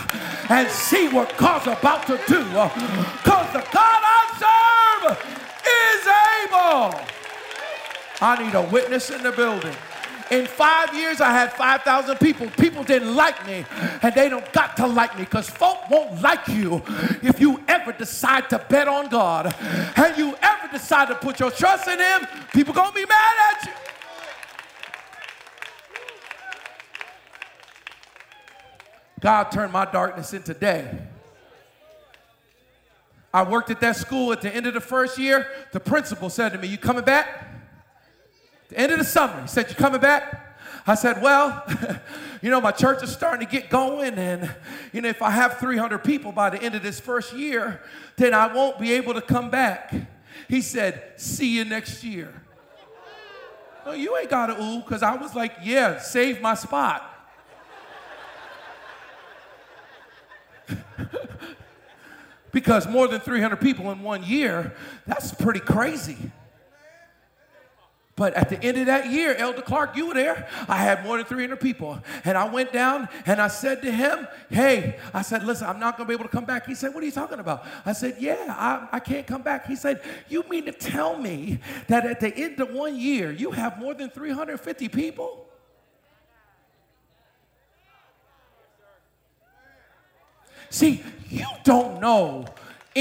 and 0.49 0.69
see 0.69 1.09
what 1.09 1.37
God's 1.37 1.67
about 1.67 2.07
to 2.07 2.17
do. 2.27 2.45
Because 2.45 3.53
the 3.53 3.67
God 3.73 4.01
I 4.05 5.07
serve 5.07 5.19
is 5.67 6.07
able. 6.47 7.01
I 8.23 8.43
need 8.45 8.55
a 8.55 8.63
witness 8.71 9.11
in 9.11 9.23
the 9.23 9.33
building. 9.33 9.75
In 10.31 10.47
five 10.47 10.95
years, 10.95 11.20
I 11.20 11.33
had 11.33 11.53
5,000 11.53 12.18
people. 12.18 12.49
People 12.51 12.85
didn't 12.85 13.14
like 13.16 13.45
me, 13.47 13.64
and 14.01 14.14
they 14.14 14.28
don't 14.28 14.51
got 14.53 14.76
to 14.76 14.87
like 14.87 15.16
me 15.16 15.24
because 15.24 15.51
folk 15.51 15.91
won't 15.91 16.22
like 16.22 16.47
you 16.47 16.83
if 17.22 17.41
you 17.41 17.61
ever 17.66 17.93
decide 17.93 18.49
to 18.51 18.59
bet 18.68 18.87
on 18.87 19.09
God 19.09 19.53
and 19.97 20.16
you 20.16 20.37
ever 20.41 20.68
decide 20.70 21.09
to 21.09 21.16
put 21.16 21.41
your 21.41 21.51
trust 21.51 21.89
in 21.89 21.99
Him. 21.99 22.28
People 22.53 22.72
gonna 22.72 22.93
be 22.93 23.07
mad 23.07 23.35
at 23.53 23.66
you. 23.66 23.72
God 29.20 29.45
turned 29.51 29.72
my 29.72 29.85
darkness 29.85 30.33
into 30.33 30.55
day. 30.55 30.97
I 33.33 33.43
worked 33.43 33.70
at 33.70 33.81
that 33.81 33.97
school 33.97 34.33
at 34.33 34.41
the 34.41 34.55
end 34.55 34.66
of 34.66 34.74
the 34.74 34.81
first 34.81 35.18
year. 35.18 35.47
The 35.72 35.81
principal 35.81 36.31
said 36.31 36.53
to 36.53 36.59
me, 36.59 36.68
You 36.68 36.78
coming 36.78 37.05
back? 37.05 37.60
The 38.71 38.79
end 38.79 38.93
of 38.93 38.99
the 38.99 39.05
summer, 39.05 39.43
he 39.43 39.49
said, 39.49 39.68
You 39.68 39.75
coming 39.75 40.01
back? 40.01 40.57
I 40.87 40.95
said, 40.95 41.21
Well, 41.21 41.64
you 42.43 42.51
know, 42.51 42.61
my 42.61 42.71
church 42.71 43.03
is 43.03 43.11
starting 43.11 43.45
to 43.45 43.51
get 43.51 43.68
going, 43.68 44.14
and, 44.14 44.49
you 44.93 45.01
know, 45.01 45.09
if 45.09 45.23
I 45.23 45.31
have 45.31 45.59
300 45.59 45.99
people 46.05 46.31
by 46.31 46.51
the 46.51 46.62
end 46.62 46.77
of 46.77 46.83
this 46.83 47.01
first 47.01 47.33
year, 47.33 47.83
then 48.16 48.33
I 48.33 48.53
won't 48.53 48.79
be 48.79 48.93
able 48.93 49.14
to 49.14 49.21
come 49.21 49.51
back. 49.51 49.93
He 50.49 50.61
said, 50.61 51.14
See 51.16 51.57
you 51.57 51.64
next 51.64 52.05
year. 52.05 52.33
No, 53.85 53.93
you 53.93 54.16
ain't 54.16 54.31
got 54.31 54.47
to 54.47 54.62
ooh, 54.62 54.79
because 54.81 55.03
I 55.03 55.16
was 55.16 55.35
like, 55.35 55.53
Yeah, 55.62 55.99
save 55.99 56.41
my 56.41 56.55
spot. 56.55 57.09
because 62.53 62.87
more 62.87 63.09
than 63.09 63.21
300 63.21 63.57
people 63.57 63.91
in 63.91 64.01
one 64.01 64.23
year, 64.23 64.77
that's 65.07 65.35
pretty 65.35 65.59
crazy. 65.59 66.31
But 68.21 68.35
at 68.35 68.51
the 68.51 68.62
end 68.62 68.77
of 68.77 68.85
that 68.85 69.09
year, 69.09 69.35
Elder 69.35 69.62
Clark, 69.62 69.97
you 69.97 70.09
were 70.09 70.12
there. 70.12 70.47
I 70.68 70.77
had 70.77 71.05
more 71.05 71.16
than 71.16 71.25
300 71.25 71.59
people. 71.59 72.03
And 72.23 72.37
I 72.37 72.45
went 72.45 72.71
down 72.71 73.09
and 73.25 73.41
I 73.41 73.49
said 73.49 73.81
to 73.81 73.91
him, 73.91 74.29
Hey, 74.51 74.99
I 75.14 75.23
said, 75.23 75.43
Listen, 75.43 75.68
I'm 75.68 75.81
not 75.81 75.97
going 75.97 76.07
to 76.07 76.09
be 76.11 76.12
able 76.12 76.27
to 76.27 76.31
come 76.31 76.45
back. 76.45 76.66
He 76.66 76.75
said, 76.75 76.93
What 76.93 77.03
are 77.03 77.07
you 77.07 77.12
talking 77.12 77.39
about? 77.39 77.64
I 77.87 77.95
said, 77.95 78.16
Yeah, 78.18 78.37
I, 78.51 78.89
I 78.93 79.01
can't 79.01 79.27
come 79.27 79.41
back. 79.41 79.66
He 79.66 79.75
said, 79.75 80.03
You 80.29 80.45
mean 80.51 80.66
to 80.66 80.73
tell 80.73 81.16
me 81.16 81.61
that 81.87 82.05
at 82.05 82.21
the 82.21 82.29
end 82.37 82.61
of 82.61 82.71
one 82.73 82.95
year, 82.95 83.33
you 83.33 83.53
have 83.53 83.79
more 83.79 83.95
than 83.95 84.11
350 84.11 84.89
people? 84.91 85.47
See, 90.68 91.03
you 91.31 91.47
don't 91.64 92.03
know 92.03 92.45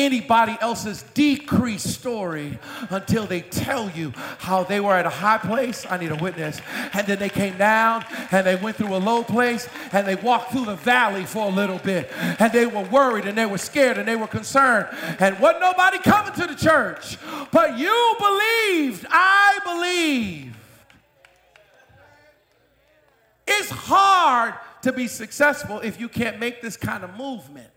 anybody 0.06 0.58
else's 0.62 1.04
decreased 1.14 1.88
story 1.88 2.58
until 2.90 3.26
they 3.26 3.42
tell 3.42 3.90
you 3.92 4.12
how 4.40 4.64
they 4.64 4.80
were 4.80 4.94
at 4.94 5.06
a 5.06 5.10
high 5.10 5.38
place. 5.38 5.86
I 5.90 5.98
need 5.98 6.12
a 6.12 6.16
witness. 6.16 6.62
And 6.94 7.06
then 7.08 7.20
they 7.20 7.30
came 7.30 7.58
down 7.58 8.06
and 8.32 8.46
they 8.46 8.56
went 8.56 8.78
through 8.78 8.96
a 8.96 8.98
low 8.98 9.24
place 9.24 9.68
and 9.92 10.08
they 10.08 10.16
walked 10.16 10.52
through 10.52 10.66
the 10.66 10.76
valley 10.76 11.26
for 11.26 11.46
a 11.46 11.50
little 11.50 11.80
bit. 11.80 12.12
And 12.40 12.52
they 12.52 12.66
were 12.66 12.84
worried 12.84 13.26
and 13.26 13.38
they 13.38 13.46
were 13.46 13.58
scared 13.58 13.98
and 13.98 14.08
they 14.08 14.16
were 14.16 14.28
concerned. 14.28 14.88
And 15.20 15.40
wasn't 15.40 15.62
nobody 15.62 16.00
coming 16.00 16.34
to 16.34 16.48
the 16.48 16.56
church. 16.56 17.18
But 17.52 17.78
you 17.78 18.16
believed. 18.20 19.06
I 19.10 19.60
believed. 19.66 20.56
It's 23.48 23.72
hard 23.72 24.54
to 24.84 24.94
be 24.94 25.08
successful 25.08 25.80
if 25.80 26.00
you 26.00 26.08
can't 26.08 26.40
make 26.40 26.62
this 26.62 26.78
kind 26.78 27.04
of 27.04 27.18
movement. 27.18 27.70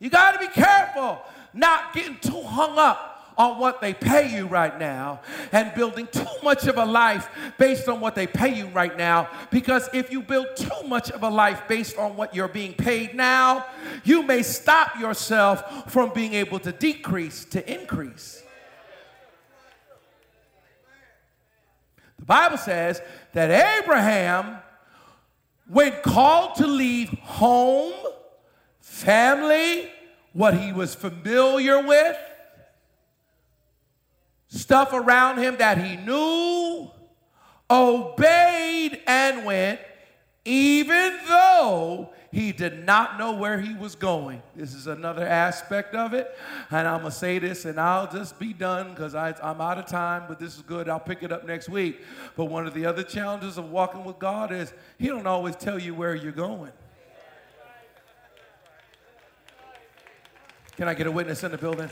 You 0.00 0.08
got 0.10 0.32
to 0.32 0.38
be 0.38 0.48
careful 0.48 1.22
not 1.52 1.92
getting 1.92 2.18
too 2.18 2.42
hung 2.42 2.78
up 2.78 3.34
on 3.36 3.58
what 3.58 3.80
they 3.80 3.94
pay 3.94 4.34
you 4.34 4.46
right 4.46 4.78
now 4.78 5.20
and 5.52 5.72
building 5.74 6.06
too 6.10 6.26
much 6.42 6.66
of 6.66 6.76
a 6.76 6.84
life 6.84 7.28
based 7.58 7.88
on 7.88 8.00
what 8.00 8.14
they 8.14 8.26
pay 8.26 8.54
you 8.54 8.66
right 8.68 8.96
now. 8.96 9.28
Because 9.50 9.88
if 9.94 10.10
you 10.10 10.22
build 10.22 10.48
too 10.56 10.86
much 10.86 11.10
of 11.10 11.22
a 11.22 11.28
life 11.28 11.62
based 11.68 11.96
on 11.96 12.16
what 12.16 12.34
you're 12.34 12.48
being 12.48 12.74
paid 12.74 13.14
now, 13.14 13.64
you 14.04 14.22
may 14.22 14.42
stop 14.42 14.98
yourself 14.98 15.90
from 15.90 16.12
being 16.12 16.34
able 16.34 16.58
to 16.60 16.72
decrease 16.72 17.44
to 17.46 17.72
increase. 17.72 18.42
The 22.18 22.26
Bible 22.26 22.58
says 22.58 23.00
that 23.32 23.82
Abraham, 23.82 24.58
when 25.66 25.92
called 26.02 26.56
to 26.56 26.66
leave 26.66 27.08
home, 27.08 27.94
family, 29.02 29.90
what 30.32 30.58
he 30.58 30.72
was 30.72 30.94
familiar 30.94 31.84
with, 31.84 32.16
stuff 34.48 34.92
around 34.92 35.38
him 35.38 35.56
that 35.58 35.78
he 35.78 35.96
knew, 35.96 36.90
obeyed 37.70 39.00
and 39.06 39.44
went, 39.44 39.80
even 40.44 41.18
though 41.28 42.10
He 42.32 42.52
did 42.52 42.86
not 42.86 43.18
know 43.18 43.32
where 43.32 43.60
he 43.60 43.74
was 43.74 43.96
going. 43.96 44.40
This 44.54 44.72
is 44.72 44.86
another 44.86 45.26
aspect 45.26 45.96
of 45.96 46.14
it. 46.14 46.38
And 46.70 46.86
I'm 46.86 47.00
going 47.00 47.10
to 47.10 47.18
say 47.18 47.40
this 47.40 47.64
and 47.64 47.80
I'll 47.80 48.10
just 48.10 48.38
be 48.38 48.52
done 48.52 48.90
because 48.90 49.16
I'm 49.16 49.60
out 49.60 49.78
of 49.78 49.86
time, 49.86 50.24
but 50.28 50.38
this 50.38 50.54
is 50.54 50.62
good. 50.62 50.88
I'll 50.88 51.00
pick 51.00 51.24
it 51.24 51.32
up 51.32 51.44
next 51.44 51.68
week. 51.68 52.00
But 52.36 52.44
one 52.44 52.68
of 52.68 52.74
the 52.74 52.86
other 52.86 53.02
challenges 53.02 53.58
of 53.58 53.70
walking 53.70 54.04
with 54.04 54.20
God 54.20 54.52
is 54.52 54.72
He 54.96 55.08
don't 55.08 55.26
always 55.26 55.56
tell 55.56 55.78
you 55.78 55.92
where 55.92 56.14
you're 56.14 56.30
going. 56.30 56.70
Can 60.76 60.88
I 60.88 60.94
get 60.94 61.06
a 61.06 61.10
witness 61.10 61.44
in 61.44 61.50
the 61.50 61.58
building? 61.58 61.90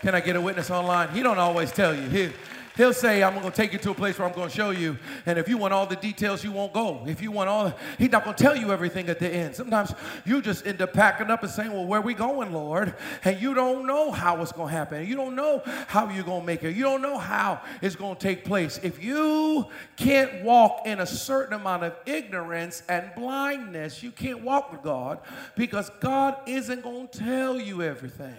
Can 0.00 0.14
I 0.14 0.20
get 0.20 0.36
a 0.36 0.40
witness 0.40 0.70
online? 0.70 1.08
He 1.10 1.22
don't 1.22 1.38
always 1.38 1.72
tell 1.72 1.94
you. 1.94 2.08
He, 2.08 2.32
He'll 2.76 2.92
say, 2.92 3.22
I'm 3.22 3.34
going 3.34 3.50
to 3.50 3.56
take 3.56 3.72
you 3.72 3.78
to 3.80 3.90
a 3.90 3.94
place 3.94 4.18
where 4.18 4.28
I'm 4.28 4.34
going 4.34 4.48
to 4.48 4.54
show 4.54 4.70
you. 4.70 4.96
And 5.26 5.38
if 5.38 5.48
you 5.48 5.58
want 5.58 5.74
all 5.74 5.86
the 5.86 5.96
details, 5.96 6.44
you 6.44 6.52
won't 6.52 6.72
go. 6.72 7.02
If 7.06 7.20
you 7.20 7.32
want 7.32 7.48
all, 7.48 7.72
he's 7.98 8.10
not 8.10 8.24
going 8.24 8.36
to 8.36 8.42
tell 8.42 8.56
you 8.56 8.72
everything 8.72 9.08
at 9.08 9.18
the 9.18 9.28
end. 9.28 9.56
Sometimes 9.56 9.92
you 10.24 10.40
just 10.40 10.66
end 10.66 10.80
up 10.80 10.92
packing 10.92 11.30
up 11.30 11.42
and 11.42 11.50
saying, 11.50 11.72
Well, 11.72 11.84
where 11.84 12.00
we 12.00 12.14
going, 12.14 12.52
Lord? 12.52 12.94
And 13.24 13.40
you 13.40 13.54
don't 13.54 13.86
know 13.86 14.12
how 14.12 14.40
it's 14.40 14.52
going 14.52 14.68
to 14.68 14.76
happen. 14.76 15.06
You 15.06 15.16
don't 15.16 15.34
know 15.34 15.62
how 15.88 16.08
you're 16.10 16.24
going 16.24 16.40
to 16.40 16.46
make 16.46 16.62
it. 16.62 16.76
You 16.76 16.84
don't 16.84 17.02
know 17.02 17.18
how 17.18 17.60
it's 17.82 17.96
going 17.96 18.14
to 18.14 18.20
take 18.20 18.44
place. 18.44 18.78
If 18.82 19.02
you 19.02 19.66
can't 19.96 20.42
walk 20.42 20.82
in 20.86 21.00
a 21.00 21.06
certain 21.06 21.54
amount 21.54 21.82
of 21.82 21.96
ignorance 22.06 22.82
and 22.88 23.10
blindness, 23.16 24.02
you 24.02 24.12
can't 24.12 24.42
walk 24.42 24.70
with 24.70 24.82
God 24.82 25.18
because 25.56 25.90
God 26.00 26.36
isn't 26.46 26.82
going 26.82 27.08
to 27.08 27.18
tell 27.18 27.60
you 27.60 27.82
everything. 27.82 28.36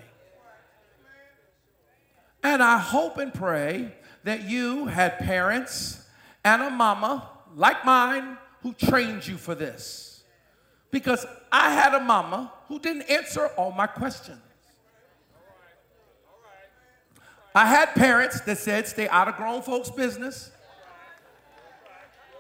And 2.43 2.63
I 2.63 2.79
hope 2.79 3.17
and 3.17 3.34
pray 3.34 3.93
that 4.24 4.43
you 4.43 4.86
had 4.86 5.17
parents 5.19 6.05
and 6.43 6.61
a 6.61 6.69
mama 6.69 7.30
like 7.55 7.84
mine 7.86 8.38
who 8.61 8.74
trained 8.74 9.26
you 9.28 9.38
for 9.38 9.55
this. 9.55 10.24
Because 10.91 11.26
I 11.51 11.72
had 11.72 11.93
a 11.93 11.99
mama 11.99 12.51
who 12.67 12.80
didn't 12.80 13.03
answer 13.03 13.47
all 13.57 13.72
my 13.72 13.88
questions. 13.88 14.39
I 17.53 17.65
had 17.65 17.93
parents 17.95 18.41
that 18.41 18.57
said, 18.57 18.88
stay 18.88 19.09
out 19.09 19.28
of 19.28 19.36
grown 19.36 19.61
folks' 19.61 19.89
business. 19.89 20.51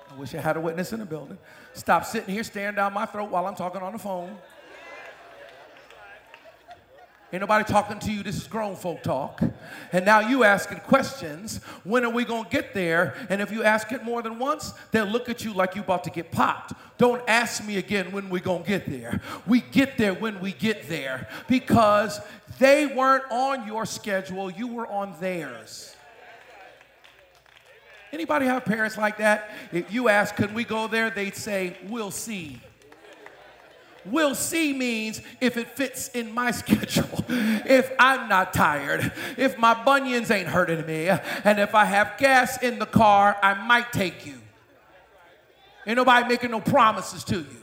I 0.09 0.15
wish 0.15 0.33
I 0.35 0.39
had 0.39 0.57
a 0.57 0.61
witness 0.61 0.93
in 0.93 0.99
the 0.99 1.05
building. 1.05 1.37
Stop 1.73 2.05
sitting 2.05 2.33
here 2.33 2.43
staring 2.43 2.75
down 2.75 2.93
my 2.93 3.05
throat 3.05 3.29
while 3.29 3.45
I'm 3.45 3.55
talking 3.55 3.81
on 3.81 3.93
the 3.93 3.99
phone. 3.99 4.37
Ain't 7.33 7.39
nobody 7.39 7.63
talking 7.63 7.97
to 7.99 8.11
you. 8.11 8.23
This 8.23 8.35
is 8.35 8.47
grown 8.47 8.75
folk 8.75 9.03
talk. 9.03 9.41
And 9.93 10.03
now 10.03 10.19
you 10.19 10.43
asking 10.43 10.79
questions. 10.79 11.61
When 11.85 12.03
are 12.03 12.09
we 12.09 12.25
going 12.25 12.43
to 12.43 12.49
get 12.49 12.73
there? 12.73 13.15
And 13.29 13.41
if 13.41 13.51
you 13.51 13.63
ask 13.63 13.91
it 13.93 14.03
more 14.03 14.21
than 14.21 14.37
once, 14.37 14.73
they'll 14.91 15.05
look 15.05 15.29
at 15.29 15.45
you 15.45 15.53
like 15.53 15.75
you 15.75 15.81
about 15.81 16.03
to 16.03 16.09
get 16.09 16.31
popped. 16.31 16.73
Don't 16.97 17.21
ask 17.29 17.65
me 17.65 17.77
again 17.77 18.11
when 18.11 18.29
we 18.29 18.41
going 18.41 18.63
to 18.63 18.67
get 18.67 18.85
there. 18.85 19.21
We 19.47 19.61
get 19.61 19.97
there 19.97 20.13
when 20.13 20.41
we 20.41 20.51
get 20.51 20.89
there 20.89 21.29
because 21.47 22.19
they 22.59 22.85
weren't 22.85 23.23
on 23.31 23.65
your 23.65 23.85
schedule. 23.85 24.51
You 24.51 24.67
were 24.67 24.87
on 24.87 25.15
theirs. 25.21 25.95
Anybody 28.11 28.45
have 28.45 28.65
parents 28.65 28.97
like 28.97 29.19
that? 29.19 29.51
If 29.71 29.93
you 29.93 30.09
ask, 30.09 30.35
can 30.35 30.53
we 30.53 30.65
go 30.65 30.87
there? 30.87 31.09
They'd 31.09 31.35
say, 31.35 31.77
we'll 31.87 32.11
see. 32.11 32.59
We'll 34.05 34.35
see 34.35 34.73
means 34.73 35.21
if 35.39 35.57
it 35.57 35.75
fits 35.75 36.09
in 36.09 36.33
my 36.33 36.51
schedule, 36.61 37.23
if 37.29 37.91
I'm 37.99 38.27
not 38.27 38.53
tired, 38.53 39.11
if 39.37 39.57
my 39.57 39.73
bunions 39.83 40.31
ain't 40.31 40.47
hurting 40.47 40.85
me, 40.85 41.09
and 41.09 41.59
if 41.59 41.75
I 41.75 41.85
have 41.85 42.17
gas 42.17 42.61
in 42.63 42.79
the 42.79 42.85
car, 42.85 43.37
I 43.41 43.53
might 43.53 43.91
take 43.91 44.25
you. 44.25 44.41
Ain't 45.85 45.97
nobody 45.97 46.27
making 46.27 46.51
no 46.51 46.61
promises 46.61 47.23
to 47.25 47.37
you. 47.37 47.57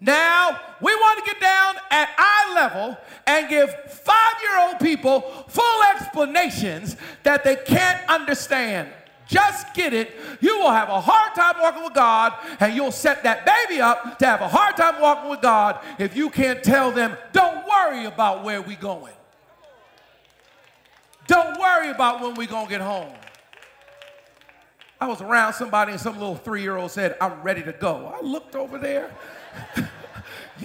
Now, 0.00 0.60
we 0.82 0.94
want 0.94 1.24
to 1.24 1.30
get 1.30 1.40
down 1.40 1.76
at 1.90 2.10
eye 2.18 2.52
level 2.54 2.98
and 3.26 3.48
give 3.48 3.74
five 3.90 4.34
year 4.42 4.68
old 4.68 4.78
people 4.78 5.22
full 5.48 5.82
explanations 5.94 6.96
that 7.22 7.42
they 7.42 7.56
can't 7.56 8.06
understand 8.08 8.90
just 9.26 9.72
get 9.74 9.92
it, 9.92 10.14
you 10.40 10.58
will 10.58 10.70
have 10.70 10.88
a 10.88 11.00
hard 11.00 11.34
time 11.34 11.54
walking 11.60 11.84
with 11.84 11.94
God, 11.94 12.34
and 12.60 12.74
you'll 12.74 12.92
set 12.92 13.22
that 13.22 13.46
baby 13.46 13.80
up 13.80 14.18
to 14.18 14.26
have 14.26 14.40
a 14.40 14.48
hard 14.48 14.76
time 14.76 15.00
walking 15.00 15.30
with 15.30 15.40
God 15.40 15.80
if 15.98 16.16
you 16.16 16.30
can't 16.30 16.62
tell 16.62 16.90
them, 16.90 17.16
don't 17.32 17.66
worry 17.66 18.04
about 18.04 18.44
where 18.44 18.60
we're 18.60 18.76
going. 18.76 19.14
Don't 21.26 21.58
worry 21.58 21.90
about 21.90 22.20
when 22.20 22.34
we're 22.34 22.46
gonna 22.46 22.68
get 22.68 22.80
home. 22.80 23.14
I 25.00 25.06
was 25.06 25.20
around 25.20 25.54
somebody 25.54 25.92
and 25.92 26.00
some 26.00 26.14
little 26.14 26.36
three-year-old 26.36 26.90
said, 26.90 27.16
I'm 27.20 27.42
ready 27.42 27.62
to 27.62 27.72
go. 27.72 28.14
I 28.14 28.24
looked 28.24 28.54
over 28.54 28.78
there. 28.78 29.10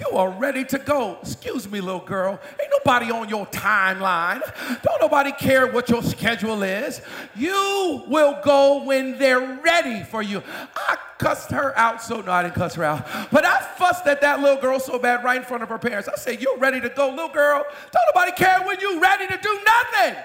You 0.00 0.16
are 0.16 0.30
ready 0.30 0.64
to 0.64 0.78
go. 0.78 1.18
Excuse 1.20 1.70
me, 1.70 1.82
little 1.82 2.00
girl. 2.00 2.40
Ain't 2.60 2.72
nobody 2.78 3.10
on 3.10 3.28
your 3.28 3.44
timeline. 3.46 4.40
Don't 4.82 5.00
nobody 5.00 5.30
care 5.30 5.66
what 5.66 5.90
your 5.90 6.02
schedule 6.02 6.62
is. 6.62 7.02
You 7.36 8.04
will 8.08 8.40
go 8.42 8.82
when 8.84 9.18
they're 9.18 9.60
ready 9.62 10.02
for 10.02 10.22
you. 10.22 10.42
I 10.74 10.96
cussed 11.18 11.50
her 11.50 11.78
out 11.78 12.02
so 12.02 12.22
no, 12.22 12.32
I 12.32 12.44
didn't 12.44 12.54
cuss 12.54 12.74
her 12.76 12.84
out. 12.84 13.06
But 13.30 13.44
I 13.44 13.60
fussed 13.60 14.06
at 14.06 14.22
that 14.22 14.40
little 14.40 14.60
girl 14.60 14.80
so 14.80 14.98
bad 14.98 15.22
right 15.22 15.36
in 15.36 15.44
front 15.44 15.62
of 15.62 15.68
her 15.68 15.78
parents. 15.78 16.08
I 16.08 16.16
said, 16.16 16.40
You're 16.40 16.56
ready 16.56 16.80
to 16.80 16.88
go, 16.88 17.10
little 17.10 17.28
girl. 17.28 17.62
Don't 17.92 18.14
nobody 18.14 18.32
care 18.32 18.62
when 18.66 18.80
you're 18.80 19.00
ready 19.00 19.26
to 19.26 19.36
do 19.36 19.60
nothing. 19.66 20.22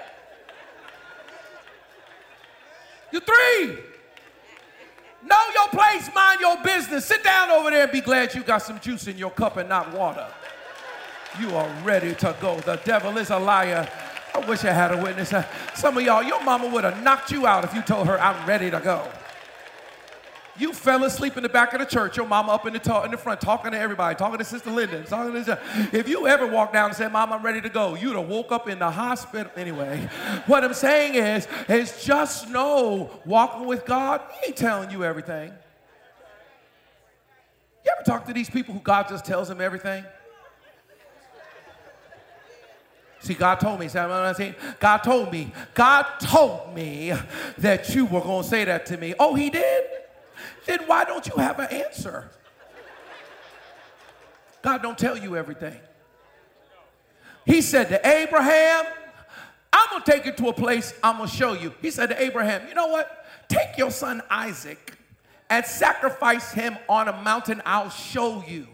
You're 3.12 3.22
three. 3.22 3.95
Know 5.26 5.44
your 5.54 5.68
place, 5.68 6.08
mind 6.14 6.40
your 6.40 6.62
business. 6.62 7.04
Sit 7.04 7.24
down 7.24 7.50
over 7.50 7.70
there 7.70 7.82
and 7.82 7.92
be 7.92 8.00
glad 8.00 8.34
you 8.34 8.42
got 8.42 8.58
some 8.58 8.78
juice 8.80 9.06
in 9.08 9.18
your 9.18 9.30
cup 9.30 9.56
and 9.56 9.68
not 9.68 9.92
water. 9.92 10.26
You 11.40 11.54
are 11.56 11.68
ready 11.84 12.14
to 12.14 12.36
go. 12.40 12.60
The 12.60 12.80
devil 12.84 13.18
is 13.18 13.30
a 13.30 13.38
liar. 13.38 13.88
I 14.34 14.38
wish 14.48 14.64
I 14.64 14.72
had 14.72 14.92
a 14.92 15.02
witness. 15.02 15.32
Some 15.74 15.96
of 15.98 16.04
y'all, 16.04 16.22
your 16.22 16.42
mama 16.44 16.68
would 16.68 16.84
have 16.84 17.02
knocked 17.02 17.30
you 17.30 17.46
out 17.46 17.64
if 17.64 17.74
you 17.74 17.82
told 17.82 18.06
her, 18.06 18.20
I'm 18.20 18.46
ready 18.46 18.70
to 18.70 18.80
go. 18.80 19.06
You 20.58 20.72
fell 20.72 21.04
asleep 21.04 21.36
in 21.36 21.42
the 21.42 21.48
back 21.48 21.74
of 21.74 21.80
the 21.80 21.86
church, 21.86 22.16
your 22.16 22.26
mama 22.26 22.52
up 22.52 22.66
in 22.66 22.72
the, 22.72 22.78
ta- 22.78 23.04
in 23.04 23.10
the 23.10 23.16
front 23.16 23.40
talking 23.40 23.72
to 23.72 23.78
everybody, 23.78 24.14
talking 24.14 24.38
to 24.38 24.44
Sister 24.44 24.70
Linda. 24.70 25.02
Talking 25.04 25.44
to 25.44 25.58
if 25.92 26.08
you 26.08 26.26
ever 26.26 26.46
walked 26.46 26.72
down 26.72 26.86
and 26.86 26.96
said, 26.96 27.12
Mom, 27.12 27.32
I'm 27.32 27.42
ready 27.42 27.60
to 27.60 27.68
go, 27.68 27.94
you'd 27.94 28.16
have 28.16 28.28
woke 28.28 28.52
up 28.52 28.68
in 28.68 28.78
the 28.78 28.90
hospital. 28.90 29.52
Anyway, 29.56 30.08
what 30.46 30.64
I'm 30.64 30.74
saying 30.74 31.14
is, 31.14 31.46
is 31.68 32.04
just 32.04 32.48
know 32.48 33.10
walking 33.24 33.66
with 33.66 33.84
God, 33.84 34.22
He 34.40 34.48
ain't 34.48 34.56
telling 34.56 34.90
you 34.90 35.04
everything. 35.04 35.52
You 37.84 37.92
ever 37.96 38.04
talk 38.04 38.26
to 38.26 38.32
these 38.32 38.50
people 38.50 38.74
who 38.74 38.80
God 38.80 39.08
just 39.08 39.24
tells 39.24 39.48
them 39.48 39.60
everything? 39.60 40.04
See, 43.20 43.34
God 43.34 43.58
told 43.60 43.80
me, 43.80 43.86
what 43.86 43.96
I'm 43.96 44.34
saying? 44.34 44.54
God 44.78 44.98
told 44.98 45.32
me, 45.32 45.52
God 45.74 46.06
told 46.20 46.74
me 46.74 47.12
that 47.58 47.94
you 47.94 48.06
were 48.06 48.20
going 48.20 48.44
to 48.44 48.48
say 48.48 48.64
that 48.64 48.86
to 48.86 48.96
me. 48.96 49.14
Oh, 49.18 49.34
He 49.34 49.50
did? 49.50 49.84
Then 50.66 50.80
why 50.86 51.04
don't 51.04 51.26
you 51.26 51.36
have 51.36 51.58
an 51.58 51.72
answer? 51.72 52.30
God 54.62 54.82
don't 54.82 54.98
tell 54.98 55.16
you 55.16 55.36
everything. 55.36 55.78
He 57.44 57.62
said 57.62 57.88
to 57.90 58.06
Abraham, 58.06 58.84
I'm 59.72 59.88
going 59.90 60.02
to 60.02 60.10
take 60.10 60.24
you 60.24 60.32
to 60.32 60.48
a 60.48 60.52
place 60.52 60.92
I'm 61.02 61.18
going 61.18 61.28
to 61.28 61.36
show 61.36 61.52
you. 61.52 61.72
He 61.80 61.90
said 61.90 62.08
to 62.08 62.20
Abraham, 62.20 62.66
you 62.68 62.74
know 62.74 62.88
what? 62.88 63.26
Take 63.48 63.78
your 63.78 63.90
son 63.90 64.22
Isaac 64.28 64.98
and 65.48 65.64
sacrifice 65.64 66.52
him 66.52 66.76
on 66.88 67.08
a 67.08 67.22
mountain 67.22 67.62
I'll 67.64 67.90
show 67.90 68.42
you. 68.46 68.66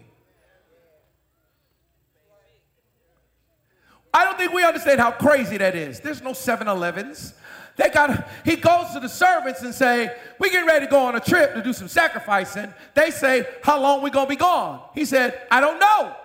I 4.11 4.25
don't 4.25 4.37
think 4.37 4.53
we 4.53 4.63
understand 4.63 4.99
how 4.99 5.11
crazy 5.11 5.57
that 5.57 5.75
is. 5.75 5.99
There's 5.99 6.21
no 6.21 6.31
7-Elevens. 6.31 7.33
They 7.75 7.89
got 7.89 8.27
he 8.45 8.55
goes 8.55 8.91
to 8.91 8.99
the 8.99 9.09
servants 9.09 9.61
and 9.61 9.73
say, 9.73 10.15
"We 10.39 10.51
getting 10.51 10.67
ready 10.67 10.85
to 10.85 10.91
go 10.91 11.05
on 11.05 11.15
a 11.15 11.19
trip 11.19 11.55
to 11.55 11.61
do 11.61 11.73
some 11.73 11.87
sacrificing." 11.87 12.73
They 12.93 13.09
say, 13.09 13.47
"How 13.63 13.79
long 13.79 14.01
we 14.01 14.11
gonna 14.11 14.27
be 14.27 14.35
gone?" 14.35 14.81
He 14.93 15.05
said, 15.05 15.47
"I 15.49 15.59
don't 15.59 15.79
know." 15.79 16.15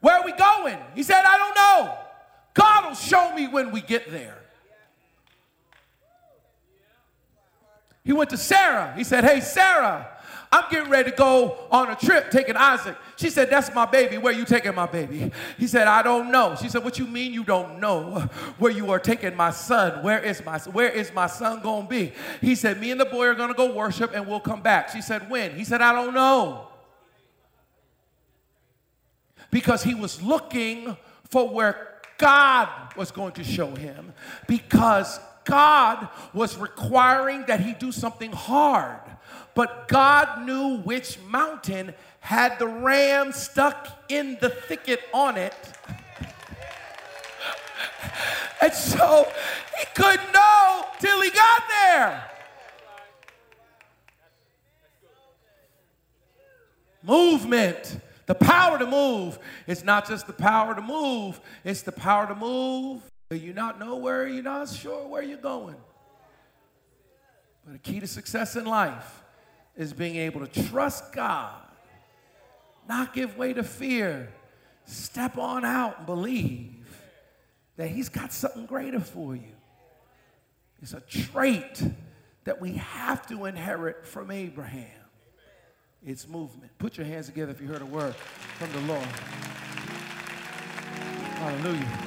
Where 0.00 0.16
are 0.16 0.24
we 0.24 0.32
going? 0.32 0.78
He 0.94 1.02
said, 1.02 1.24
"I 1.24 1.36
don't 1.36 1.54
know. 1.54 1.98
God 2.54 2.86
will 2.86 2.94
show 2.94 3.34
me 3.34 3.48
when 3.48 3.70
we 3.70 3.82
get 3.82 4.10
there." 4.10 4.38
He 8.02 8.12
went 8.12 8.30
to 8.30 8.38
Sarah. 8.38 8.94
He 8.96 9.04
said, 9.04 9.24
"Hey 9.24 9.40
Sarah, 9.40 10.15
I'm 10.56 10.70
getting 10.70 10.88
ready 10.88 11.10
to 11.10 11.16
go 11.16 11.58
on 11.70 11.90
a 11.90 11.94
trip 11.94 12.30
taking 12.30 12.56
Isaac. 12.56 12.96
She 13.16 13.28
said, 13.28 13.50
That's 13.50 13.74
my 13.74 13.84
baby. 13.84 14.16
Where 14.16 14.32
you 14.32 14.46
taking 14.46 14.74
my 14.74 14.86
baby? 14.86 15.30
He 15.58 15.66
said, 15.66 15.86
I 15.86 16.00
don't 16.00 16.32
know. 16.32 16.56
She 16.58 16.70
said, 16.70 16.82
What 16.82 16.98
you 16.98 17.06
mean 17.06 17.34
you 17.34 17.44
don't 17.44 17.78
know 17.78 18.20
where 18.58 18.72
you 18.72 18.90
are 18.90 18.98
taking 18.98 19.36
my 19.36 19.50
son? 19.50 20.02
Where 20.02 20.18
is 20.18 20.42
my 20.46 20.58
where 20.60 20.88
is 20.88 21.12
my 21.12 21.26
son 21.26 21.60
gonna 21.60 21.86
be? 21.86 22.12
He 22.40 22.54
said, 22.54 22.80
Me 22.80 22.90
and 22.90 22.98
the 22.98 23.04
boy 23.04 23.26
are 23.26 23.34
gonna 23.34 23.52
go 23.52 23.74
worship 23.74 24.12
and 24.14 24.26
we'll 24.26 24.40
come 24.40 24.62
back. 24.62 24.88
She 24.88 25.02
said, 25.02 25.28
When? 25.28 25.54
He 25.54 25.62
said, 25.64 25.82
I 25.82 25.92
don't 25.92 26.14
know. 26.14 26.68
Because 29.50 29.82
he 29.82 29.94
was 29.94 30.22
looking 30.22 30.96
for 31.28 31.50
where 31.50 32.00
God 32.16 32.68
was 32.96 33.10
going 33.10 33.32
to 33.32 33.44
show 33.44 33.74
him 33.74 34.14
because 34.46 35.20
God 35.44 36.08
was 36.32 36.56
requiring 36.56 37.44
that 37.46 37.60
he 37.60 37.74
do 37.74 37.92
something 37.92 38.32
hard. 38.32 39.00
But 39.56 39.88
God 39.88 40.44
knew 40.44 40.76
which 40.82 41.18
mountain 41.20 41.94
had 42.20 42.58
the 42.58 42.66
ram 42.66 43.32
stuck 43.32 43.88
in 44.10 44.36
the 44.38 44.50
thicket 44.50 45.00
on 45.14 45.38
it. 45.38 45.54
And 48.60 48.72
so 48.74 49.26
he 49.78 49.86
couldn't 49.94 50.30
know 50.34 50.84
till 51.00 51.22
he 51.22 51.30
got 51.30 51.62
there. 51.68 52.30
Movement. 57.02 58.00
The 58.26 58.34
power 58.34 58.78
to 58.78 58.86
move. 58.86 59.38
It's 59.66 59.84
not 59.84 60.06
just 60.06 60.26
the 60.26 60.34
power 60.34 60.74
to 60.74 60.82
move, 60.82 61.40
it's 61.64 61.80
the 61.82 61.92
power 61.92 62.26
to 62.26 62.34
move. 62.34 63.00
You 63.30 63.54
not 63.54 63.78
know 63.78 63.96
where 63.96 64.26
you're 64.26 64.42
not 64.42 64.68
sure 64.68 65.06
where 65.06 65.22
you're 65.22 65.38
going. 65.38 65.76
But 67.64 67.72
the 67.72 67.78
key 67.78 68.00
to 68.00 68.06
success 68.06 68.54
in 68.56 68.66
life 68.66 69.22
is 69.76 69.92
being 69.92 70.16
able 70.16 70.46
to 70.46 70.68
trust 70.68 71.12
God, 71.12 71.60
not 72.88 73.12
give 73.12 73.36
way 73.36 73.52
to 73.52 73.62
fear, 73.62 74.32
step 74.84 75.38
on 75.38 75.64
out 75.64 75.98
and 75.98 76.06
believe 76.06 76.72
that 77.76 77.88
He's 77.88 78.08
got 78.08 78.32
something 78.32 78.66
greater 78.66 79.00
for 79.00 79.34
you. 79.34 79.52
It's 80.82 80.94
a 80.94 81.00
trait 81.00 81.82
that 82.44 82.60
we 82.60 82.72
have 82.74 83.26
to 83.26 83.44
inherit 83.46 84.06
from 84.06 84.30
Abraham. 84.30 84.86
It's 86.04 86.28
movement. 86.28 86.70
Put 86.78 86.96
your 86.96 87.06
hands 87.06 87.26
together 87.26 87.50
if 87.50 87.60
you 87.60 87.66
heard 87.66 87.82
a 87.82 87.86
word 87.86 88.14
from 88.14 88.72
the 88.72 88.92
Lord. 88.92 89.08
Hallelujah. 91.38 92.05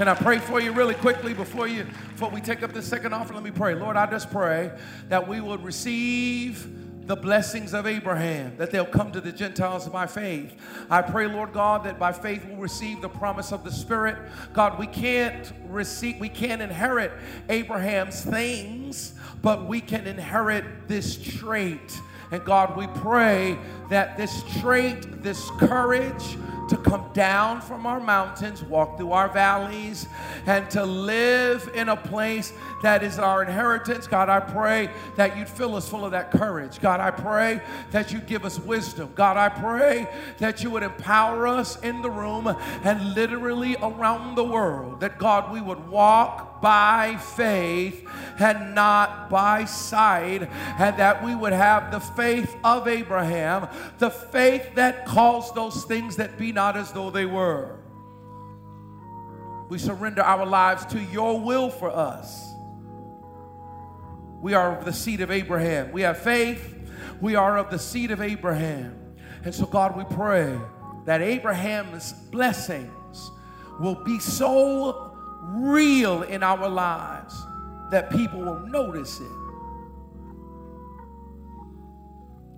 Can 0.00 0.08
I 0.08 0.14
pray 0.14 0.38
for 0.38 0.62
you 0.62 0.72
really 0.72 0.94
quickly 0.94 1.34
before 1.34 1.68
you 1.68 1.84
before 1.84 2.30
we 2.30 2.40
take 2.40 2.62
up 2.62 2.72
the 2.72 2.80
second 2.80 3.12
offering? 3.12 3.34
Let 3.34 3.44
me 3.44 3.50
pray. 3.50 3.74
Lord, 3.74 3.98
I 3.98 4.06
just 4.06 4.30
pray 4.30 4.72
that 5.10 5.28
we 5.28 5.42
will 5.42 5.58
receive 5.58 7.06
the 7.06 7.14
blessings 7.14 7.74
of 7.74 7.86
Abraham, 7.86 8.56
that 8.56 8.70
they'll 8.70 8.86
come 8.86 9.12
to 9.12 9.20
the 9.20 9.30
Gentiles 9.30 9.86
by 9.90 10.06
faith. 10.06 10.54
I 10.88 11.02
pray, 11.02 11.26
Lord 11.26 11.52
God, 11.52 11.84
that 11.84 11.98
by 11.98 12.12
faith 12.12 12.46
we'll 12.46 12.56
receive 12.56 13.02
the 13.02 13.10
promise 13.10 13.52
of 13.52 13.62
the 13.62 13.70
Spirit. 13.70 14.16
God, 14.54 14.78
we 14.78 14.86
can't 14.86 15.52
receive, 15.68 16.18
we 16.18 16.30
can't 16.30 16.62
inherit 16.62 17.12
Abraham's 17.50 18.22
things, 18.22 19.12
but 19.42 19.66
we 19.66 19.82
can 19.82 20.06
inherit 20.06 20.64
this 20.88 21.18
trait. 21.18 22.00
And 22.30 22.42
God, 22.42 22.74
we 22.74 22.86
pray 22.86 23.58
that 23.90 24.16
this 24.16 24.44
trait, 24.60 25.22
this 25.22 25.50
courage, 25.58 26.38
to 26.70 26.76
come 26.76 27.04
down 27.12 27.60
from 27.60 27.84
our 27.84 27.98
mountains, 27.98 28.62
walk 28.62 28.96
through 28.96 29.10
our 29.10 29.28
valleys, 29.28 30.08
and 30.46 30.70
to 30.70 30.84
live 30.84 31.68
in 31.74 31.88
a 31.88 31.96
place 31.96 32.52
that 32.82 33.02
is 33.02 33.18
our 33.18 33.42
inheritance. 33.42 34.06
God, 34.06 34.28
I 34.28 34.38
pray 34.38 34.88
that 35.16 35.36
you'd 35.36 35.48
fill 35.48 35.74
us 35.74 35.88
full 35.88 36.04
of 36.04 36.12
that 36.12 36.30
courage. 36.30 36.80
God, 36.80 37.00
I 37.00 37.10
pray 37.10 37.60
that 37.90 38.12
you'd 38.12 38.26
give 38.26 38.44
us 38.44 38.58
wisdom. 38.60 39.10
God, 39.16 39.36
I 39.36 39.48
pray 39.48 40.08
that 40.38 40.62
you 40.62 40.70
would 40.70 40.84
empower 40.84 41.48
us 41.48 41.80
in 41.80 42.02
the 42.02 42.10
room 42.10 42.46
and 42.84 43.14
literally 43.14 43.76
around 43.82 44.36
the 44.36 44.44
world. 44.44 45.00
That, 45.00 45.18
God, 45.18 45.52
we 45.52 45.60
would 45.60 45.88
walk 45.88 46.49
by 46.60 47.16
faith 47.16 48.06
and 48.38 48.74
not 48.74 49.30
by 49.30 49.64
sight, 49.64 50.48
and 50.78 50.96
that 50.98 51.22
we 51.24 51.34
would 51.34 51.52
have 51.52 51.90
the 51.90 52.00
faith 52.00 52.54
of 52.64 52.88
Abraham, 52.88 53.68
the 53.98 54.10
faith 54.10 54.74
that 54.74 55.06
calls 55.06 55.52
those 55.52 55.84
things 55.84 56.16
that 56.16 56.38
be 56.38 56.52
not 56.52 56.76
as 56.76 56.92
though 56.92 57.10
they 57.10 57.26
were. 57.26 57.78
We 59.68 59.78
surrender 59.78 60.22
our 60.22 60.44
lives 60.44 60.84
to 60.86 61.00
your 61.00 61.40
will 61.40 61.70
for 61.70 61.90
us. 61.90 62.48
We 64.40 64.54
are 64.54 64.76
of 64.76 64.84
the 64.84 64.92
seed 64.92 65.20
of 65.20 65.30
Abraham. 65.30 65.92
We 65.92 66.02
have 66.02 66.18
faith. 66.18 66.76
We 67.20 67.36
are 67.36 67.58
of 67.58 67.70
the 67.70 67.78
seed 67.78 68.10
of 68.10 68.20
Abraham. 68.20 68.96
And 69.44 69.54
so, 69.54 69.66
God, 69.66 69.96
we 69.96 70.04
pray 70.14 70.58
that 71.04 71.20
Abraham's 71.20 72.12
blessings 72.12 73.30
will 73.78 74.02
be 74.02 74.18
so 74.18 75.09
real 75.40 76.22
in 76.22 76.42
our 76.42 76.68
lives 76.68 77.34
that 77.90 78.10
people 78.10 78.40
will 78.40 78.60
notice 78.60 79.20
it 79.20 79.32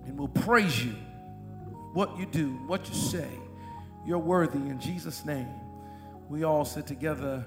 and 0.05 0.17
will 0.17 0.27
praise 0.27 0.83
you, 0.83 0.95
what 1.93 2.17
you 2.17 2.25
do, 2.25 2.51
what 2.67 2.87
you 2.87 2.93
say. 2.93 3.27
You're 4.05 4.19
worthy. 4.19 4.59
In 4.59 4.79
Jesus' 4.79 5.25
name, 5.25 5.47
we 6.29 6.43
all 6.43 6.65
sit 6.65 6.85
together. 6.85 7.45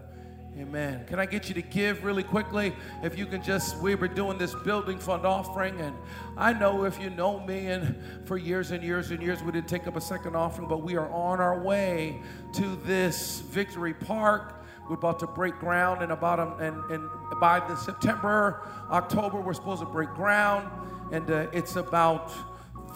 Amen. 0.58 1.04
Can 1.06 1.18
I 1.18 1.26
get 1.26 1.48
you 1.48 1.54
to 1.56 1.60
give 1.60 2.02
really 2.02 2.22
quickly? 2.22 2.74
If 3.02 3.18
you 3.18 3.26
can 3.26 3.42
just, 3.42 3.76
we 3.76 3.94
were 3.94 4.08
doing 4.08 4.38
this 4.38 4.54
building 4.64 4.98
fund 4.98 5.26
offering, 5.26 5.78
and 5.82 5.94
I 6.34 6.54
know 6.54 6.84
if 6.84 6.98
you 6.98 7.10
know 7.10 7.40
me, 7.40 7.66
and 7.66 7.94
for 8.26 8.38
years 8.38 8.70
and 8.70 8.82
years 8.82 9.10
and 9.10 9.22
years 9.22 9.42
we 9.42 9.52
didn't 9.52 9.68
take 9.68 9.86
up 9.86 9.96
a 9.96 10.00
second 10.00 10.34
offering, 10.34 10.66
but 10.66 10.82
we 10.82 10.96
are 10.96 11.10
on 11.10 11.40
our 11.40 11.62
way 11.62 12.22
to 12.54 12.76
this 12.86 13.40
Victory 13.40 13.92
Park. 13.92 14.64
We're 14.88 14.94
about 14.96 15.18
to 15.20 15.26
break 15.26 15.58
ground 15.58 16.02
in 16.02 16.10
about, 16.10 16.60
and, 16.60 16.90
and 16.90 17.08
by 17.40 17.60
the 17.60 17.76
September, 17.76 18.62
October, 18.90 19.40
we're 19.40 19.54
supposed 19.54 19.80
to 19.80 19.86
break 19.86 20.10
ground, 20.14 20.70
and 21.12 21.28
uh, 21.30 21.46
it's 21.52 21.76
about 21.76 22.32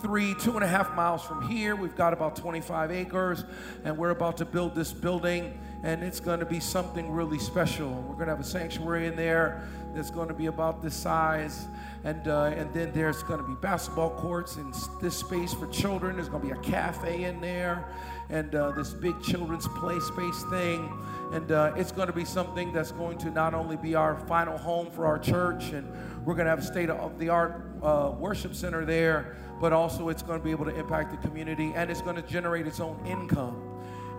three, 0.01 0.35
two 0.35 0.53
and 0.53 0.65
a 0.65 0.67
half 0.67 0.95
miles 0.95 1.23
from 1.23 1.47
here. 1.47 1.77
We've 1.77 1.97
got 1.97 2.13
about 2.13 2.37
25 2.37 2.91
acres, 2.91 3.45
and 3.85 3.99
we're 3.99 4.11
about 4.11 4.37
to 4.39 4.45
build 4.45 4.75
this 4.75 4.93
building, 4.93 5.59
and 5.83 6.03
it's 6.03 6.21
going 6.21 6.41
to 6.41 6.47
be 6.47 6.61
something 6.61 7.11
really 7.11 7.39
special. 7.39 7.91
We're 7.91 8.15
going 8.15 8.27
to 8.27 8.33
have 8.33 8.41
a 8.41 8.45
sanctuary 8.45 9.07
in 9.07 9.17
there 9.17 9.69
that's 9.95 10.11
going 10.11 10.29
to 10.29 10.35
be 10.35 10.47
about 10.47 10.83
this 10.83 10.95
size, 10.95 11.69
and 12.05 12.27
uh, 12.29 12.53
and 12.57 12.73
then 12.73 12.93
there's 12.93 13.23
going 13.23 13.41
to 13.41 13.47
be 13.47 13.55
basketball 13.55 14.11
courts 14.11 14.57
and 14.57 14.75
this 15.01 15.17
space 15.17 15.53
for 15.53 15.67
children. 15.69 16.17
There's 16.17 16.29
going 16.29 16.43
to 16.43 16.55
be 16.55 16.55
a 16.55 16.63
cafe 16.63 17.25
in 17.25 17.41
there, 17.41 17.85
and 18.29 18.55
uh, 18.55 18.71
this 18.73 18.95
big 18.95 19.21
children's 19.23 19.69
play 19.69 19.99
space 20.01 20.45
thing. 20.51 20.93
And 21.33 21.53
uh, 21.53 21.75
it's 21.77 21.93
going 21.93 22.09
to 22.09 22.13
be 22.13 22.25
something 22.25 22.73
that's 22.73 22.93
going 22.93 23.19
to 23.19 23.31
not 23.31 23.55
only 23.55 23.77
be 23.77 23.95
our 23.95 24.17
final 24.27 24.59
home 24.59 24.91
for 24.91 25.07
our 25.07 25.19
church, 25.19 25.71
and 25.71 25.87
we're 26.25 26.35
going 26.35 26.47
to 26.47 26.51
have 26.51 26.59
a 26.59 26.63
state 26.63 26.91
of 26.91 27.19
the 27.19 27.29
art 27.29 27.71
uh, 27.83 28.13
worship 28.19 28.55
center 28.55 28.85
there, 28.85 29.37
but 29.61 29.73
also 29.73 30.09
it's 30.09 30.23
going 30.23 30.39
to 30.39 30.45
be 30.45 30.51
able 30.51 30.65
to 30.65 30.75
impact 30.75 31.11
the 31.11 31.29
community 31.29 31.73
and 31.75 31.91
it's 31.91 32.01
going 32.01 32.17
to 32.17 32.23
generate 32.23 32.67
its 32.67 32.81
own 32.81 32.99
income. 33.07 33.63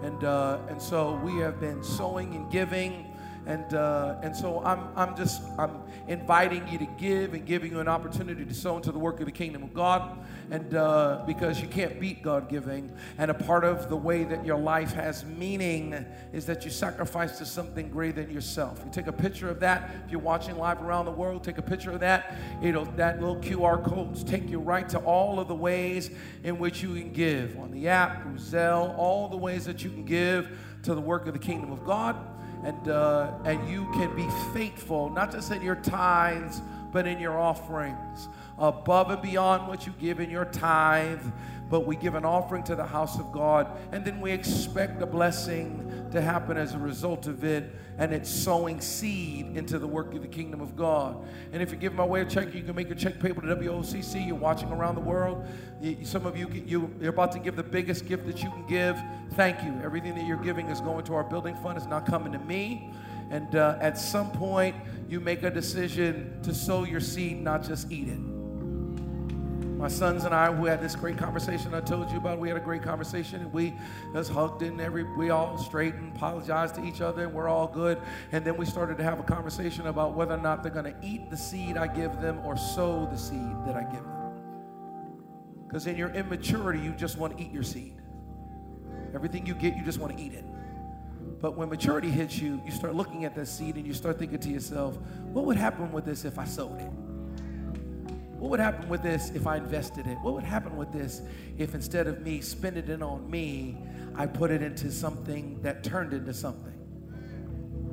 And, 0.03 0.23
uh, 0.23 0.59
and 0.69 0.81
so 0.81 1.19
we 1.23 1.37
have 1.37 1.59
been 1.59 1.83
sowing 1.83 2.35
and 2.35 2.49
giving 2.51 3.10
and, 3.45 3.73
uh, 3.73 4.19
and 4.21 4.35
so 4.35 4.63
I'm, 4.63 4.87
I'm 4.95 5.15
just 5.15 5.41
I'm 5.57 5.81
inviting 6.07 6.67
you 6.67 6.77
to 6.77 6.87
give 6.99 7.33
and 7.33 7.45
giving 7.45 7.71
you 7.71 7.79
an 7.79 7.87
opportunity 7.87 8.45
to 8.45 8.53
sow 8.53 8.77
into 8.77 8.91
the 8.91 8.99
work 8.99 9.19
of 9.19 9.25
the 9.25 9.31
kingdom 9.31 9.63
of 9.63 9.73
God. 9.73 10.19
And 10.51 10.75
uh, 10.75 11.23
because 11.25 11.61
you 11.61 11.67
can't 11.67 11.99
beat 11.99 12.21
God 12.21 12.49
giving. 12.49 12.91
And 13.17 13.31
a 13.31 13.33
part 13.33 13.63
of 13.63 13.89
the 13.89 13.95
way 13.95 14.25
that 14.25 14.45
your 14.45 14.57
life 14.57 14.91
has 14.93 15.23
meaning 15.23 16.05
is 16.33 16.45
that 16.47 16.65
you 16.65 16.71
sacrifice 16.71 17.37
to 17.37 17.45
something 17.45 17.89
greater 17.89 18.23
than 18.23 18.31
yourself. 18.31 18.81
You 18.85 18.91
take 18.91 19.07
a 19.07 19.13
picture 19.13 19.49
of 19.49 19.61
that. 19.61 19.91
If 20.05 20.11
you're 20.11 20.19
watching 20.19 20.57
live 20.57 20.81
around 20.81 21.05
the 21.05 21.11
world, 21.11 21.43
take 21.43 21.57
a 21.57 21.63
picture 21.63 21.91
of 21.91 22.01
that. 22.01 22.35
Know, 22.61 22.85
that 22.95 23.19
little 23.19 23.37
QR 23.37 23.83
codes 23.83 24.23
take 24.23 24.49
you 24.49 24.59
right 24.59 24.87
to 24.89 24.99
all 24.99 25.39
of 25.39 25.47
the 25.47 25.55
ways 25.55 26.11
in 26.43 26.57
which 26.57 26.81
you 26.81 26.93
can 26.93 27.11
give 27.11 27.57
on 27.57 27.71
the 27.71 27.87
app, 27.87 28.23
through 28.23 28.35
Zelle, 28.35 28.97
all 28.97 29.27
the 29.27 29.37
ways 29.37 29.65
that 29.65 29.83
you 29.83 29.89
can 29.89 30.05
give 30.05 30.57
to 30.83 30.95
the 30.95 31.01
work 31.01 31.27
of 31.27 31.33
the 31.33 31.39
kingdom 31.39 31.71
of 31.71 31.83
God 31.85 32.15
and, 32.63 32.87
uh, 32.87 33.31
and 33.45 33.69
you 33.69 33.85
can 33.93 34.15
be 34.15 34.27
faithful, 34.53 35.09
not 35.09 35.31
just 35.31 35.51
in 35.51 35.61
your 35.61 35.75
tithes, 35.75 36.61
but 36.91 37.07
in 37.07 37.19
your 37.19 37.39
offerings, 37.39 38.27
above 38.57 39.09
and 39.09 39.21
beyond 39.21 39.67
what 39.67 39.87
you 39.87 39.93
give 39.99 40.19
in 40.19 40.29
your 40.29 40.45
tithe. 40.45 41.25
But 41.69 41.85
we 41.85 41.95
give 41.95 42.15
an 42.15 42.25
offering 42.25 42.63
to 42.63 42.75
the 42.75 42.85
house 42.85 43.17
of 43.17 43.31
God, 43.31 43.67
and 43.93 44.03
then 44.03 44.19
we 44.19 44.31
expect 44.31 45.01
a 45.01 45.05
blessing 45.05 46.09
to 46.11 46.21
happen 46.21 46.57
as 46.57 46.73
a 46.73 46.77
result 46.77 47.27
of 47.27 47.45
it 47.45 47.73
and 48.01 48.11
it's 48.13 48.31
sowing 48.31 48.81
seed 48.81 49.55
into 49.55 49.77
the 49.77 49.85
work 49.85 50.11
of 50.15 50.23
the 50.23 50.27
kingdom 50.27 50.59
of 50.59 50.75
God. 50.75 51.23
And 51.53 51.61
if 51.61 51.69
you 51.69 51.77
give 51.77 51.93
my 51.93 52.03
way 52.03 52.21
a 52.21 52.25
check, 52.25 52.51
you 52.51 52.63
can 52.63 52.75
make 52.75 52.89
a 52.89 52.95
check 52.95 53.19
payable 53.19 53.43
to 53.43 53.55
WOCC. 53.55 54.25
You're 54.25 54.35
watching 54.35 54.71
around 54.71 54.95
the 54.95 55.01
world. 55.01 55.45
some 56.01 56.25
of 56.25 56.35
you, 56.35 56.49
you, 56.49 56.91
you're 56.99 57.11
about 57.11 57.31
to 57.33 57.39
give 57.39 57.55
the 57.55 57.61
biggest 57.61 58.07
gift 58.07 58.25
that 58.25 58.41
you 58.41 58.49
can 58.49 58.65
give. 58.65 58.99
Thank 59.33 59.63
you. 59.63 59.79
Everything 59.83 60.15
that 60.15 60.25
you're 60.25 60.37
giving 60.37 60.67
is 60.69 60.81
going 60.81 61.05
to 61.05 61.13
our 61.13 61.23
building 61.23 61.53
fund. 61.57 61.77
It's 61.77 61.85
not 61.85 62.07
coming 62.07 62.31
to 62.31 62.39
me. 62.39 62.91
And 63.29 63.55
uh, 63.55 63.77
at 63.79 63.99
some 63.99 64.31
point, 64.31 64.75
you 65.07 65.19
make 65.19 65.43
a 65.43 65.51
decision 65.51 66.39
to 66.41 66.55
sow 66.55 66.85
your 66.85 67.01
seed, 67.01 67.39
not 67.39 67.63
just 67.63 67.91
eat 67.91 68.07
it 68.07 68.40
my 69.81 69.87
sons 69.87 70.25
and 70.25 70.35
I, 70.35 70.47
we 70.51 70.69
had 70.69 70.79
this 70.79 70.95
great 70.95 71.17
conversation 71.17 71.73
I 71.73 71.81
told 71.81 72.11
you 72.11 72.17
about, 72.17 72.37
we 72.37 72.47
had 72.47 72.55
a 72.55 72.61
great 72.61 72.83
conversation 72.83 73.41
and 73.41 73.51
we 73.51 73.73
just 74.13 74.29
hugged 74.29 74.61
and 74.61 74.79
every, 74.79 75.03
we 75.03 75.31
all 75.31 75.57
straight 75.57 75.95
and 75.95 76.15
apologized 76.15 76.75
to 76.75 76.85
each 76.85 77.01
other 77.01 77.23
and 77.23 77.33
we're 77.33 77.47
all 77.47 77.65
good. 77.65 77.99
And 78.31 78.45
then 78.45 78.57
we 78.57 78.65
started 78.67 78.99
to 78.99 79.03
have 79.03 79.19
a 79.19 79.23
conversation 79.23 79.87
about 79.87 80.13
whether 80.13 80.35
or 80.35 80.37
not 80.37 80.61
they're 80.61 80.71
going 80.71 80.93
to 80.93 80.95
eat 81.01 81.31
the 81.31 81.35
seed 81.35 81.77
I 81.77 81.87
give 81.87 82.21
them 82.21 82.45
or 82.45 82.55
sow 82.55 83.07
the 83.11 83.17
seed 83.17 83.55
that 83.65 83.75
I 83.75 83.81
give 83.81 84.03
them. 84.03 84.33
Because 85.67 85.87
in 85.87 85.97
your 85.97 86.09
immaturity, 86.09 86.79
you 86.79 86.91
just 86.91 87.17
want 87.17 87.35
to 87.35 87.43
eat 87.43 87.51
your 87.51 87.63
seed. 87.63 87.97
Everything 89.15 89.47
you 89.47 89.55
get, 89.55 89.75
you 89.75 89.83
just 89.83 89.97
want 89.97 90.15
to 90.15 90.23
eat 90.23 90.33
it. 90.33 90.45
But 91.41 91.57
when 91.57 91.69
maturity 91.69 92.11
hits 92.11 92.37
you, 92.37 92.61
you 92.63 92.71
start 92.71 92.93
looking 92.93 93.25
at 93.25 93.33
that 93.33 93.47
seed 93.47 93.77
and 93.77 93.87
you 93.87 93.95
start 93.95 94.19
thinking 94.19 94.37
to 94.37 94.49
yourself, 94.49 94.99
what 95.23 95.45
would 95.45 95.57
happen 95.57 95.91
with 95.91 96.05
this 96.05 96.23
if 96.23 96.37
I 96.37 96.45
sowed 96.45 96.79
it? 96.79 96.91
What 98.41 98.49
would 98.49 98.59
happen 98.59 98.89
with 98.89 99.03
this 99.03 99.29
if 99.35 99.45
I 99.45 99.57
invested 99.57 100.07
it? 100.07 100.17
What 100.23 100.33
would 100.33 100.43
happen 100.43 100.75
with 100.75 100.91
this 100.91 101.21
if 101.59 101.75
instead 101.75 102.07
of 102.07 102.21
me 102.23 102.41
spending 102.41 102.87
it 102.87 103.03
on 103.03 103.29
me, 103.29 103.77
I 104.15 104.25
put 104.25 104.49
it 104.49 104.63
into 104.63 104.91
something 104.91 105.61
that 105.61 105.83
turned 105.83 106.11
into 106.11 106.33
something? 106.33 106.73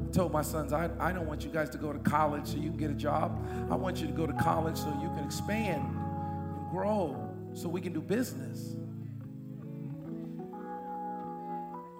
I 0.08 0.10
told 0.10 0.32
my 0.32 0.40
sons, 0.40 0.72
I, 0.72 0.88
I 0.98 1.12
don't 1.12 1.26
want 1.26 1.44
you 1.44 1.50
guys 1.50 1.68
to 1.68 1.76
go 1.76 1.92
to 1.92 1.98
college 1.98 2.46
so 2.46 2.56
you 2.56 2.70
can 2.70 2.78
get 2.78 2.90
a 2.90 2.94
job. 2.94 3.46
I 3.70 3.74
want 3.74 3.98
you 3.98 4.06
to 4.06 4.12
go 4.14 4.26
to 4.26 4.32
college 4.32 4.78
so 4.78 4.88
you 5.02 5.10
can 5.10 5.24
expand 5.26 5.82
and 5.82 6.70
grow 6.70 7.28
so 7.52 7.68
we 7.68 7.82
can 7.82 7.92
do 7.92 8.00
business. 8.00 8.74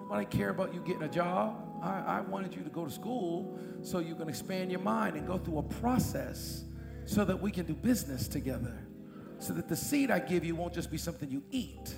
Nobody 0.01 0.25
care 0.25 0.49
about 0.49 0.73
you 0.73 0.79
getting 0.79 1.03
a 1.03 1.07
job. 1.07 1.55
I, 1.83 1.99
I 1.99 2.21
wanted 2.21 2.55
you 2.55 2.63
to 2.63 2.71
go 2.71 2.83
to 2.83 2.91
school 2.91 3.59
so 3.83 3.99
you 3.99 4.15
can 4.15 4.27
expand 4.27 4.71
your 4.71 4.81
mind 4.81 5.17
and 5.17 5.27
go 5.27 5.37
through 5.37 5.59
a 5.59 5.63
process 5.63 6.63
so 7.09 7.25
that 7.25 7.41
we 7.41 7.49
can 7.49 7.65
do 7.65 7.73
business 7.73 8.27
together. 8.27 8.77
So 9.39 9.53
that 9.53 9.67
the 9.67 9.75
seed 9.75 10.11
I 10.11 10.19
give 10.19 10.45
you 10.45 10.55
won't 10.55 10.73
just 10.73 10.91
be 10.91 10.97
something 10.97 11.31
you 11.31 11.41
eat, 11.49 11.95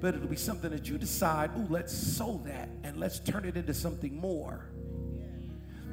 but 0.00 0.14
it'll 0.14 0.28
be 0.28 0.36
something 0.36 0.70
that 0.70 0.88
you 0.88 0.96
decide, 0.96 1.50
ooh, 1.58 1.66
let's 1.68 1.92
sow 1.92 2.40
that 2.44 2.68
and 2.84 2.98
let's 2.98 3.18
turn 3.18 3.44
it 3.44 3.56
into 3.56 3.74
something 3.74 4.14
more. 4.14 4.66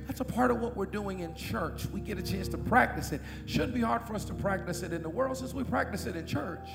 That's 0.05 0.19
a 0.19 0.25
part 0.25 0.51
of 0.51 0.59
what 0.59 0.77
we're 0.77 0.85
doing 0.85 1.21
in 1.21 1.33
church. 1.33 1.87
We 1.87 2.01
get 2.01 2.19
a 2.19 2.23
chance 2.23 2.47
to 2.49 2.57
practice 2.57 3.11
it. 3.13 3.21
Shouldn't 3.47 3.73
be 3.73 3.81
hard 3.81 4.05
for 4.05 4.13
us 4.13 4.25
to 4.25 4.33
practice 4.35 4.83
it 4.83 4.93
in 4.93 5.01
the 5.01 5.09
world 5.09 5.37
since 5.37 5.53
we 5.53 5.63
practice 5.63 6.05
it 6.05 6.15
in 6.15 6.27
church. 6.27 6.69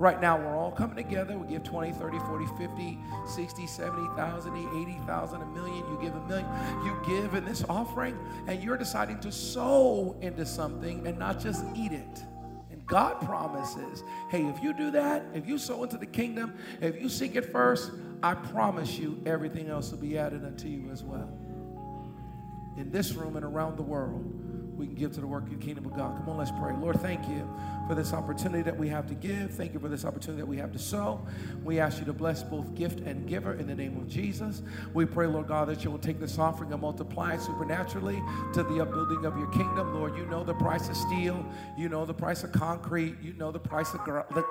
Right 0.00 0.18
now, 0.18 0.38
we're 0.38 0.56
all 0.56 0.72
coming 0.72 0.96
together. 0.96 1.36
We 1.36 1.46
give 1.46 1.62
20, 1.62 1.92
30, 1.92 2.18
40, 2.20 2.46
50, 2.56 2.98
60, 3.26 3.66
70,000, 3.66 4.56
80,000, 4.56 5.42
a 5.42 5.46
million. 5.48 5.76
You 5.76 5.98
give 6.00 6.16
a 6.16 6.26
million. 6.26 6.48
You 6.82 6.98
give 7.06 7.34
in 7.34 7.44
this 7.44 7.62
offering, 7.68 8.18
and 8.46 8.62
you're 8.62 8.78
deciding 8.78 9.20
to 9.20 9.30
sow 9.30 10.16
into 10.22 10.46
something 10.46 11.06
and 11.06 11.18
not 11.18 11.38
just 11.38 11.66
eat 11.76 11.92
it. 11.92 12.24
And 12.70 12.86
God 12.86 13.20
promises 13.20 14.02
hey, 14.30 14.46
if 14.46 14.62
you 14.62 14.72
do 14.72 14.90
that, 14.92 15.22
if 15.34 15.46
you 15.46 15.58
sow 15.58 15.82
into 15.82 15.98
the 15.98 16.06
kingdom, 16.06 16.54
if 16.80 16.98
you 16.98 17.10
seek 17.10 17.36
it 17.36 17.52
first, 17.52 17.90
I 18.22 18.32
promise 18.32 18.98
you 18.98 19.20
everything 19.26 19.68
else 19.68 19.90
will 19.90 19.98
be 19.98 20.16
added 20.16 20.46
unto 20.46 20.66
you 20.66 20.88
as 20.90 21.04
well. 21.04 21.28
In 22.78 22.90
this 22.90 23.12
room 23.12 23.36
and 23.36 23.44
around 23.44 23.76
the 23.76 23.82
world, 23.82 24.24
we 24.78 24.86
can 24.86 24.94
give 24.94 25.12
to 25.12 25.20
the 25.20 25.26
work 25.26 25.44
kingdom 25.60 25.84
of 25.84 25.94
God. 25.94 26.16
Come 26.16 26.30
on, 26.30 26.38
let's 26.38 26.52
pray. 26.52 26.74
Lord, 26.74 26.98
thank 27.00 27.28
you 27.28 27.46
for 27.90 27.96
this 27.96 28.12
opportunity 28.12 28.62
that 28.62 28.78
we 28.78 28.86
have 28.86 29.08
to 29.08 29.14
give. 29.14 29.50
Thank 29.50 29.74
you 29.74 29.80
for 29.80 29.88
this 29.88 30.04
opportunity 30.04 30.40
that 30.40 30.46
we 30.46 30.58
have 30.58 30.70
to 30.74 30.78
sow. 30.78 31.26
We 31.64 31.80
ask 31.80 31.98
you 31.98 32.04
to 32.04 32.12
bless 32.12 32.40
both 32.40 32.72
gift 32.76 33.00
and 33.00 33.28
giver 33.28 33.54
in 33.54 33.66
the 33.66 33.74
name 33.74 33.96
of 33.96 34.06
Jesus. 34.06 34.62
We 34.94 35.06
pray, 35.06 35.26
Lord 35.26 35.48
God, 35.48 35.66
that 35.66 35.82
you 35.82 35.90
will 35.90 35.98
take 35.98 36.20
this 36.20 36.38
offering 36.38 36.72
and 36.72 36.80
multiply 36.80 37.34
it 37.34 37.40
supernaturally 37.40 38.22
to 38.52 38.62
the 38.62 38.80
upbuilding 38.80 39.24
of 39.24 39.36
your 39.36 39.48
kingdom. 39.48 39.92
Lord, 39.92 40.16
you 40.16 40.24
know 40.26 40.44
the 40.44 40.54
price 40.54 40.88
of 40.88 40.96
steel. 40.96 41.44
You 41.76 41.88
know 41.88 42.04
the 42.04 42.14
price 42.14 42.44
of 42.44 42.52
concrete. 42.52 43.16
You 43.20 43.32
know 43.32 43.50
the 43.50 43.58
price 43.58 43.92
of, 43.92 44.00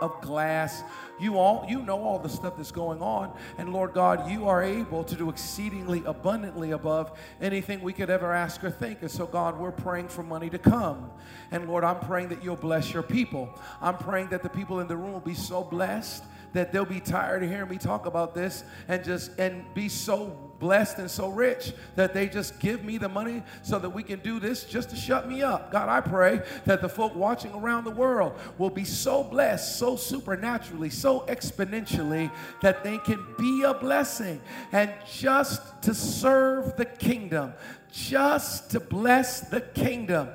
of 0.01 0.19
glass. 0.19 0.83
You 1.17 1.37
all 1.37 1.65
you 1.69 1.81
know 1.81 2.03
all 2.03 2.19
the 2.19 2.27
stuff 2.27 2.57
that's 2.57 2.73
going 2.73 3.01
on. 3.01 3.33
And 3.57 3.71
Lord 3.71 3.93
God, 3.93 4.29
you 4.29 4.49
are 4.49 4.61
able 4.61 5.05
to 5.05 5.15
do 5.15 5.29
exceedingly 5.29 6.03
abundantly 6.05 6.71
above 6.71 7.17
anything 7.39 7.79
we 7.79 7.93
could 7.93 8.09
ever 8.09 8.33
ask 8.33 8.61
or 8.65 8.69
think. 8.69 9.01
And 9.01 9.09
so, 9.09 9.25
God, 9.25 9.57
we're 9.57 9.71
praying 9.71 10.09
for 10.09 10.23
money 10.23 10.49
to 10.49 10.59
come. 10.59 11.09
And 11.51 11.69
Lord, 11.69 11.85
I'm 11.85 12.01
praying 12.01 12.29
that 12.29 12.43
you'll 12.43 12.57
bless 12.57 12.93
your 12.93 13.01
people 13.01 13.28
people. 13.29 13.49
I'm 13.79 13.95
praying 13.95 14.29
that 14.29 14.41
the 14.41 14.49
people 14.49 14.79
in 14.79 14.87
the 14.87 14.97
room 14.97 15.13
will 15.13 15.19
be 15.19 15.35
so 15.35 15.63
blessed 15.63 16.23
that 16.51 16.71
they'll 16.71 16.83
be 16.83 16.99
tired 16.99 17.43
of 17.43 17.49
hearing 17.49 17.69
me 17.69 17.77
talk 17.77 18.07
about 18.07 18.33
this 18.33 18.63
and 18.87 19.03
just 19.03 19.37
and 19.37 19.71
be 19.75 19.87
so 19.87 20.35
blessed 20.57 20.97
and 20.97 21.09
so 21.09 21.29
rich 21.29 21.73
that 21.95 22.11
they 22.11 22.27
just 22.27 22.59
give 22.59 22.83
me 22.83 22.97
the 22.97 23.07
money 23.07 23.43
so 23.61 23.77
that 23.77 23.91
we 23.91 24.01
can 24.01 24.19
do 24.21 24.39
this 24.39 24.63
just 24.63 24.89
to 24.89 24.95
shut 24.95 25.29
me 25.29 25.43
up. 25.43 25.71
God, 25.71 25.89
I 25.89 26.01
pray 26.01 26.41
that 26.65 26.81
the 26.81 26.89
folk 26.89 27.15
watching 27.15 27.53
around 27.53 27.83
the 27.83 27.91
world 27.91 28.33
will 28.57 28.71
be 28.71 28.83
so 28.83 29.23
blessed, 29.23 29.77
so 29.77 29.95
supernaturally, 29.95 30.89
so 30.89 31.21
exponentially 31.27 32.31
that 32.63 32.83
they 32.83 32.97
can 32.97 33.23
be 33.37 33.61
a 33.61 33.75
blessing 33.75 34.41
and 34.71 34.91
just 35.07 35.61
to 35.83 35.93
serve 35.93 36.75
the 36.77 36.85
kingdom, 36.85 37.53
just 37.91 38.71
to 38.71 38.79
bless 38.79 39.41
the 39.41 39.61
kingdom, 39.61 40.29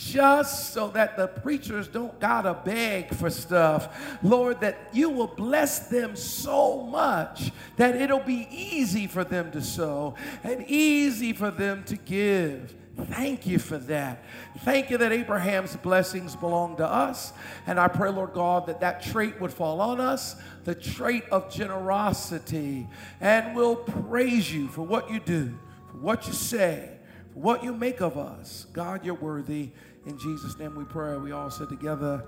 just 0.00 0.72
so 0.72 0.88
that 0.88 1.16
the 1.18 1.28
preachers 1.28 1.86
don't 1.86 2.18
gotta 2.20 2.54
beg 2.64 3.14
for 3.14 3.28
stuff. 3.28 4.18
Lord, 4.22 4.60
that 4.60 4.88
you 4.94 5.10
will 5.10 5.26
bless 5.26 5.88
them 5.88 6.16
so 6.16 6.84
much 6.84 7.52
that 7.76 7.96
it'll 7.96 8.18
be 8.18 8.48
easy 8.50 9.06
for 9.06 9.24
them 9.24 9.50
to 9.52 9.60
sow 9.60 10.14
and 10.42 10.64
easy 10.66 11.34
for 11.34 11.50
them 11.50 11.84
to 11.84 11.96
give. 11.96 12.74
Thank 12.96 13.46
you 13.46 13.58
for 13.58 13.76
that. 13.78 14.24
Thank 14.60 14.90
you 14.90 14.96
that 14.98 15.12
Abraham's 15.12 15.76
blessings 15.76 16.34
belong 16.34 16.76
to 16.78 16.86
us. 16.86 17.32
And 17.66 17.78
I 17.78 17.88
pray, 17.88 18.10
Lord 18.10 18.32
God, 18.32 18.66
that 18.66 18.80
that 18.80 19.02
trait 19.02 19.38
would 19.40 19.52
fall 19.52 19.80
on 19.82 20.00
us, 20.00 20.36
the 20.64 20.74
trait 20.74 21.24
of 21.30 21.50
generosity. 21.50 22.88
And 23.20 23.54
we'll 23.54 23.76
praise 23.76 24.52
you 24.52 24.68
for 24.68 24.82
what 24.82 25.10
you 25.10 25.20
do, 25.20 25.58
for 25.90 25.98
what 25.98 26.26
you 26.26 26.32
say, 26.32 26.90
for 27.32 27.40
what 27.40 27.64
you 27.64 27.74
make 27.74 28.00
of 28.00 28.18
us. 28.18 28.66
God, 28.72 29.04
you're 29.04 29.14
worthy. 29.14 29.70
In 30.06 30.16
Jesus' 30.16 30.58
name 30.58 30.74
we 30.74 30.84
pray. 30.84 31.18
We 31.18 31.32
all 31.32 31.50
sit 31.50 31.68
together. 31.68 32.24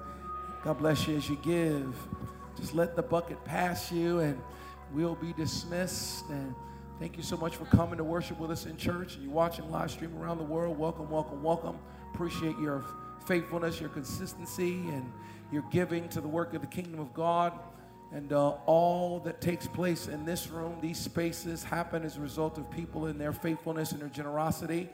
God 0.62 0.78
bless 0.78 1.08
you 1.08 1.16
as 1.16 1.28
you 1.28 1.36
give. 1.36 1.96
Just 2.58 2.74
let 2.74 2.96
the 2.96 3.02
bucket 3.02 3.42
pass 3.46 3.90
you 3.90 4.18
and 4.18 4.38
we'll 4.92 5.14
be 5.14 5.32
dismissed. 5.32 6.28
And 6.28 6.54
thank 6.98 7.16
you 7.16 7.22
so 7.22 7.34
much 7.38 7.56
for 7.56 7.64
coming 7.64 7.96
to 7.96 8.04
worship 8.04 8.38
with 8.38 8.50
us 8.50 8.66
in 8.66 8.76
church. 8.76 9.14
And 9.14 9.24
you're 9.24 9.32
watching 9.32 9.70
live 9.70 9.90
stream 9.90 10.14
around 10.18 10.36
the 10.36 10.44
world. 10.44 10.76
Welcome, 10.76 11.08
welcome, 11.08 11.42
welcome. 11.42 11.78
Appreciate 12.12 12.58
your 12.58 12.84
faithfulness, 13.26 13.80
your 13.80 13.88
consistency, 13.88 14.74
and 14.88 15.10
your 15.50 15.64
giving 15.70 16.10
to 16.10 16.20
the 16.20 16.28
work 16.28 16.52
of 16.52 16.60
the 16.60 16.66
kingdom 16.66 17.00
of 17.00 17.14
God. 17.14 17.58
And 18.12 18.34
uh, 18.34 18.50
all 18.66 19.18
that 19.20 19.40
takes 19.40 19.66
place 19.66 20.08
in 20.08 20.26
this 20.26 20.50
room, 20.50 20.76
these 20.82 20.98
spaces, 20.98 21.64
happen 21.64 22.04
as 22.04 22.18
a 22.18 22.20
result 22.20 22.58
of 22.58 22.70
people 22.70 23.06
in 23.06 23.16
their 23.16 23.32
faithfulness 23.32 23.92
and 23.92 24.02
their 24.02 24.10
generosity. 24.10 24.90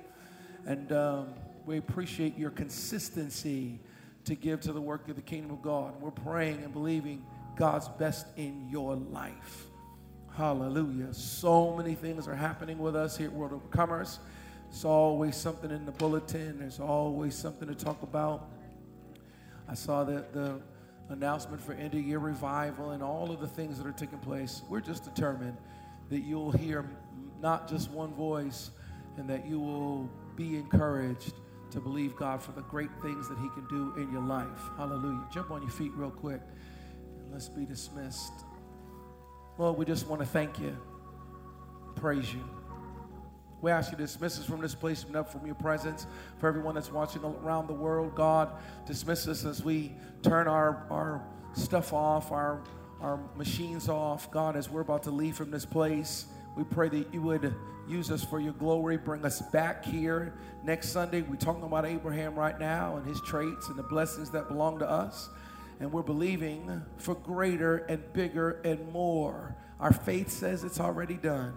And 0.64 0.92
um, 0.92 1.34
we 1.68 1.76
appreciate 1.76 2.38
your 2.38 2.48
consistency 2.48 3.78
to 4.24 4.34
give 4.34 4.58
to 4.62 4.72
the 4.72 4.80
work 4.80 5.06
of 5.10 5.16
the 5.16 5.22
kingdom 5.22 5.50
of 5.50 5.60
God. 5.60 6.00
We're 6.00 6.10
praying 6.10 6.64
and 6.64 6.72
believing 6.72 7.22
God's 7.56 7.88
best 7.88 8.26
in 8.38 8.70
your 8.70 8.96
life. 8.96 9.66
Hallelujah. 10.34 11.12
So 11.12 11.76
many 11.76 11.94
things 11.94 12.26
are 12.26 12.34
happening 12.34 12.78
with 12.78 12.96
us 12.96 13.18
here 13.18 13.26
at 13.26 13.34
World 13.34 13.52
Overcomers. 13.52 14.16
There's 14.70 14.86
always 14.86 15.36
something 15.36 15.70
in 15.70 15.84
the 15.84 15.92
bulletin, 15.92 16.58
there's 16.58 16.80
always 16.80 17.34
something 17.34 17.68
to 17.68 17.74
talk 17.74 18.02
about. 18.02 18.48
I 19.68 19.74
saw 19.74 20.04
that 20.04 20.32
the 20.32 20.62
announcement 21.10 21.60
for 21.60 21.74
end 21.74 21.92
of 21.92 22.00
year 22.00 22.18
revival 22.18 22.92
and 22.92 23.02
all 23.02 23.30
of 23.30 23.40
the 23.40 23.46
things 23.46 23.76
that 23.76 23.86
are 23.86 23.92
taking 23.92 24.20
place. 24.20 24.62
We're 24.70 24.80
just 24.80 25.04
determined 25.04 25.58
that 26.08 26.20
you'll 26.20 26.52
hear 26.52 26.88
not 27.42 27.68
just 27.68 27.90
one 27.90 28.14
voice 28.14 28.70
and 29.18 29.28
that 29.28 29.46
you 29.46 29.60
will 29.60 30.08
be 30.34 30.56
encouraged 30.56 31.34
to 31.70 31.80
believe 31.80 32.16
God 32.16 32.42
for 32.42 32.52
the 32.52 32.62
great 32.62 32.90
things 33.02 33.28
that 33.28 33.38
He 33.38 33.48
can 33.50 33.66
do 33.68 33.92
in 34.00 34.10
your 34.12 34.22
life. 34.22 34.46
Hallelujah. 34.76 35.24
Jump 35.32 35.50
on 35.50 35.62
your 35.62 35.70
feet 35.70 35.92
real 35.94 36.10
quick 36.10 36.40
and 37.20 37.32
let's 37.32 37.48
be 37.48 37.64
dismissed. 37.64 38.32
Lord, 39.58 39.76
we 39.76 39.84
just 39.84 40.06
want 40.06 40.20
to 40.20 40.26
thank 40.26 40.58
you, 40.58 40.76
praise 41.96 42.32
you. 42.32 42.44
We 43.60 43.72
ask 43.72 43.90
you 43.90 43.96
to 43.96 44.04
dismiss 44.04 44.38
us 44.38 44.44
from 44.44 44.60
this 44.60 44.74
place, 44.74 45.04
up 45.14 45.32
from 45.32 45.44
your 45.44 45.56
presence. 45.56 46.06
For 46.38 46.46
everyone 46.46 46.76
that's 46.76 46.92
watching 46.92 47.24
around 47.24 47.66
the 47.66 47.74
world, 47.74 48.14
God, 48.14 48.52
dismiss 48.86 49.26
us 49.26 49.44
as 49.44 49.64
we 49.64 49.92
turn 50.22 50.46
our, 50.46 50.86
our 50.90 51.24
stuff 51.54 51.92
off, 51.92 52.30
our, 52.30 52.62
our 53.00 53.18
machines 53.34 53.88
off. 53.88 54.30
God, 54.30 54.54
as 54.54 54.70
we're 54.70 54.82
about 54.82 55.02
to 55.04 55.10
leave 55.10 55.36
from 55.36 55.50
this 55.50 55.64
place, 55.64 56.26
we 56.56 56.62
pray 56.62 56.88
that 56.88 57.12
you 57.12 57.20
would 57.22 57.52
use 57.88 58.10
us 58.10 58.22
for 58.22 58.40
your 58.40 58.52
glory, 58.52 58.96
bring 58.96 59.24
us 59.24 59.40
back 59.40 59.84
here 59.84 60.34
next 60.62 60.90
Sunday. 60.90 61.22
We're 61.22 61.36
talking 61.36 61.62
about 61.62 61.86
Abraham 61.86 62.34
right 62.34 62.58
now 62.58 62.96
and 62.96 63.06
his 63.06 63.20
traits 63.22 63.68
and 63.68 63.78
the 63.78 63.82
blessings 63.82 64.30
that 64.30 64.48
belong 64.48 64.78
to 64.80 64.88
us. 64.88 65.28
And 65.80 65.92
we're 65.92 66.02
believing 66.02 66.84
for 66.96 67.14
greater 67.14 67.78
and 67.88 68.12
bigger 68.12 68.60
and 68.64 68.92
more. 68.92 69.56
Our 69.80 69.92
faith 69.92 70.30
says 70.30 70.64
it's 70.64 70.80
already 70.80 71.14
done. 71.14 71.54